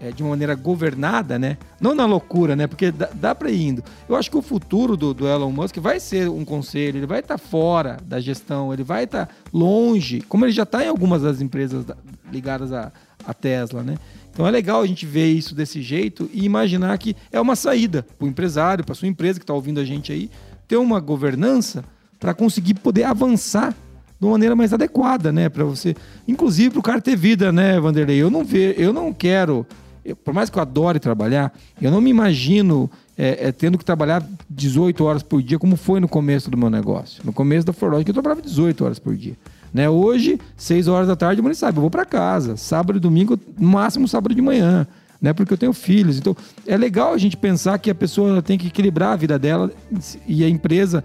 é, 0.01 0.11
de 0.11 0.23
uma 0.23 0.31
maneira 0.31 0.55
governada, 0.55 1.37
né? 1.37 1.57
Não 1.79 1.93
na 1.93 2.05
loucura, 2.05 2.55
né? 2.55 2.65
Porque 2.65 2.91
dá, 2.91 3.09
dá 3.13 3.35
para 3.35 3.51
ir 3.51 3.61
indo. 3.61 3.83
Eu 4.09 4.15
acho 4.15 4.31
que 4.31 4.37
o 4.37 4.41
futuro 4.41 4.97
do, 4.97 5.13
do, 5.13 5.27
Elon 5.27 5.51
Musk 5.51 5.77
vai 5.77 5.99
ser 5.99 6.27
um 6.27 6.43
conselho, 6.43 6.97
ele 6.97 7.05
vai 7.05 7.19
estar 7.19 7.37
tá 7.37 7.43
fora 7.43 7.97
da 8.03 8.19
gestão, 8.19 8.73
ele 8.73 8.83
vai 8.83 9.03
estar 9.03 9.27
tá 9.27 9.33
longe, 9.53 10.21
como 10.21 10.43
ele 10.43 10.51
já 10.51 10.63
está 10.63 10.83
em 10.83 10.87
algumas 10.87 11.21
das 11.21 11.39
empresas 11.39 11.85
ligadas 12.31 12.73
à, 12.73 12.91
à 13.25 13.33
Tesla, 13.33 13.83
né? 13.83 13.95
Então 14.33 14.47
é 14.47 14.51
legal 14.51 14.81
a 14.81 14.87
gente 14.87 15.05
ver 15.05 15.27
isso 15.27 15.53
desse 15.53 15.81
jeito 15.81 16.29
e 16.33 16.45
imaginar 16.45 16.97
que 16.97 17.15
é 17.31 17.39
uma 17.39 17.55
saída 17.55 18.03
para 18.17 18.25
o 18.25 18.27
empresário, 18.27 18.83
para 18.83 18.95
sua 18.95 19.07
empresa 19.07 19.39
que 19.39 19.43
está 19.43 19.53
ouvindo 19.53 19.79
a 19.79 19.85
gente 19.85 20.11
aí, 20.11 20.31
ter 20.67 20.77
uma 20.77 20.99
governança 20.99 21.83
para 22.19 22.33
conseguir 22.33 22.75
poder 22.75 23.03
avançar 23.03 23.75
de 24.19 24.25
uma 24.25 24.31
maneira 24.31 24.55
mais 24.55 24.71
adequada, 24.71 25.31
né? 25.31 25.49
Para 25.49 25.63
você, 25.63 25.95
inclusive 26.27 26.69
para 26.71 26.79
o 26.79 26.83
cara 26.83 27.01
ter 27.01 27.15
vida, 27.15 27.51
né, 27.51 27.79
Vanderlei? 27.79 28.17
Eu 28.17 28.29
não 28.29 28.43
ver, 28.43 28.79
eu 28.79 28.93
não 28.93 29.11
quero 29.11 29.65
eu, 30.03 30.15
por 30.15 30.33
mais 30.33 30.49
que 30.49 30.57
eu 30.57 30.61
adore 30.61 30.99
trabalhar, 30.99 31.53
eu 31.81 31.91
não 31.91 32.01
me 32.01 32.09
imagino 32.09 32.89
é, 33.17 33.47
é, 33.47 33.51
tendo 33.51 33.77
que 33.77 33.85
trabalhar 33.85 34.25
18 34.49 35.03
horas 35.03 35.23
por 35.23 35.41
dia, 35.41 35.59
como 35.59 35.75
foi 35.75 35.99
no 35.99 36.07
começo 36.07 36.49
do 36.49 36.57
meu 36.57 36.69
negócio. 36.69 37.21
No 37.23 37.31
começo 37.31 37.65
da 37.65 37.73
Forlog, 37.73 38.07
eu 38.07 38.13
trabalhava 38.13 38.41
18 38.41 38.83
horas 38.83 38.99
por 38.99 39.15
dia. 39.15 39.35
Né? 39.73 39.89
Hoje, 39.89 40.39
6 40.57 40.87
horas 40.87 41.07
da 41.07 41.15
tarde, 41.15 41.41
você 41.41 41.55
sabe, 41.55 41.77
eu 41.77 41.81
vou 41.81 41.91
para 41.91 42.03
casa. 42.03 42.57
Sábado 42.57 42.97
e 42.97 42.99
domingo, 42.99 43.39
no 43.57 43.69
máximo 43.69 44.07
sábado 44.07 44.33
de 44.33 44.41
manhã. 44.41 44.87
Né? 45.21 45.33
Porque 45.33 45.53
eu 45.53 45.57
tenho 45.57 45.71
filhos. 45.71 46.17
Então, 46.17 46.35
é 46.65 46.75
legal 46.75 47.13
a 47.13 47.17
gente 47.17 47.37
pensar 47.37 47.77
que 47.77 47.91
a 47.91 47.95
pessoa 47.95 48.41
tem 48.41 48.57
que 48.57 48.67
equilibrar 48.67 49.13
a 49.13 49.15
vida 49.15 49.37
dela 49.37 49.71
e 50.27 50.43
a 50.43 50.49
empresa 50.49 51.03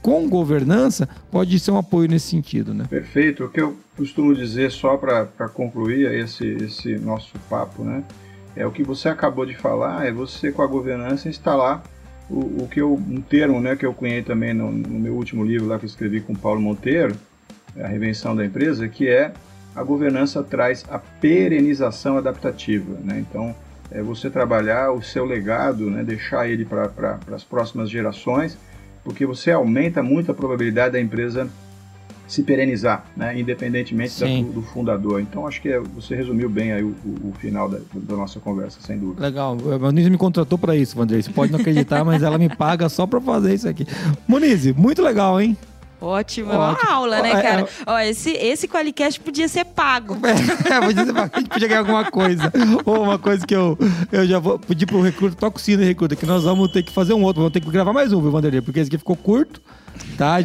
com 0.00 0.28
governança 0.28 1.06
pode 1.30 1.58
ser 1.58 1.70
um 1.72 1.76
apoio 1.76 2.08
nesse 2.08 2.28
sentido, 2.28 2.72
né? 2.72 2.86
Perfeito. 2.88 3.44
O 3.44 3.50
que 3.50 3.60
eu 3.60 3.76
costumo 3.96 4.34
dizer 4.34 4.70
só 4.70 4.96
para 4.96 5.26
concluir 5.52 6.10
esse, 6.12 6.46
esse 6.46 6.96
nosso 6.96 7.38
papo, 7.50 7.84
né? 7.84 8.02
É 8.60 8.66
o 8.66 8.70
que 8.70 8.82
você 8.82 9.08
acabou 9.08 9.46
de 9.46 9.56
falar, 9.56 10.06
é 10.06 10.12
você 10.12 10.52
com 10.52 10.60
a 10.60 10.66
governança 10.66 11.30
instalar 11.30 11.82
o, 12.28 12.64
o 12.64 12.68
que 12.70 12.78
eu, 12.78 12.92
um 12.92 13.22
termo 13.22 13.58
né, 13.58 13.74
que 13.74 13.86
eu 13.86 13.94
cunhei 13.94 14.22
também 14.22 14.52
no, 14.52 14.70
no 14.70 15.00
meu 15.00 15.14
último 15.14 15.42
livro 15.42 15.66
lá 15.66 15.78
que 15.78 15.86
eu 15.86 15.88
escrevi 15.88 16.20
com 16.20 16.34
o 16.34 16.38
Paulo 16.38 16.60
Monteiro, 16.60 17.16
a 17.82 17.86
Revenção 17.86 18.36
da 18.36 18.44
Empresa, 18.44 18.86
que 18.86 19.08
é 19.08 19.32
a 19.74 19.82
governança 19.82 20.42
traz 20.42 20.84
a 20.90 20.98
perenização 20.98 22.18
adaptativa. 22.18 22.98
Né? 23.02 23.24
Então, 23.26 23.56
é 23.90 24.02
você 24.02 24.28
trabalhar 24.28 24.92
o 24.92 25.02
seu 25.02 25.24
legado, 25.24 25.90
né? 25.90 26.04
deixar 26.04 26.46
ele 26.46 26.66
para 26.66 26.86
pra, 26.86 27.18
as 27.32 27.42
próximas 27.42 27.88
gerações, 27.88 28.58
porque 29.02 29.24
você 29.24 29.52
aumenta 29.52 30.02
muito 30.02 30.30
a 30.30 30.34
probabilidade 30.34 30.92
da 30.92 31.00
empresa 31.00 31.48
se 32.30 32.44
perenizar, 32.44 33.04
né? 33.16 33.38
independentemente 33.38 34.20
da, 34.20 34.26
do, 34.52 34.62
fundador. 34.62 35.20
Então, 35.20 35.46
acho 35.46 35.60
que 35.60 35.68
é, 35.68 35.80
você 35.80 36.14
resumiu 36.14 36.48
bem 36.48 36.72
aí 36.72 36.82
o, 36.82 36.94
o, 37.04 37.30
o 37.30 37.32
final 37.32 37.68
da, 37.68 37.78
da, 37.92 38.16
nossa 38.16 38.38
conversa, 38.38 38.78
sem 38.80 38.96
dúvida. 38.96 39.20
Legal. 39.20 39.56
A 39.74 39.78
Moniz 39.78 40.08
me 40.08 40.16
contratou 40.16 40.56
para 40.56 40.76
isso, 40.76 40.96
Vandrei. 40.96 41.20
Você 41.20 41.30
pode 41.30 41.50
não 41.50 41.58
acreditar, 41.58 42.04
mas 42.04 42.22
ela 42.22 42.38
me 42.38 42.48
paga 42.48 42.88
só 42.88 43.04
para 43.04 43.20
fazer 43.20 43.54
isso 43.54 43.68
aqui. 43.68 43.84
Moniz, 44.28 44.72
muito 44.76 45.02
legal, 45.02 45.40
hein? 45.40 45.56
Ótimo, 46.00 46.50
é 46.50 46.56
uma 46.56 46.78
aula, 46.88 47.20
né, 47.20 47.30
é, 47.30 47.42
cara? 47.42 47.60
É, 47.62 47.66
Ó, 47.86 47.98
esse, 47.98 48.30
esse 48.30 48.66
Qualicast 48.66 49.20
podia 49.20 49.48
ser 49.48 49.64
pago. 49.66 50.16
É, 50.70 50.80
podia 50.80 51.04
ser 51.04 51.12
pago, 51.12 51.30
a 51.34 51.38
gente 51.40 51.50
podia 51.50 51.68
ganhar 51.68 51.80
alguma 51.80 52.10
coisa. 52.10 52.52
Ou 52.86 53.02
uma 53.02 53.18
coisa 53.18 53.46
que 53.46 53.54
eu, 53.54 53.76
eu 54.10 54.26
já 54.26 54.38
vou 54.38 54.58
pedir 54.58 54.86
pro 54.86 55.02
recruta, 55.02 55.36
toca 55.36 55.58
o 55.58 55.60
sino 55.60 55.82
recruta, 55.82 56.16
que 56.16 56.24
nós 56.24 56.44
vamos 56.44 56.70
ter 56.72 56.82
que 56.82 56.92
fazer 56.92 57.12
um 57.12 57.22
outro, 57.22 57.42
vamos 57.42 57.52
ter 57.52 57.60
que 57.60 57.70
gravar 57.70 57.92
mais 57.92 58.12
um, 58.12 58.22
viu, 58.22 58.30
Vanderlei? 58.30 58.62
Porque 58.62 58.80
esse 58.80 58.88
aqui 58.88 58.96
ficou 58.96 59.16
curto. 59.16 59.60
Tá, 60.20 60.36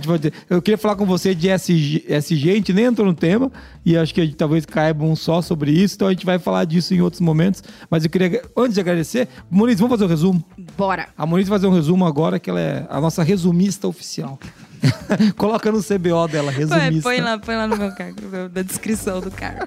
eu 0.50 0.62
queria 0.62 0.78
falar 0.78 0.96
com 0.96 1.06
você 1.06 1.36
de 1.36 1.50
SG, 1.50 2.06
SG, 2.08 2.50
a 2.50 2.54
gente 2.54 2.72
nem 2.72 2.86
entrou 2.86 3.06
no 3.06 3.14
tema, 3.14 3.52
e 3.86 3.98
acho 3.98 4.14
que 4.14 4.24
gente, 4.24 4.38
talvez 4.38 4.66
caiba 4.66 5.04
um 5.04 5.18
só 5.18 5.42
sobre 5.42 5.70
isso, 5.70 5.96
então 5.96 6.08
a 6.08 6.12
gente 6.12 6.26
vai 6.26 6.40
falar 6.40 6.64
disso 6.64 6.94
em 6.94 7.02
outros 7.02 7.20
momentos. 7.20 7.62
Mas 7.90 8.06
eu 8.06 8.10
queria, 8.10 8.42
antes 8.56 8.76
de 8.76 8.80
agradecer, 8.80 9.28
Moniz, 9.52 9.78
vamos 9.78 9.92
fazer 9.92 10.06
um 10.06 10.08
resumo? 10.08 10.46
Bora! 10.78 11.10
A 11.18 11.26
Moniz 11.26 11.50
vai 11.50 11.60
fazer 11.60 11.68
um 11.68 11.74
resumo 11.74 12.06
agora, 12.06 12.40
que 12.40 12.50
ela 12.50 12.62
é 12.62 12.88
a 12.90 13.02
nossa 13.02 13.22
resumista 13.22 13.86
oficial. 13.86 14.40
Coloca 15.36 15.70
no 15.70 15.84
CBO 15.84 16.26
dela, 16.30 16.52
resumista. 16.52 17.10
Põe, 17.10 17.18
põe 17.18 17.20
lá, 17.20 17.38
põe 17.38 17.56
lá 17.58 17.68
no 17.68 17.76
meu 17.76 17.94
cargo, 17.94 18.16
na 18.56 18.62
descrição 18.62 19.20
do 19.20 19.30
cargo. 19.30 19.66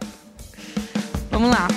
Vamos 1.31 1.51
lá. 1.51 1.69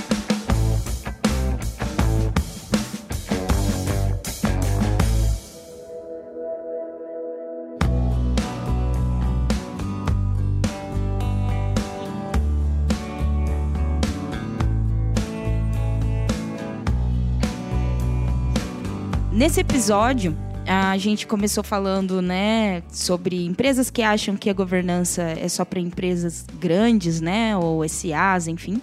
Nesse 19.42 19.60
episódio, 19.60 20.38
a 20.68 20.96
gente 21.00 21.26
começou 21.26 21.64
falando, 21.64 22.22
né, 22.22 22.84
sobre 22.92 23.44
empresas 23.44 23.90
que 23.90 24.04
acham 24.04 24.38
que 24.38 24.52
a 24.52 24.54
governança 24.54 25.24
é 25.24 25.50
só 25.50 25.66
para 25.66 25.80
empresas 25.80 26.46
grandes, 26.60 27.20
né, 27.20 27.58
ou 27.58 27.84
SAs, 27.90 28.48
enfim. 28.48 28.80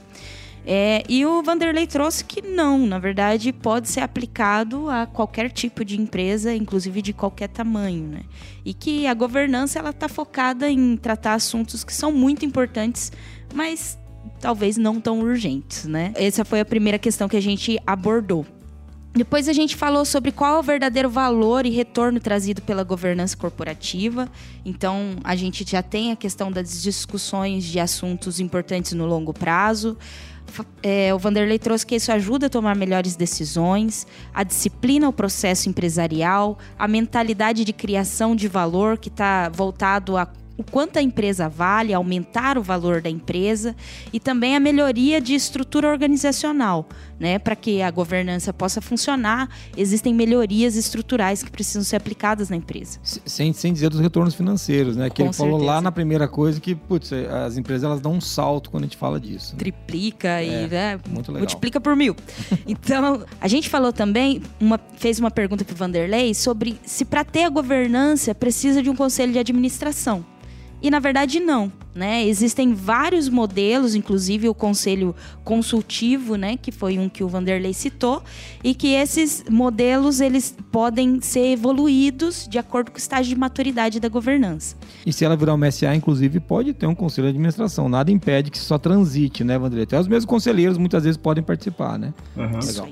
É, 0.66 1.04
e 1.08 1.24
o 1.24 1.44
Vanderlei 1.44 1.86
trouxe 1.86 2.24
que 2.24 2.42
não, 2.42 2.88
na 2.88 2.98
verdade, 2.98 3.52
pode 3.52 3.88
ser 3.88 4.00
aplicado 4.00 4.90
a 4.90 5.06
qualquer 5.06 5.48
tipo 5.52 5.84
de 5.84 5.96
empresa, 5.96 6.52
inclusive 6.52 7.02
de 7.02 7.12
qualquer 7.12 7.50
tamanho, 7.50 8.08
né? 8.08 8.22
E 8.64 8.74
que 8.74 9.06
a 9.06 9.14
governança 9.14 9.78
ela 9.78 9.90
está 9.90 10.08
focada 10.08 10.68
em 10.68 10.96
tratar 10.96 11.34
assuntos 11.34 11.84
que 11.84 11.94
são 11.94 12.10
muito 12.10 12.44
importantes, 12.44 13.12
mas 13.54 13.96
talvez 14.40 14.76
não 14.76 15.00
tão 15.00 15.20
urgentes, 15.20 15.84
né? 15.84 16.12
Essa 16.16 16.44
foi 16.44 16.58
a 16.58 16.64
primeira 16.64 16.98
questão 16.98 17.28
que 17.28 17.36
a 17.36 17.42
gente 17.42 17.78
abordou. 17.86 18.44
Depois 19.18 19.48
a 19.48 19.52
gente 19.52 19.74
falou 19.74 20.04
sobre 20.04 20.30
qual 20.30 20.54
é 20.54 20.58
o 20.60 20.62
verdadeiro 20.62 21.10
valor 21.10 21.66
e 21.66 21.70
retorno 21.70 22.20
trazido 22.20 22.62
pela 22.62 22.84
governança 22.84 23.36
corporativa. 23.36 24.28
Então, 24.64 25.16
a 25.24 25.34
gente 25.34 25.68
já 25.68 25.82
tem 25.82 26.12
a 26.12 26.16
questão 26.16 26.52
das 26.52 26.80
discussões 26.80 27.64
de 27.64 27.80
assuntos 27.80 28.38
importantes 28.38 28.92
no 28.92 29.06
longo 29.06 29.34
prazo. 29.34 29.98
É, 30.84 31.12
o 31.12 31.18
Vanderlei 31.18 31.58
trouxe 31.58 31.84
que 31.84 31.96
isso 31.96 32.12
ajuda 32.12 32.46
a 32.46 32.48
tomar 32.48 32.76
melhores 32.76 33.16
decisões, 33.16 34.06
a 34.32 34.44
disciplina 34.44 35.08
o 35.08 35.12
processo 35.12 35.68
empresarial, 35.68 36.56
a 36.78 36.86
mentalidade 36.86 37.64
de 37.64 37.72
criação 37.72 38.36
de 38.36 38.46
valor 38.46 38.98
que 38.98 39.08
está 39.08 39.48
voltado 39.48 40.16
a 40.16 40.26
o 40.58 40.64
quanto 40.64 40.98
a 40.98 41.02
empresa 41.02 41.48
vale, 41.48 41.94
aumentar 41.94 42.58
o 42.58 42.62
valor 42.62 43.00
da 43.00 43.08
empresa 43.08 43.76
e 44.12 44.18
também 44.18 44.56
a 44.56 44.60
melhoria 44.60 45.20
de 45.20 45.32
estrutura 45.32 45.88
organizacional, 45.88 46.88
né? 47.18 47.38
Para 47.38 47.54
que 47.54 47.80
a 47.80 47.90
governança 47.92 48.52
possa 48.52 48.80
funcionar, 48.80 49.48
existem 49.76 50.12
melhorias 50.12 50.74
estruturais 50.74 51.44
que 51.44 51.50
precisam 51.50 51.84
ser 51.84 51.94
aplicadas 51.94 52.50
na 52.50 52.56
empresa. 52.56 52.98
Sem, 53.02 53.52
sem 53.52 53.72
dizer 53.72 53.88
dos 53.88 54.00
retornos 54.00 54.34
financeiros, 54.34 54.96
né? 54.96 55.08
Que 55.08 55.16
Com 55.16 55.22
ele 55.22 55.32
certeza. 55.32 55.52
falou 55.52 55.64
lá 55.64 55.80
na 55.80 55.92
primeira 55.92 56.26
coisa 56.26 56.60
que, 56.60 56.74
putz, 56.74 57.12
as 57.12 57.56
empresas 57.56 57.84
elas 57.84 58.00
dão 58.00 58.14
um 58.14 58.20
salto 58.20 58.68
quando 58.68 58.82
a 58.82 58.86
gente 58.86 58.96
fala 58.96 59.20
disso. 59.20 59.52
Né? 59.52 59.58
Triplica 59.60 60.40
é, 60.40 60.64
e 60.64 60.66
né, 60.66 61.00
multiplica 61.08 61.80
por 61.80 61.94
mil. 61.94 62.16
então, 62.66 63.24
a 63.40 63.46
gente 63.46 63.68
falou 63.68 63.92
também, 63.92 64.42
uma, 64.60 64.80
fez 64.96 65.20
uma 65.20 65.30
pergunta 65.30 65.64
para 65.64 65.72
o 65.72 65.76
Vanderlei 65.76 66.34
sobre 66.34 66.80
se 66.84 67.04
para 67.04 67.22
ter 67.22 67.44
a 67.44 67.48
governança 67.48 68.34
precisa 68.34 68.82
de 68.82 68.90
um 68.90 68.96
conselho 68.96 69.32
de 69.32 69.38
administração. 69.38 70.24
E 70.80 70.90
na 70.90 71.00
verdade 71.00 71.40
não, 71.40 71.72
né? 71.94 72.24
Existem 72.24 72.72
vários 72.72 73.28
modelos, 73.28 73.96
inclusive 73.96 74.48
o 74.48 74.54
conselho 74.54 75.14
consultivo, 75.42 76.36
né, 76.36 76.56
que 76.56 76.70
foi 76.70 76.98
um 76.98 77.08
que 77.08 77.24
o 77.24 77.28
Vanderlei 77.28 77.72
citou, 77.72 78.22
e 78.62 78.74
que 78.74 78.88
esses 78.88 79.44
modelos 79.50 80.20
eles 80.20 80.56
podem 80.70 81.20
ser 81.20 81.52
evoluídos 81.52 82.46
de 82.48 82.58
acordo 82.58 82.92
com 82.92 82.96
o 82.96 83.00
estágio 83.00 83.34
de 83.34 83.40
maturidade 83.40 83.98
da 83.98 84.08
governança. 84.08 84.76
E 85.04 85.12
se 85.12 85.24
ela 85.24 85.36
virar 85.36 85.54
uma 85.54 85.70
SA, 85.70 85.94
inclusive, 85.94 86.38
pode 86.38 86.72
ter 86.72 86.86
um 86.86 86.94
conselho 86.94 87.26
de 87.26 87.30
administração. 87.30 87.88
Nada 87.88 88.12
impede 88.12 88.50
que 88.50 88.58
só 88.58 88.78
transite, 88.78 89.42
né, 89.42 89.58
Vanderlei? 89.58 89.82
Até 89.84 89.98
os 89.98 90.06
mesmos 90.06 90.26
conselheiros 90.26 90.78
muitas 90.78 91.02
vezes 91.02 91.16
podem 91.16 91.42
participar, 91.42 91.98
né? 91.98 92.14
Uhum. 92.36 92.60
Legal. 92.64 92.88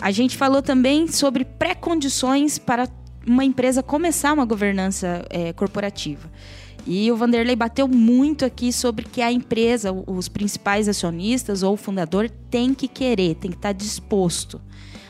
A 0.00 0.10
gente 0.10 0.36
falou 0.36 0.62
também 0.62 1.06
sobre 1.06 1.44
pré-condições 1.44 2.58
para 2.58 2.88
uma 3.26 3.44
empresa 3.44 3.82
começar 3.82 4.32
uma 4.32 4.44
governança 4.44 5.24
é, 5.28 5.52
corporativa. 5.52 6.30
E 6.86 7.10
o 7.10 7.16
Vanderlei 7.16 7.56
bateu 7.56 7.86
muito 7.86 8.44
aqui 8.44 8.72
sobre 8.72 9.04
que 9.04 9.20
a 9.22 9.30
empresa, 9.30 9.92
os 9.92 10.28
principais 10.28 10.88
acionistas 10.88 11.62
ou 11.62 11.74
o 11.74 11.76
fundador 11.76 12.30
tem 12.50 12.74
que 12.74 12.88
querer, 12.88 13.34
tem 13.36 13.50
que 13.50 13.56
estar 13.56 13.72
disposto. 13.72 14.60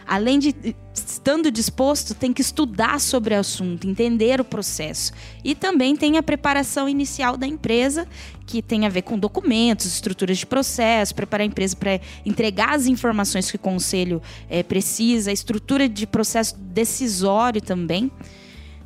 Além 0.06 0.40
de 0.40 0.52
estando 0.92 1.52
disposto, 1.52 2.14
tem 2.14 2.32
que 2.32 2.42
estudar 2.42 3.00
sobre 3.00 3.32
o 3.32 3.38
assunto, 3.38 3.88
entender 3.88 4.40
o 4.40 4.44
processo. 4.44 5.12
E 5.44 5.54
também 5.54 5.94
tem 5.94 6.18
a 6.18 6.22
preparação 6.22 6.88
inicial 6.88 7.36
da 7.36 7.46
empresa, 7.46 8.08
que 8.44 8.60
tem 8.60 8.86
a 8.86 8.88
ver 8.88 9.02
com 9.02 9.16
documentos, 9.16 9.86
estruturas 9.86 10.38
de 10.38 10.46
processo, 10.46 11.14
preparar 11.14 11.44
a 11.44 11.46
empresa 11.46 11.76
para 11.76 12.00
entregar 12.26 12.74
as 12.74 12.86
informações 12.86 13.50
que 13.50 13.56
o 13.56 13.60
conselho 13.60 14.20
é, 14.48 14.64
precisa, 14.64 15.30
estrutura 15.30 15.88
de 15.88 16.06
processo 16.08 16.56
decisório 16.58 17.60
também. 17.60 18.10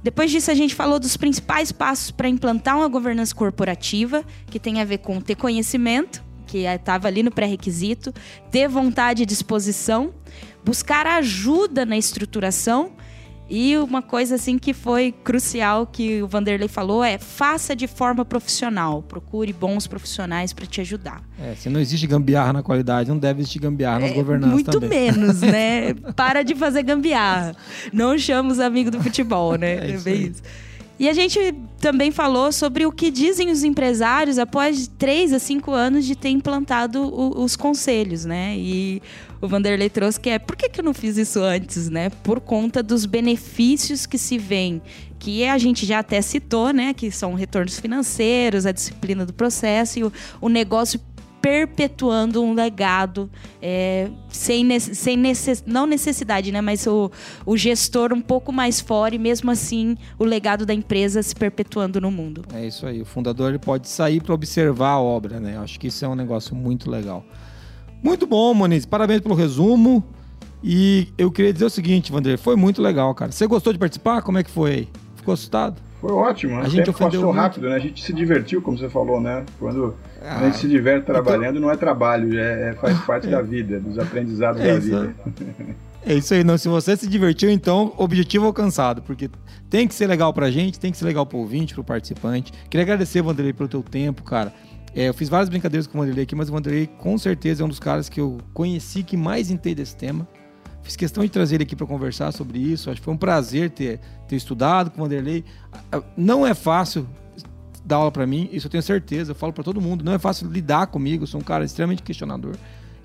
Depois 0.05 0.31
disso, 0.31 0.51
a 0.51 0.55
gente 0.55 0.75
falou 0.75 1.01
dos 1.01 1.17
principais 1.17 1.73
passos 1.73 2.11
para 2.11 2.29
implantar 2.29 2.77
uma 2.77 2.89
governança 2.89 3.35
corporativa, 3.35 4.23
que 4.49 4.61
tem 4.61 4.79
a 4.83 4.85
ver 4.85 4.99
com 4.99 5.19
ter 5.19 5.35
conhecimento, 5.35 6.23
que 6.47 6.67
estava 6.67 7.09
ali 7.09 7.23
no 7.23 7.31
pré-requisito, 7.31 8.13
ter 8.51 8.69
vontade 8.69 9.23
e 9.23 9.27
disposição, 9.27 10.13
buscar 10.63 11.07
ajuda 11.07 11.87
na 11.87 11.97
estruturação 11.97 12.93
e 13.49 13.77
uma 13.77 14.01
coisa 14.01 14.37
assim 14.37 14.59
que 14.59 14.73
foi 14.73 15.13
crucial 15.13 15.87
que 15.87 16.23
o 16.23 16.27
Vanderlei 16.27 16.67
falou 16.67 17.05
é 17.05 17.19
faça 17.19 17.77
de 17.77 17.87
forma 17.87 18.25
profissional, 18.25 19.03
procure 19.03 19.53
bons 19.53 19.87
profissionais 19.87 20.53
para 20.53 20.65
te 20.65 20.81
ajudar. 20.81 21.23
É, 21.39 21.55
se 21.55 21.69
não 21.69 21.79
existe 21.79 22.07
gambiarra 22.07 22.55
na 22.55 22.63
qualidade, 22.63 23.11
não 23.11 23.19
deve 23.19 23.41
existir 23.41 23.59
gambiarra 23.59 24.01
nas 24.01 24.13
é, 24.13 24.15
governanças 24.15 24.55
muito 24.55 24.71
também. 24.71 25.13
menos, 25.13 25.41
né? 25.43 25.93
Para 26.17 26.43
de 26.43 26.55
fazer 26.55 26.83
gambiarra. 26.83 27.55
Não 27.93 28.17
chama 28.17 28.51
os 28.51 28.61
amigos 28.61 28.93
do 28.93 29.03
futebol, 29.03 29.57
né? 29.57 29.75
É, 29.85 29.91
é 29.91 29.99
bem 29.99 30.29
isso. 30.29 30.43
E 30.99 31.09
a 31.09 31.13
gente 31.13 31.55
também 31.81 32.13
falou 32.13 32.53
sobre 32.53 32.87
o 32.87 32.93
que 32.93 33.11
dizem 33.11 33.51
os 33.51 33.65
empresários 33.65 34.39
após 34.39 34.89
três 34.97 35.33
a 35.33 35.39
cinco 35.39 35.73
anos 35.73 36.05
de 36.05 36.15
ter 36.15 36.29
implantado 36.29 37.03
o, 37.03 37.43
os 37.43 37.57
conselhos, 37.57 38.25
né? 38.25 38.55
E 38.57 39.03
o 39.45 39.49
Vanderlei 39.49 39.91
trouxe 39.91 40.19
que 40.19 40.31
é 40.31 40.39
por 40.39 40.57
que, 40.57 40.71
que 40.71 40.81
eu 40.81 40.85
não 40.85 40.95
fiz 40.95 41.19
isso 41.19 41.41
antes, 41.41 41.91
né? 41.91 42.09
Por 42.09 42.41
conta 42.41 42.83
dos 42.83 43.05
benefícios 43.05 44.07
que 44.07 44.17
se 44.17 44.39
vêm, 44.39 44.81
que 45.19 45.45
a 45.45 45.59
gente 45.59 45.85
já 45.85 45.99
até 45.99 46.23
citou, 46.23 46.73
né? 46.73 46.95
Que 46.95 47.11
são 47.11 47.35
retornos 47.35 47.79
financeiros, 47.79 48.65
a 48.65 48.73
disciplina 48.73 49.27
do 49.27 49.35
processo 49.35 49.99
e 49.99 50.05
o, 50.05 50.13
o 50.41 50.49
negócio 50.49 50.99
perpetuando 51.43 52.43
um 52.43 52.55
legado 52.55 53.31
é, 53.61 54.09
sem, 54.31 54.81
sem 54.81 55.15
necess, 55.15 55.63
não 55.67 55.85
necessidade, 55.85 56.51
né? 56.51 56.63
Mas 56.63 56.87
o, 56.87 57.11
o 57.45 57.55
gestor 57.55 58.15
um 58.15 58.23
pouco 58.23 58.51
mais 58.51 58.81
fora 58.81 59.15
e 59.15 59.19
mesmo 59.19 59.51
assim 59.51 59.95
o 60.19 60.25
legado 60.25 60.65
da 60.65 60.73
empresa 60.73 61.23
se 61.23 61.35
perpetuando 61.35 62.01
no 62.01 62.11
mundo. 62.11 62.47
É 62.55 62.67
isso 62.67 62.87
aí. 62.87 63.03
O 63.03 63.05
fundador 63.05 63.51
ele 63.51 63.59
pode 63.59 63.91
sair 63.91 64.23
para 64.23 64.33
observar 64.33 64.93
a 64.93 65.01
obra, 65.01 65.39
né? 65.39 65.59
Acho 65.59 65.79
que 65.79 65.89
isso 65.89 66.03
é 66.03 66.09
um 66.09 66.15
negócio 66.15 66.57
muito 66.57 66.91
legal. 66.91 67.23
Muito 68.05 68.27
bom, 68.27 68.53
Moniz. 68.53 68.85
Parabéns 68.85 69.23
pelo 69.23 69.35
resumo. 69.35 70.05
E 70.63 71.09
eu 71.17 71.31
queria 71.31 71.53
dizer 71.53 71.65
o 71.65 71.71
seguinte, 71.71 72.13
Vanderlei, 72.13 72.37
foi 72.37 72.55
muito 72.55 72.81
legal, 72.83 73.15
cara. 73.15 73.33
Você 73.33 73.47
gostou 73.47 73.73
de 73.73 73.79
participar? 73.79 74.21
Como 74.23 74.37
é 74.39 74.43
que 74.43 74.51
foi 74.51 74.71
aí? 74.71 74.89
Ficou 75.17 75.33
assustado? 75.35 75.81
Foi 76.03 76.13
ótimo. 76.13 76.59
A 76.59 76.69
gente 76.69 76.93
passou 76.93 77.25
muito. 77.25 77.31
rápido, 77.31 77.69
né? 77.69 77.77
A 77.77 77.79
gente 77.79 78.03
se 78.05 78.13
divertiu, 78.13 78.61
como 78.61 78.77
você 78.77 78.91
falou, 78.91 79.21
né? 79.23 79.43
Quando 79.59 79.95
Ah, 80.23 80.41
a 80.41 80.45
gente 80.45 80.59
se 80.59 80.69
diverte 80.69 81.07
trabalhando, 81.07 81.59
não 81.59 81.71
é 81.71 81.77
trabalho, 81.77 82.39
é, 82.39 82.71
é- 82.71 82.73
faz 82.75 82.99
parte 83.01 83.27
da 83.27 83.41
vida, 83.41 83.81
dos 83.81 83.99
aprendizados 83.99 84.61
É 84.61 84.75
da 84.75 84.79
vida. 84.79 85.15
É 86.07 86.13
isso 86.15 86.35
aí, 86.35 86.45
não. 86.45 86.59
Se 86.59 86.69
você 86.69 86.95
se 86.99 87.07
divertiu, 87.07 87.49
então, 87.49 87.95
objetivo 87.97 88.45
alcançado. 88.45 89.01
Porque 89.01 89.31
tem 89.71 89.89
que 89.89 89.95
ser 89.95 90.07
legal 90.07 90.33
pra 90.35 90.51
gente, 90.51 90.79
tem 90.79 90.93
que 90.93 90.99
ser 90.99 91.07
legal 91.07 91.25
pro 91.25 91.39
ouvinte, 91.39 91.73
pro 91.73 91.83
participante. 91.83 92.53
Queria 92.69 92.83
agradecer, 92.85 93.23
Vanderlei, 93.23 93.55
pelo 93.55 93.69
teu 93.69 93.83
tempo, 93.83 94.23
cara. 94.23 94.53
É, 94.95 95.09
eu 95.09 95.15
fiz 95.15 95.29
várias 95.29 95.49
brincadeiras 95.49 95.87
com 95.87 95.99
o 95.99 96.01
Vanderlei 96.01 96.23
aqui, 96.23 96.37
mas 96.37 96.49
o 96.49 96.53
Vanderlei, 96.53 96.87
com 96.87 97.19
certeza, 97.19 97.63
é 97.63 97.67
um 97.67 97.69
dos 97.69 97.81
caras 97.81 98.09
que 98.09 98.21
eu 98.21 98.39
conheci 98.53 99.03
que 99.03 99.17
mais 99.17 99.51
entende 99.51 99.77
desse 99.77 99.97
tema. 99.97 100.27
Fiz 100.83 100.95
questão 100.95 101.25
de 101.25 101.31
trazer 101.31 101.57
ele 101.57 101.65
aqui 101.65 101.75
para 101.75 101.87
conversar 101.87 102.31
sobre 102.33 102.59
isso. 102.59 102.91
Acho 102.91 103.01
que 103.01 103.05
foi 103.05 103.15
um 103.15 103.19
prazer 103.19 103.71
ter, 103.71 103.99
ter 104.29 104.37
estudado 104.37 104.91
com 104.91 105.01
o 105.01 105.05
Vanderlei. 105.05 105.45
Ah, 105.91 106.03
Não 106.17 106.47
é 106.47 106.55
fácil 106.55 107.07
dar 107.85 107.97
aula 107.97 108.13
para 108.13 108.27
mim, 108.27 108.49
isso 108.53 108.67
eu 108.67 108.71
tenho 108.71 108.83
certeza. 108.83 109.33
Eu 109.33 109.35
falo 109.35 109.53
para 109.53 109.65
todo 109.65 109.81
mundo, 109.81 110.05
não 110.05 110.13
é 110.13 110.19
fácil 110.19 110.49
lidar 110.49 110.87
comigo. 110.87 111.25
Eu 111.25 111.27
sou 111.27 111.41
um 111.41 111.45
cara 111.45 111.65
extremamente 111.65 112.03
questionador. 112.03 112.55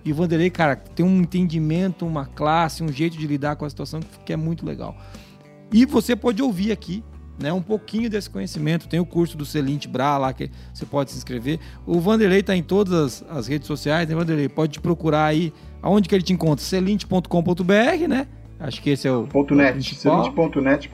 E 0.06 0.12
o 0.12 0.16
Vanderlei, 0.16 0.50
cara, 0.50 0.76
tem 0.76 1.06
um 1.06 1.22
entendimento, 1.22 2.06
uma 2.06 2.26
classe, 2.26 2.84
um 2.84 2.92
jeito 2.92 3.18
de 3.18 3.26
lidar 3.26 3.56
com 3.56 3.66
a 3.66 3.70
situação 3.70 4.00
que 4.26 4.32
é 4.32 4.38
muito 4.38 4.66
legal. 4.66 4.96
E 5.72 5.86
você 5.86 6.16
pode 6.16 6.42
ouvir 6.42 6.72
aqui, 6.72 7.04
né, 7.40 7.52
um 7.54 7.62
pouquinho 7.62 8.10
desse 8.10 8.30
conhecimento. 8.30 8.88
Tem 8.88 9.00
o 9.00 9.06
curso 9.06 9.38
do 9.38 9.46
Celinte 9.46 9.88
Bra 9.88 10.18
lá 10.18 10.34
que 10.34 10.52
você 10.74 10.86
pode 10.86 11.12
se 11.12 11.18
inscrever. 11.18 11.60
O 11.86 12.00
Vanderlei 12.00 12.44
tá 12.44 12.56
em 12.56 12.64
todas 12.64 12.94
as, 12.94 13.26
as 13.30 13.48
redes 13.48 13.68
sociais, 13.68 14.08
né, 14.08 14.16
Vanderlei? 14.16 14.50
Pode 14.50 14.74
te 14.74 14.82
procurar 14.82 15.26
aí. 15.26 15.54
Aonde 15.82 16.10
que 16.10 16.16
ele 16.16 16.24
te 16.24 16.34
encontra? 16.34 16.64
celinte.com.br, 16.64 18.08
né? 18.08 18.28
Acho 18.60 18.82
que 18.82 18.90
esse 18.90 19.08
é 19.08 19.12
o 19.12 19.26
Ponto 19.26 19.56
.net, 19.56 20.90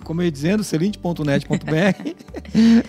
Como 0.00 0.22
eu 0.22 0.24
ia 0.24 0.32
dizendo, 0.32 0.64
celinte.net.br. 0.64 2.14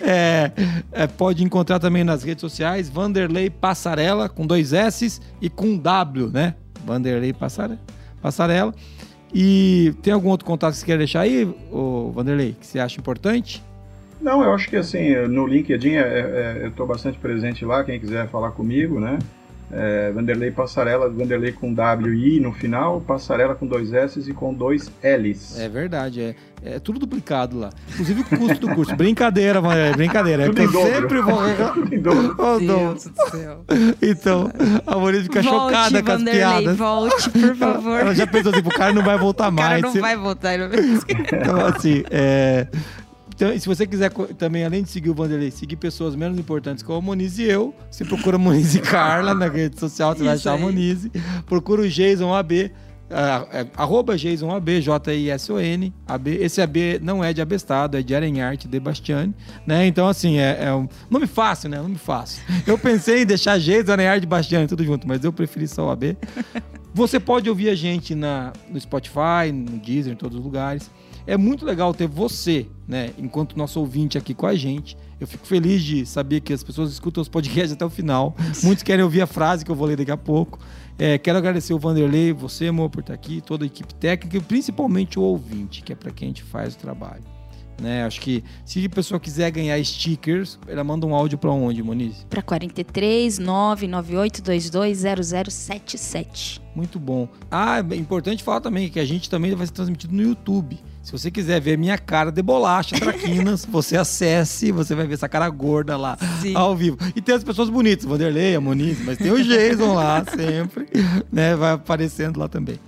é, 0.02 0.52
é, 0.90 1.06
pode 1.06 1.44
encontrar 1.44 1.78
também 1.78 2.02
nas 2.02 2.22
redes 2.22 2.40
sociais 2.40 2.88
Vanderlei 2.88 3.50
Passarela, 3.50 4.26
com 4.26 4.46
dois 4.46 4.72
S 4.72 5.20
e 5.38 5.50
com 5.50 5.76
W, 5.76 6.30
né? 6.30 6.54
Vanderlei 6.82 7.34
Passarela. 7.34 7.78
Passarela. 8.22 8.74
E 9.38 9.92
tem 10.02 10.14
algum 10.14 10.30
outro 10.30 10.46
contato 10.46 10.72
que 10.72 10.78
você 10.78 10.86
quer 10.86 10.96
deixar 10.96 11.20
aí, 11.20 11.44
ô 11.70 12.10
Vanderlei, 12.10 12.56
que 12.58 12.66
você 12.66 12.78
acha 12.78 12.98
importante? 12.98 13.62
Não, 14.18 14.42
eu 14.42 14.50
acho 14.54 14.66
que 14.70 14.76
assim, 14.76 15.14
no 15.28 15.46
LinkedIn 15.46 15.90
é- 15.90 15.98
é- 16.00 16.60
eu 16.62 16.68
estou 16.68 16.86
bastante 16.86 17.18
presente 17.18 17.62
lá, 17.62 17.84
quem 17.84 18.00
quiser 18.00 18.26
falar 18.28 18.52
comigo, 18.52 18.98
né? 18.98 19.18
É, 19.70 20.10
Vanderlei 20.12 20.50
Passarela, 20.50 21.10
Vanderlei 21.10 21.52
com 21.52 21.70
W 21.74 22.14
e 22.14 22.36
I 22.38 22.40
no 22.40 22.50
final, 22.50 23.02
Passarela 23.02 23.54
com 23.54 23.66
dois 23.66 23.92
S 23.92 24.18
e 24.18 24.32
com 24.32 24.54
dois 24.54 24.90
L's. 25.02 25.60
É 25.60 25.68
verdade, 25.68 26.22
é, 26.22 26.34
é 26.66 26.78
tudo 26.80 26.98
duplicado 26.98 27.58
lá. 27.58 27.70
Inclusive 27.92 28.20
o 28.20 28.24
custo 28.24 28.66
do 28.66 28.74
curso. 28.74 28.96
brincadeira, 28.96 29.60
Vanderlei, 29.60 29.92
brincadeira. 29.94 30.42
É 30.44 30.46
Tudo 30.46 30.68
que 30.68 30.76
eu 30.76 30.82
sempre 30.86 31.20
vou. 31.20 31.38
Oh, 32.38 32.60
não. 32.60 32.94
do 32.94 33.00
céu. 33.30 33.64
Então, 34.02 34.50
a 34.86 34.96
Maurício 34.96 35.24
fica 35.24 35.42
volte, 35.42 35.74
chocada 35.74 36.02
com 36.02 36.12
as 36.12 36.18
Vanderlei, 36.18 36.40
piadas. 36.42 36.76
volte, 36.76 37.30
por 37.30 37.56
favor. 37.56 38.00
Ela 38.00 38.14
já 38.14 38.26
pensou 38.26 38.52
assim, 38.52 38.60
o 38.60 38.68
cara 38.70 38.92
não 38.92 39.02
vai 39.04 39.18
voltar 39.18 39.50
o 39.52 39.56
cara 39.56 39.68
mais. 39.70 39.82
não 39.82 39.92
Se- 39.92 40.00
vai 40.00 40.16
voltar. 40.16 40.54
Ele 40.54 40.68
vai... 40.68 40.78
Então, 41.32 41.66
assim, 41.66 42.02
é... 42.10 42.66
Então, 43.34 43.52
e 43.52 43.60
se 43.60 43.68
você 43.68 43.86
quiser 43.86 44.10
também, 44.38 44.64
além 44.64 44.82
de 44.82 44.88
seguir 44.88 45.10
o 45.10 45.14
Vanderlei, 45.14 45.50
seguir 45.50 45.76
pessoas 45.76 46.16
menos 46.16 46.38
importantes 46.38 46.82
como 46.82 46.98
a 46.98 47.02
Moniz 47.02 47.38
e 47.38 47.42
eu, 47.42 47.74
você 47.90 48.02
procura 48.02 48.38
Moniz 48.38 48.74
e 48.74 48.78
Carla 48.80 49.34
na 49.34 49.46
rede 49.46 49.78
social, 49.78 50.14
você 50.16 50.24
vai 50.24 50.36
Isso 50.36 50.48
achar 50.48 50.54
a 50.54 50.58
aí. 50.58 50.62
Moniz. 50.62 51.06
Procura 51.44 51.82
o 51.82 51.88
Jason 51.88 52.34
AB, 52.34 52.72
ah, 53.10 53.46
é, 53.52 53.66
arroba 53.76 54.16
Jason 54.16 54.50
AB, 54.50 54.80
J-I-S-O-N. 54.80 55.94
Esse 56.40 56.60
AB 56.60 56.98
não 57.00 57.22
é 57.22 57.32
de 57.32 57.40
Abestado, 57.40 57.96
é 57.96 58.02
de 58.02 58.14
Arenharte 58.14 58.66
de 58.66 58.80
Bastiani, 58.80 59.34
né? 59.66 59.86
Então, 59.86 60.08
assim, 60.08 60.38
é, 60.38 60.64
é 60.64 60.74
um 60.74 60.88
nome 61.10 61.26
fácil, 61.26 61.68
né? 61.68 61.80
Nome 61.80 61.98
fácil. 61.98 62.42
Eu 62.66 62.76
pensei 62.76 63.22
em 63.22 63.26
deixar 63.26 63.58
Jason, 63.58 63.92
Arenharte 63.92 64.26
Bastiani, 64.26 64.66
tudo 64.66 64.84
junto, 64.84 65.06
mas 65.06 65.24
eu 65.24 65.32
preferi 65.32 65.68
só 65.68 65.86
o 65.86 65.90
AB. 65.90 66.16
Você 66.94 67.20
pode 67.20 67.48
ouvir 67.48 67.68
a 67.68 67.74
gente 67.74 68.14
na, 68.14 68.52
no 68.70 68.80
Spotify, 68.80 69.52
no 69.52 69.78
Deezer, 69.78 70.14
em 70.14 70.16
todos 70.16 70.38
os 70.38 70.42
lugares. 70.42 70.90
É 71.26 71.36
muito 71.36 71.64
legal 71.64 71.92
ter 71.92 72.06
você, 72.06 72.66
né, 72.86 73.10
enquanto 73.18 73.58
nosso 73.58 73.80
ouvinte 73.80 74.16
aqui 74.16 74.32
com 74.32 74.46
a 74.46 74.54
gente. 74.54 74.96
Eu 75.20 75.26
fico 75.26 75.46
feliz 75.46 75.82
de 75.82 76.06
saber 76.06 76.40
que 76.40 76.52
as 76.52 76.62
pessoas 76.62 76.92
escutam 76.92 77.20
os 77.20 77.28
podcasts 77.28 77.72
até 77.72 77.84
o 77.84 77.90
final. 77.90 78.36
Muitos 78.62 78.82
querem 78.82 79.04
ouvir 79.04 79.20
a 79.22 79.26
frase 79.26 79.64
que 79.64 79.70
eu 79.70 79.74
vou 79.74 79.86
ler 79.86 79.96
daqui 79.96 80.10
a 80.10 80.16
pouco. 80.16 80.58
É, 80.98 81.18
quero 81.18 81.36
agradecer 81.36 81.74
o 81.74 81.78
Vanderlei, 81.78 82.32
você, 82.32 82.68
amor, 82.68 82.88
por 82.88 83.00
estar 83.00 83.12
aqui, 83.12 83.42
toda 83.42 83.64
a 83.64 83.66
equipe 83.66 83.94
técnica 83.94 84.38
e 84.38 84.40
principalmente 84.40 85.18
o 85.18 85.22
ouvinte, 85.22 85.82
que 85.82 85.92
é 85.92 85.96
para 85.96 86.10
quem 86.10 86.26
a 86.26 86.30
gente 86.30 86.42
faz 86.42 86.74
o 86.74 86.78
trabalho. 86.78 87.35
Né? 87.80 88.04
Acho 88.04 88.20
que 88.20 88.42
se 88.64 88.84
a 88.84 88.88
pessoa 88.88 89.20
quiser 89.20 89.50
ganhar 89.50 89.82
stickers, 89.84 90.58
ela 90.66 90.82
manda 90.82 91.06
um 91.06 91.14
áudio 91.14 91.36
para 91.36 91.50
onde, 91.50 91.82
Moniz? 91.82 92.26
Para 92.28 92.42
43 92.42 93.38
998 93.38 94.42
22 94.42 94.98
0077. 95.48 96.62
Muito 96.74 96.98
bom. 96.98 97.28
Ah, 97.50 97.78
é 97.90 97.96
importante 97.96 98.42
falar 98.42 98.60
também 98.60 98.88
que 98.88 99.00
a 99.00 99.04
gente 99.04 99.28
também 99.28 99.54
vai 99.54 99.66
ser 99.66 99.72
transmitido 99.72 100.14
no 100.14 100.22
YouTube. 100.22 100.78
Se 101.02 101.12
você 101.12 101.30
quiser 101.30 101.60
ver 101.60 101.78
minha 101.78 101.96
cara 101.96 102.32
de 102.32 102.42
bolacha, 102.42 102.98
traquinas, 102.98 103.64
você 103.70 103.96
acesse, 103.96 104.72
você 104.72 104.94
vai 104.94 105.06
ver 105.06 105.14
essa 105.14 105.28
cara 105.28 105.48
gorda 105.48 105.96
lá, 105.96 106.18
Sim. 106.42 106.56
ao 106.56 106.74
vivo. 106.74 106.98
E 107.14 107.22
tem 107.22 107.34
as 107.34 107.44
pessoas 107.44 107.70
bonitas, 107.70 108.04
Vanderlei, 108.04 108.56
a 108.56 108.60
Moniz, 108.60 108.98
mas 109.04 109.16
tem 109.16 109.30
o 109.30 109.42
Jason 109.42 109.94
lá 109.94 110.24
sempre, 110.34 110.88
né? 111.30 111.54
Vai 111.54 111.72
aparecendo 111.74 112.38
lá 112.38 112.48
também. 112.48 112.80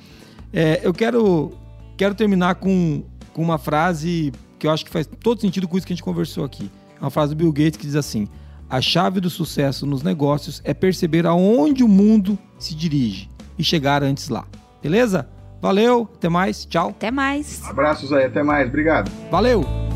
É, 0.53 0.81
eu 0.83 0.93
quero, 0.93 1.53
quero 1.97 2.15
terminar 2.15 2.57
com, 2.57 3.05
com 3.33 3.41
uma 3.41 3.57
frase 3.57 4.33
que 4.59 4.67
eu 4.67 4.71
acho 4.71 4.85
que 4.85 4.91
faz 4.91 5.09
todo 5.21 5.41
sentido 5.41 5.69
com 5.69 5.77
isso 5.77 5.87
que 5.87 5.93
a 5.93 5.97
gente 5.97 6.03
conversou 6.03 6.45
aqui. 6.45 6.71
É 6.97 7.01
uma 7.05 7.11
frase 7.11 7.35
do 7.35 7.39
Bill 7.39 7.53
Gates 7.53 7.77
que 7.77 7.87
diz 7.87 7.97
assim: 7.97 8.27
A 8.69 8.81
chave 8.81 9.21
do 9.21 9.31
sucesso 9.31 9.87
nos 9.87 10.03
negócios 10.03 10.61
é 10.65 10.75
perceber 10.75 11.27
aonde 11.27 11.83
o 11.85 11.89
mundo 11.89 12.39
se 12.59 12.75
dirige 12.75 13.31
e 13.59 13.65
chegar 13.65 14.03
antes 14.03 14.29
lá. 14.29 14.47
Beleza? 14.83 15.29
Valeu, 15.61 16.09
até 16.15 16.29
mais, 16.29 16.65
tchau. 16.65 16.91
Até 16.91 17.11
mais. 17.11 17.63
Abraços 17.65 18.13
aí, 18.13 18.25
até 18.25 18.43
mais, 18.43 18.69
obrigado. 18.69 19.11
Valeu! 19.31 19.88